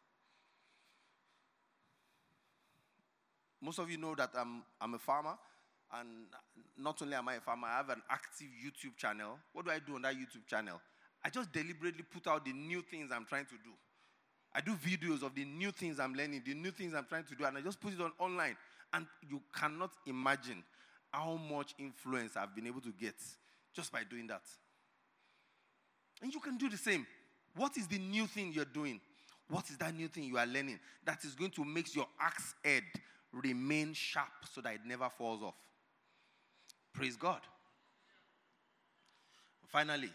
Most 3.61 3.79
of 3.79 3.89
you 3.89 3.97
know 3.97 4.15
that 4.15 4.29
I'm, 4.37 4.63
I'm 4.79 4.93
a 4.93 4.99
farmer. 4.99 5.37
And 5.93 6.07
not 6.77 7.01
only 7.01 7.15
am 7.15 7.27
I 7.29 7.35
a 7.35 7.41
farmer, 7.41 7.67
I 7.67 7.77
have 7.77 7.89
an 7.89 8.01
active 8.09 8.47
YouTube 8.47 8.97
channel. 8.97 9.37
What 9.53 9.65
do 9.65 9.71
I 9.71 9.79
do 9.79 9.95
on 9.95 10.01
that 10.03 10.15
YouTube 10.15 10.47
channel? 10.47 10.81
I 11.23 11.29
just 11.29 11.51
deliberately 11.51 12.03
put 12.03 12.27
out 12.27 12.45
the 12.45 12.53
new 12.53 12.81
things 12.81 13.11
I'm 13.11 13.25
trying 13.25 13.45
to 13.45 13.55
do. 13.63 13.71
I 14.55 14.61
do 14.61 14.73
videos 14.75 15.21
of 15.21 15.35
the 15.35 15.43
new 15.43 15.71
things 15.71 15.99
I'm 15.99 16.13
learning, 16.13 16.43
the 16.45 16.53
new 16.53 16.71
things 16.71 16.93
I'm 16.93 17.05
trying 17.05 17.25
to 17.25 17.35
do, 17.35 17.43
and 17.45 17.57
I 17.57 17.61
just 17.61 17.79
put 17.79 17.93
it 17.93 17.99
on 17.99 18.11
online. 18.19 18.55
And 18.93 19.05
you 19.29 19.41
cannot 19.53 19.91
imagine 20.05 20.63
how 21.11 21.37
much 21.51 21.75
influence 21.77 22.37
I've 22.37 22.55
been 22.55 22.67
able 22.67 22.81
to 22.81 22.91
get 22.91 23.15
just 23.73 23.91
by 23.91 24.03
doing 24.09 24.27
that. 24.27 24.43
And 26.21 26.33
you 26.33 26.39
can 26.39 26.57
do 26.57 26.69
the 26.69 26.77
same. 26.77 27.05
What 27.55 27.77
is 27.77 27.87
the 27.87 27.97
new 27.97 28.27
thing 28.27 28.53
you're 28.53 28.65
doing? 28.65 29.01
What 29.49 29.69
is 29.69 29.77
that 29.77 29.93
new 29.93 30.07
thing 30.07 30.23
you 30.23 30.37
are 30.37 30.45
learning 30.45 30.79
that 31.05 31.23
is 31.25 31.35
going 31.35 31.51
to 31.51 31.65
make 31.65 31.93
your 31.93 32.07
axe 32.19 32.55
head 32.63 32.83
remain 33.35 33.93
sharp 33.93 34.29
so 34.53 34.61
that 34.61 34.75
it 34.75 34.81
never 34.85 35.09
falls 35.09 35.43
off. 35.43 35.55
Praise 36.93 37.15
God. 37.15 37.41
Finally, 39.67 40.09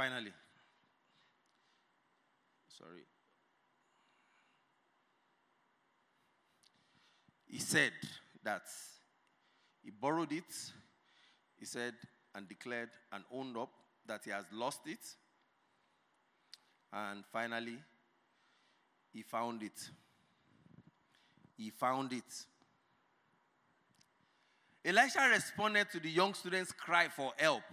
finally, 0.00 0.32
sorry. 2.68 3.02
He 7.46 7.58
said 7.58 7.92
that 8.42 8.62
he 9.82 9.90
borrowed 9.90 10.32
it, 10.32 10.44
he 11.58 11.66
said, 11.66 11.92
and 12.34 12.48
declared 12.48 12.88
and 13.12 13.24
owned 13.30 13.58
up 13.58 13.68
that 14.06 14.22
he 14.24 14.30
has 14.30 14.46
lost 14.54 14.80
it 14.86 15.04
and 16.94 17.22
finally, 17.30 17.76
he 19.12 19.20
found 19.20 19.62
it. 19.62 19.90
He 21.58 21.68
found 21.68 22.14
it. 22.14 22.46
Elisha 24.82 25.28
responded 25.30 25.90
to 25.90 26.00
the 26.00 26.08
young 26.08 26.32
student's 26.32 26.72
cry 26.72 27.08
for 27.14 27.32
help. 27.36 27.64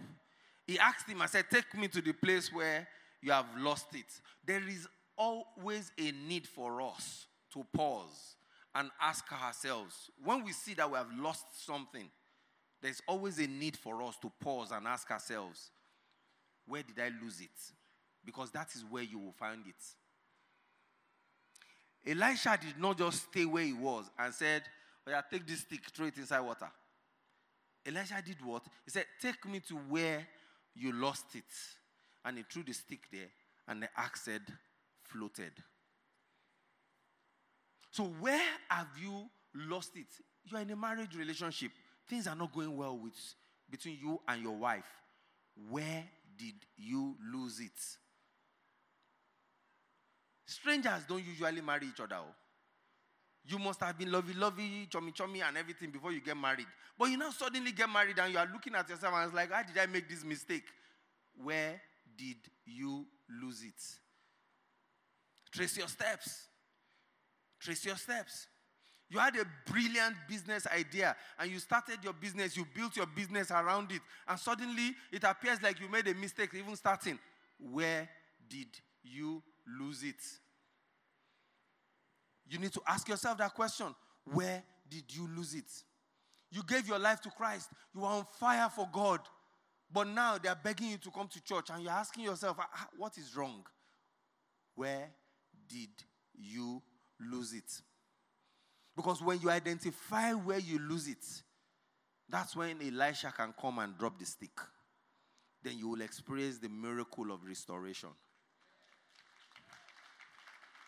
He 0.68 0.78
asked 0.78 1.08
him, 1.08 1.22
I 1.22 1.26
said, 1.26 1.46
Take 1.50 1.74
me 1.74 1.88
to 1.88 2.02
the 2.02 2.12
place 2.12 2.52
where 2.52 2.86
you 3.22 3.32
have 3.32 3.46
lost 3.56 3.86
it. 3.94 4.04
There 4.44 4.62
is 4.68 4.86
always 5.16 5.90
a 5.98 6.12
need 6.28 6.46
for 6.46 6.82
us 6.82 7.26
to 7.54 7.64
pause 7.74 8.36
and 8.74 8.90
ask 9.00 9.24
ourselves 9.32 10.10
when 10.22 10.44
we 10.44 10.52
see 10.52 10.74
that 10.74 10.88
we 10.88 10.98
have 10.98 11.10
lost 11.18 11.64
something, 11.66 12.08
there's 12.82 13.00
always 13.08 13.38
a 13.38 13.46
need 13.46 13.76
for 13.76 14.02
us 14.02 14.16
to 14.22 14.30
pause 14.40 14.70
and 14.70 14.86
ask 14.86 15.10
ourselves, 15.10 15.70
Where 16.66 16.82
did 16.82 17.00
I 17.00 17.10
lose 17.22 17.40
it? 17.40 17.48
Because 18.22 18.50
that 18.50 18.68
is 18.74 18.84
where 18.84 19.02
you 19.02 19.18
will 19.18 19.32
find 19.32 19.62
it. 19.66 19.74
Elisha 22.10 22.58
did 22.60 22.78
not 22.78 22.98
just 22.98 23.30
stay 23.30 23.46
where 23.46 23.64
he 23.64 23.72
was 23.72 24.04
and 24.18 24.34
said, 24.34 24.62
Oh, 25.06 25.12
yeah, 25.12 25.22
take 25.30 25.46
this 25.46 25.60
stick, 25.60 25.80
throw 25.94 26.08
it 26.08 26.18
inside 26.18 26.40
water. 26.40 26.68
Elisha 27.86 28.22
did 28.24 28.44
what? 28.44 28.64
He 28.84 28.90
said, 28.90 29.06
Take 29.20 29.46
me 29.46 29.60
to 29.60 29.74
where 29.74 30.26
you 30.78 30.92
lost 30.92 31.34
it. 31.34 31.44
And 32.24 32.38
he 32.38 32.44
threw 32.50 32.62
the 32.62 32.72
stick 32.72 33.00
there, 33.12 33.28
and 33.68 33.82
the 33.82 33.88
axe 33.96 34.22
said, 34.22 34.42
floated. 35.04 35.52
So, 37.90 38.04
where 38.04 38.42
have 38.68 38.88
you 39.00 39.28
lost 39.54 39.96
it? 39.96 40.06
You 40.44 40.56
are 40.56 40.60
in 40.60 40.70
a 40.70 40.76
marriage 40.76 41.16
relationship. 41.16 41.72
Things 42.08 42.26
are 42.26 42.36
not 42.36 42.52
going 42.52 42.76
well 42.76 42.96
with 42.96 43.14
between 43.70 43.98
you 44.00 44.20
and 44.26 44.42
your 44.42 44.56
wife. 44.56 44.84
Where 45.70 46.04
did 46.36 46.54
you 46.76 47.16
lose 47.32 47.60
it? 47.60 47.70
Strangers 50.46 51.02
don't 51.08 51.24
usually 51.24 51.60
marry 51.60 51.88
each 51.88 52.00
other. 52.00 52.16
Oh. 52.18 52.34
You 53.48 53.58
must 53.58 53.80
have 53.80 53.96
been 53.96 54.12
lovey, 54.12 54.34
lovey, 54.34 54.86
chummy, 54.90 55.10
chummy, 55.10 55.40
and 55.40 55.56
everything 55.56 55.90
before 55.90 56.12
you 56.12 56.20
get 56.20 56.36
married. 56.36 56.66
But 56.98 57.06
you 57.06 57.16
now 57.16 57.30
suddenly 57.30 57.72
get 57.72 57.88
married 57.88 58.18
and 58.18 58.30
you 58.30 58.38
are 58.38 58.48
looking 58.52 58.74
at 58.74 58.86
yourself 58.88 59.14
and 59.14 59.24
it's 59.24 59.34
like, 59.34 59.50
how 59.50 59.62
did 59.62 59.78
I 59.78 59.86
make 59.86 60.06
this 60.06 60.22
mistake? 60.22 60.64
Where 61.34 61.80
did 62.14 62.36
you 62.66 63.06
lose 63.40 63.62
it? 63.62 63.82
Trace 65.50 65.78
your 65.78 65.88
steps. 65.88 66.46
Trace 67.58 67.86
your 67.86 67.96
steps. 67.96 68.48
You 69.08 69.18
had 69.18 69.34
a 69.36 69.46
brilliant 69.70 70.16
business 70.28 70.66
idea 70.66 71.16
and 71.38 71.50
you 71.50 71.58
started 71.58 72.00
your 72.04 72.12
business, 72.12 72.54
you 72.54 72.66
built 72.74 72.96
your 72.96 73.06
business 73.06 73.50
around 73.50 73.90
it, 73.92 74.02
and 74.28 74.38
suddenly 74.38 74.94
it 75.10 75.24
appears 75.24 75.62
like 75.62 75.80
you 75.80 75.88
made 75.88 76.06
a 76.06 76.14
mistake 76.14 76.50
even 76.52 76.76
starting. 76.76 77.18
Where 77.58 78.06
did 78.46 78.68
you 79.02 79.42
lose 79.80 80.02
it? 80.02 80.20
You 82.48 82.58
need 82.58 82.72
to 82.72 82.80
ask 82.86 83.08
yourself 83.08 83.38
that 83.38 83.54
question 83.54 83.94
Where 84.24 84.62
did 84.88 85.04
you 85.14 85.28
lose 85.36 85.54
it? 85.54 85.70
You 86.50 86.62
gave 86.62 86.88
your 86.88 86.98
life 86.98 87.20
to 87.22 87.30
Christ, 87.30 87.70
you 87.94 88.04
are 88.04 88.18
on 88.18 88.24
fire 88.38 88.70
for 88.70 88.88
God, 88.90 89.20
but 89.92 90.06
now 90.06 90.38
they 90.38 90.48
are 90.48 90.58
begging 90.62 90.88
you 90.90 90.96
to 90.98 91.10
come 91.10 91.28
to 91.28 91.44
church, 91.44 91.68
and 91.70 91.82
you're 91.82 91.92
asking 91.92 92.24
yourself, 92.24 92.56
ah, 92.58 92.68
ah, 92.74 92.88
What 92.96 93.18
is 93.18 93.36
wrong? 93.36 93.64
Where 94.74 95.10
did 95.68 95.90
you 96.34 96.82
lose 97.20 97.52
it? 97.52 97.70
Because 98.96 99.22
when 99.22 99.40
you 99.40 99.50
identify 99.50 100.32
where 100.32 100.58
you 100.58 100.78
lose 100.78 101.06
it, 101.06 101.24
that's 102.28 102.56
when 102.56 102.78
Elisha 102.82 103.32
can 103.36 103.54
come 103.60 103.78
and 103.78 103.96
drop 103.96 104.18
the 104.18 104.26
stick. 104.26 104.58
Then 105.62 105.78
you 105.78 105.88
will 105.88 106.00
experience 106.00 106.58
the 106.58 106.68
miracle 106.68 107.30
of 107.32 107.44
restoration. 107.44 108.10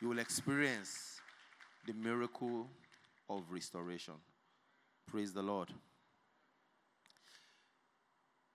You 0.01 0.09
will 0.09 0.19
experience 0.19 1.20
the 1.87 1.93
miracle 1.93 2.69
of 3.29 3.43
restoration. 3.51 4.15
Praise 5.07 5.33
the 5.33 5.43
Lord. 5.43 5.69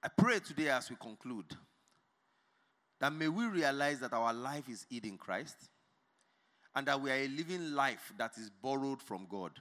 I 0.04 0.08
pray 0.10 0.40
today 0.40 0.70
as 0.70 0.90
we 0.90 0.96
conclude 0.98 1.46
that 3.00 3.12
may 3.12 3.28
we 3.28 3.46
realize 3.46 4.00
that 4.00 4.14
our 4.14 4.34
life 4.34 4.70
is 4.70 4.86
hid 4.90 5.06
in 5.06 5.18
Christ 5.18 5.56
and 6.76 6.88
that 6.88 7.02
we 7.02 7.10
are 7.10 7.16
a 7.16 7.28
living 7.28 7.74
life 7.74 8.14
that 8.18 8.32
is 8.38 8.50
borrowed 8.62 9.02
from 9.02 9.26
God. 9.30 9.52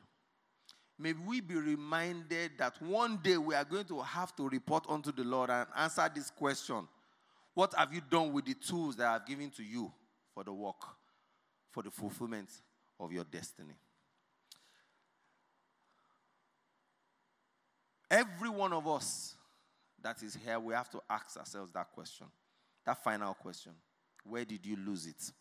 May 0.98 1.12
we 1.12 1.40
be 1.40 1.54
reminded 1.56 2.52
that 2.58 2.80
one 2.80 3.18
day 3.22 3.36
we 3.36 3.54
are 3.54 3.64
going 3.64 3.86
to 3.86 4.00
have 4.00 4.36
to 4.36 4.48
report 4.48 4.84
unto 4.88 5.10
the 5.10 5.24
Lord 5.24 5.50
and 5.50 5.66
answer 5.76 6.08
this 6.14 6.30
question 6.30 6.86
What 7.54 7.74
have 7.74 7.92
you 7.92 8.00
done 8.08 8.32
with 8.32 8.44
the 8.44 8.54
tools 8.54 8.96
that 8.96 9.06
I 9.06 9.12
have 9.14 9.26
given 9.26 9.50
to 9.52 9.62
you 9.62 9.90
for 10.34 10.44
the 10.44 10.52
work, 10.52 10.82
for 11.70 11.82
the 11.82 11.90
fulfillment 11.90 12.50
of 12.98 13.12
your 13.12 13.24
destiny? 13.24 13.74
Every 18.10 18.48
one 18.48 18.72
of 18.72 18.86
us 18.86 19.34
that 20.02 20.22
is 20.22 20.38
here, 20.44 20.60
we 20.60 20.74
have 20.74 20.90
to 20.90 21.00
ask 21.08 21.36
ourselves 21.36 21.72
that 21.72 21.90
question, 21.92 22.26
that 22.84 23.02
final 23.02 23.34
question 23.34 23.72
Where 24.24 24.44
did 24.44 24.64
you 24.64 24.76
lose 24.76 25.06
it? 25.06 25.32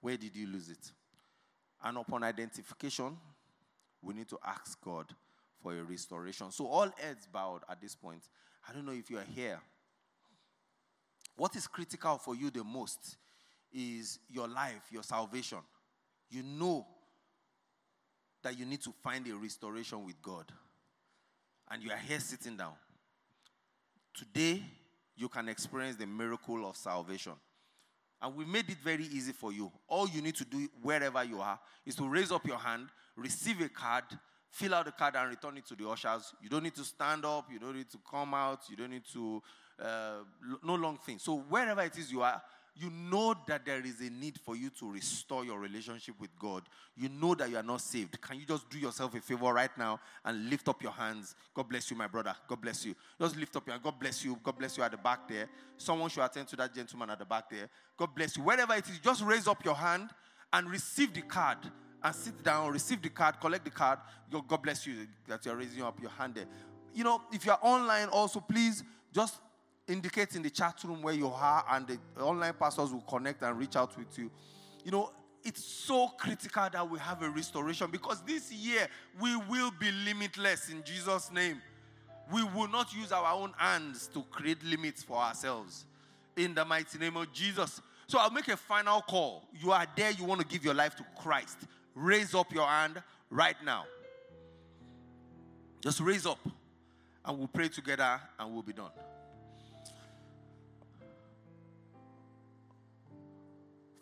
Where 0.00 0.16
did 0.16 0.36
you 0.36 0.46
lose 0.46 0.68
it? 0.68 0.92
And 1.82 1.96
upon 1.98 2.22
identification, 2.22 3.16
we 4.02 4.14
need 4.14 4.28
to 4.28 4.38
ask 4.44 4.80
God 4.84 5.06
for 5.62 5.72
a 5.72 5.82
restoration. 5.82 6.50
So, 6.50 6.66
all 6.66 6.90
heads 6.96 7.26
bowed 7.32 7.62
at 7.68 7.80
this 7.80 7.94
point. 7.94 8.22
I 8.68 8.72
don't 8.72 8.84
know 8.84 8.92
if 8.92 9.10
you 9.10 9.18
are 9.18 9.26
here. 9.34 9.60
What 11.36 11.54
is 11.54 11.66
critical 11.66 12.18
for 12.18 12.34
you 12.34 12.50
the 12.50 12.64
most 12.64 13.16
is 13.72 14.18
your 14.28 14.48
life, 14.48 14.82
your 14.90 15.02
salvation. 15.02 15.58
You 16.30 16.42
know 16.42 16.86
that 18.42 18.58
you 18.58 18.64
need 18.64 18.82
to 18.82 18.92
find 19.02 19.26
a 19.26 19.34
restoration 19.34 20.04
with 20.04 20.20
God. 20.22 20.44
And 21.70 21.82
you 21.82 21.90
are 21.90 21.98
here 21.98 22.20
sitting 22.20 22.56
down. 22.56 22.74
Today, 24.14 24.62
you 25.16 25.28
can 25.28 25.48
experience 25.48 25.96
the 25.96 26.06
miracle 26.06 26.68
of 26.68 26.76
salvation. 26.76 27.32
And 28.22 28.34
we 28.34 28.44
made 28.44 28.68
it 28.70 28.78
very 28.82 29.04
easy 29.04 29.32
for 29.32 29.52
you. 29.52 29.70
All 29.88 30.08
you 30.08 30.22
need 30.22 30.36
to 30.36 30.44
do 30.44 30.68
wherever 30.80 31.22
you 31.24 31.40
are 31.40 31.58
is 31.84 31.96
to 31.96 32.08
raise 32.08 32.32
up 32.32 32.46
your 32.46 32.58
hand, 32.58 32.88
receive 33.16 33.60
a 33.60 33.68
card, 33.68 34.04
fill 34.50 34.74
out 34.74 34.86
the 34.86 34.92
card, 34.92 35.16
and 35.16 35.28
return 35.28 35.58
it 35.58 35.66
to 35.66 35.74
the 35.74 35.88
ushers. 35.88 36.32
You 36.40 36.48
don't 36.48 36.62
need 36.62 36.74
to 36.76 36.84
stand 36.84 37.24
up. 37.24 37.48
You 37.52 37.58
don't 37.58 37.76
need 37.76 37.90
to 37.90 37.98
come 38.08 38.32
out. 38.32 38.60
You 38.70 38.76
don't 38.76 38.90
need 38.90 39.04
to, 39.12 39.42
uh, 39.82 40.18
no 40.62 40.76
long 40.76 40.98
thing. 40.98 41.18
So, 41.18 41.38
wherever 41.38 41.82
it 41.82 41.96
is 41.98 42.10
you 42.10 42.22
are, 42.22 42.40
you 42.78 42.90
know 42.90 43.34
that 43.46 43.64
there 43.64 43.84
is 43.84 44.00
a 44.00 44.10
need 44.10 44.38
for 44.38 44.54
you 44.54 44.70
to 44.78 44.90
restore 44.90 45.44
your 45.44 45.58
relationship 45.58 46.14
with 46.20 46.30
God. 46.38 46.62
You 46.96 47.08
know 47.08 47.34
that 47.34 47.48
you 47.48 47.56
are 47.56 47.62
not 47.62 47.80
saved. 47.80 48.20
Can 48.20 48.38
you 48.38 48.44
just 48.44 48.68
do 48.68 48.78
yourself 48.78 49.14
a 49.14 49.20
favor 49.20 49.52
right 49.52 49.70
now 49.78 49.98
and 50.24 50.50
lift 50.50 50.68
up 50.68 50.82
your 50.82 50.92
hands? 50.92 51.34
God 51.54 51.68
bless 51.68 51.90
you, 51.90 51.96
my 51.96 52.06
brother. 52.06 52.34
God 52.46 52.60
bless 52.60 52.84
you. 52.84 52.94
Just 53.18 53.36
lift 53.36 53.56
up 53.56 53.66
your 53.66 53.72
hand. 53.72 53.82
God 53.82 53.98
bless 53.98 54.24
you. 54.24 54.38
God 54.42 54.58
bless 54.58 54.76
you 54.76 54.82
at 54.82 54.90
the 54.90 54.98
back 54.98 55.26
there. 55.26 55.48
Someone 55.78 56.10
should 56.10 56.24
attend 56.24 56.48
to 56.48 56.56
that 56.56 56.74
gentleman 56.74 57.08
at 57.10 57.18
the 57.18 57.24
back 57.24 57.48
there. 57.48 57.68
God 57.96 58.14
bless 58.14 58.36
you. 58.36 58.42
Wherever 58.42 58.74
it 58.74 58.88
is, 58.88 58.98
just 58.98 59.22
raise 59.22 59.48
up 59.48 59.64
your 59.64 59.74
hand 59.74 60.10
and 60.52 60.68
receive 60.70 61.14
the 61.14 61.22
card 61.22 61.58
and 62.02 62.14
sit 62.14 62.42
down, 62.44 62.72
receive 62.72 63.00
the 63.00 63.08
card, 63.08 63.40
collect 63.40 63.64
the 63.64 63.70
card. 63.70 63.98
God 64.30 64.62
bless 64.62 64.86
you 64.86 65.06
that 65.28 65.44
you're 65.46 65.56
raising 65.56 65.82
up 65.82 66.00
your 66.00 66.10
hand 66.10 66.34
there. 66.34 66.46
You 66.94 67.04
know, 67.04 67.22
if 67.32 67.46
you're 67.46 67.58
online 67.62 68.08
also, 68.08 68.40
please 68.40 68.84
just 69.12 69.40
indicate 69.88 70.34
in 70.34 70.42
the 70.42 70.50
chat 70.50 70.82
room 70.84 71.02
where 71.02 71.14
you 71.14 71.28
are, 71.28 71.64
and 71.70 71.86
the 71.86 72.22
online 72.22 72.54
pastors 72.54 72.92
will 72.92 73.02
connect 73.02 73.42
and 73.42 73.58
reach 73.58 73.76
out 73.76 73.96
with 73.96 74.18
you. 74.18 74.30
You 74.84 74.90
know, 74.90 75.12
it's 75.44 75.64
so 75.64 76.08
critical 76.08 76.68
that 76.72 76.90
we 76.90 76.98
have 76.98 77.22
a 77.22 77.30
restoration 77.30 77.88
because 77.90 78.20
this 78.22 78.52
year 78.52 78.88
we 79.20 79.36
will 79.36 79.70
be 79.78 79.92
limitless 80.04 80.70
in 80.70 80.82
Jesus' 80.82 81.30
name. 81.32 81.62
We 82.32 82.42
will 82.42 82.68
not 82.68 82.92
use 82.92 83.12
our 83.12 83.32
own 83.32 83.52
hands 83.56 84.08
to 84.14 84.22
create 84.30 84.62
limits 84.64 85.04
for 85.04 85.18
ourselves. 85.18 85.84
In 86.36 86.54
the 86.54 86.64
mighty 86.64 86.98
name 86.98 87.16
of 87.16 87.32
Jesus. 87.32 87.80
So 88.08 88.18
I'll 88.18 88.30
make 88.30 88.48
a 88.48 88.56
final 88.56 89.00
call. 89.02 89.44
You 89.52 89.70
are 89.70 89.86
there, 89.96 90.10
you 90.10 90.24
want 90.24 90.40
to 90.40 90.46
give 90.46 90.64
your 90.64 90.74
life 90.74 90.96
to 90.96 91.06
Christ. 91.16 91.58
Raise 91.94 92.34
up 92.34 92.52
your 92.52 92.66
hand 92.66 93.00
right 93.30 93.56
now. 93.64 93.84
Just 95.80 96.00
raise 96.00 96.26
up 96.26 96.40
and 97.24 97.38
we'll 97.38 97.48
pray 97.48 97.68
together 97.68 98.20
and 98.38 98.52
we'll 98.52 98.62
be 98.62 98.72
done. 98.72 98.90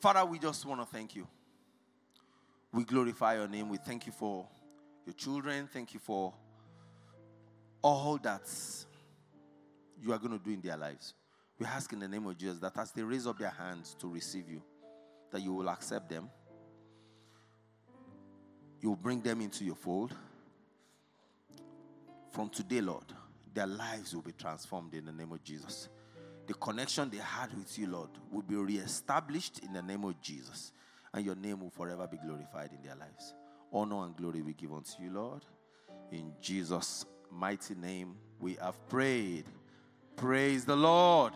Father, 0.04 0.22
we 0.26 0.38
just 0.38 0.66
want 0.66 0.82
to 0.82 0.86
thank 0.86 1.16
you. 1.16 1.26
We 2.74 2.84
glorify 2.84 3.36
your 3.36 3.48
name. 3.48 3.70
We 3.70 3.78
thank 3.78 4.04
you 4.04 4.12
for 4.12 4.46
your 5.06 5.14
children. 5.14 5.66
Thank 5.66 5.94
you 5.94 5.98
for 5.98 6.34
all 7.80 8.18
that 8.22 8.46
you 10.02 10.12
are 10.12 10.18
going 10.18 10.38
to 10.38 10.44
do 10.44 10.50
in 10.50 10.60
their 10.60 10.76
lives. 10.76 11.14
We 11.58 11.64
ask 11.64 11.90
in 11.94 12.00
the 12.00 12.06
name 12.06 12.26
of 12.26 12.36
Jesus 12.36 12.58
that 12.58 12.76
as 12.76 12.92
they 12.92 13.02
raise 13.02 13.26
up 13.26 13.38
their 13.38 13.48
hands 13.48 13.96
to 13.98 14.06
receive 14.06 14.46
you, 14.46 14.62
that 15.32 15.40
you 15.40 15.54
will 15.54 15.70
accept 15.70 16.10
them. 16.10 16.28
You 18.82 18.90
will 18.90 18.96
bring 18.96 19.22
them 19.22 19.40
into 19.40 19.64
your 19.64 19.74
fold. 19.74 20.14
From 22.30 22.50
today, 22.50 22.82
Lord, 22.82 23.06
their 23.54 23.66
lives 23.66 24.14
will 24.14 24.20
be 24.20 24.32
transformed 24.32 24.92
in 24.92 25.06
the 25.06 25.12
name 25.12 25.32
of 25.32 25.42
Jesus 25.42 25.88
the 26.46 26.54
connection 26.54 27.10
they 27.10 27.18
had 27.18 27.56
with 27.56 27.78
you, 27.78 27.86
Lord, 27.86 28.10
will 28.30 28.42
be 28.42 28.56
reestablished 28.56 29.60
in 29.60 29.72
the 29.72 29.82
name 29.82 30.04
of 30.04 30.20
Jesus. 30.20 30.72
And 31.12 31.24
your 31.24 31.36
name 31.36 31.60
will 31.60 31.70
forever 31.70 32.06
be 32.06 32.18
glorified 32.18 32.70
in 32.72 32.82
their 32.82 32.96
lives. 32.96 33.34
Honor 33.72 34.04
and 34.04 34.16
glory 34.16 34.42
we 34.42 34.52
give 34.52 34.72
unto 34.72 35.02
you, 35.02 35.10
Lord. 35.12 35.44
In 36.10 36.32
Jesus' 36.40 37.06
mighty 37.30 37.74
name, 37.74 38.16
we 38.40 38.54
have 38.54 38.88
prayed. 38.88 39.44
Praise 40.16 40.64
the 40.64 40.76
Lord. 40.76 41.32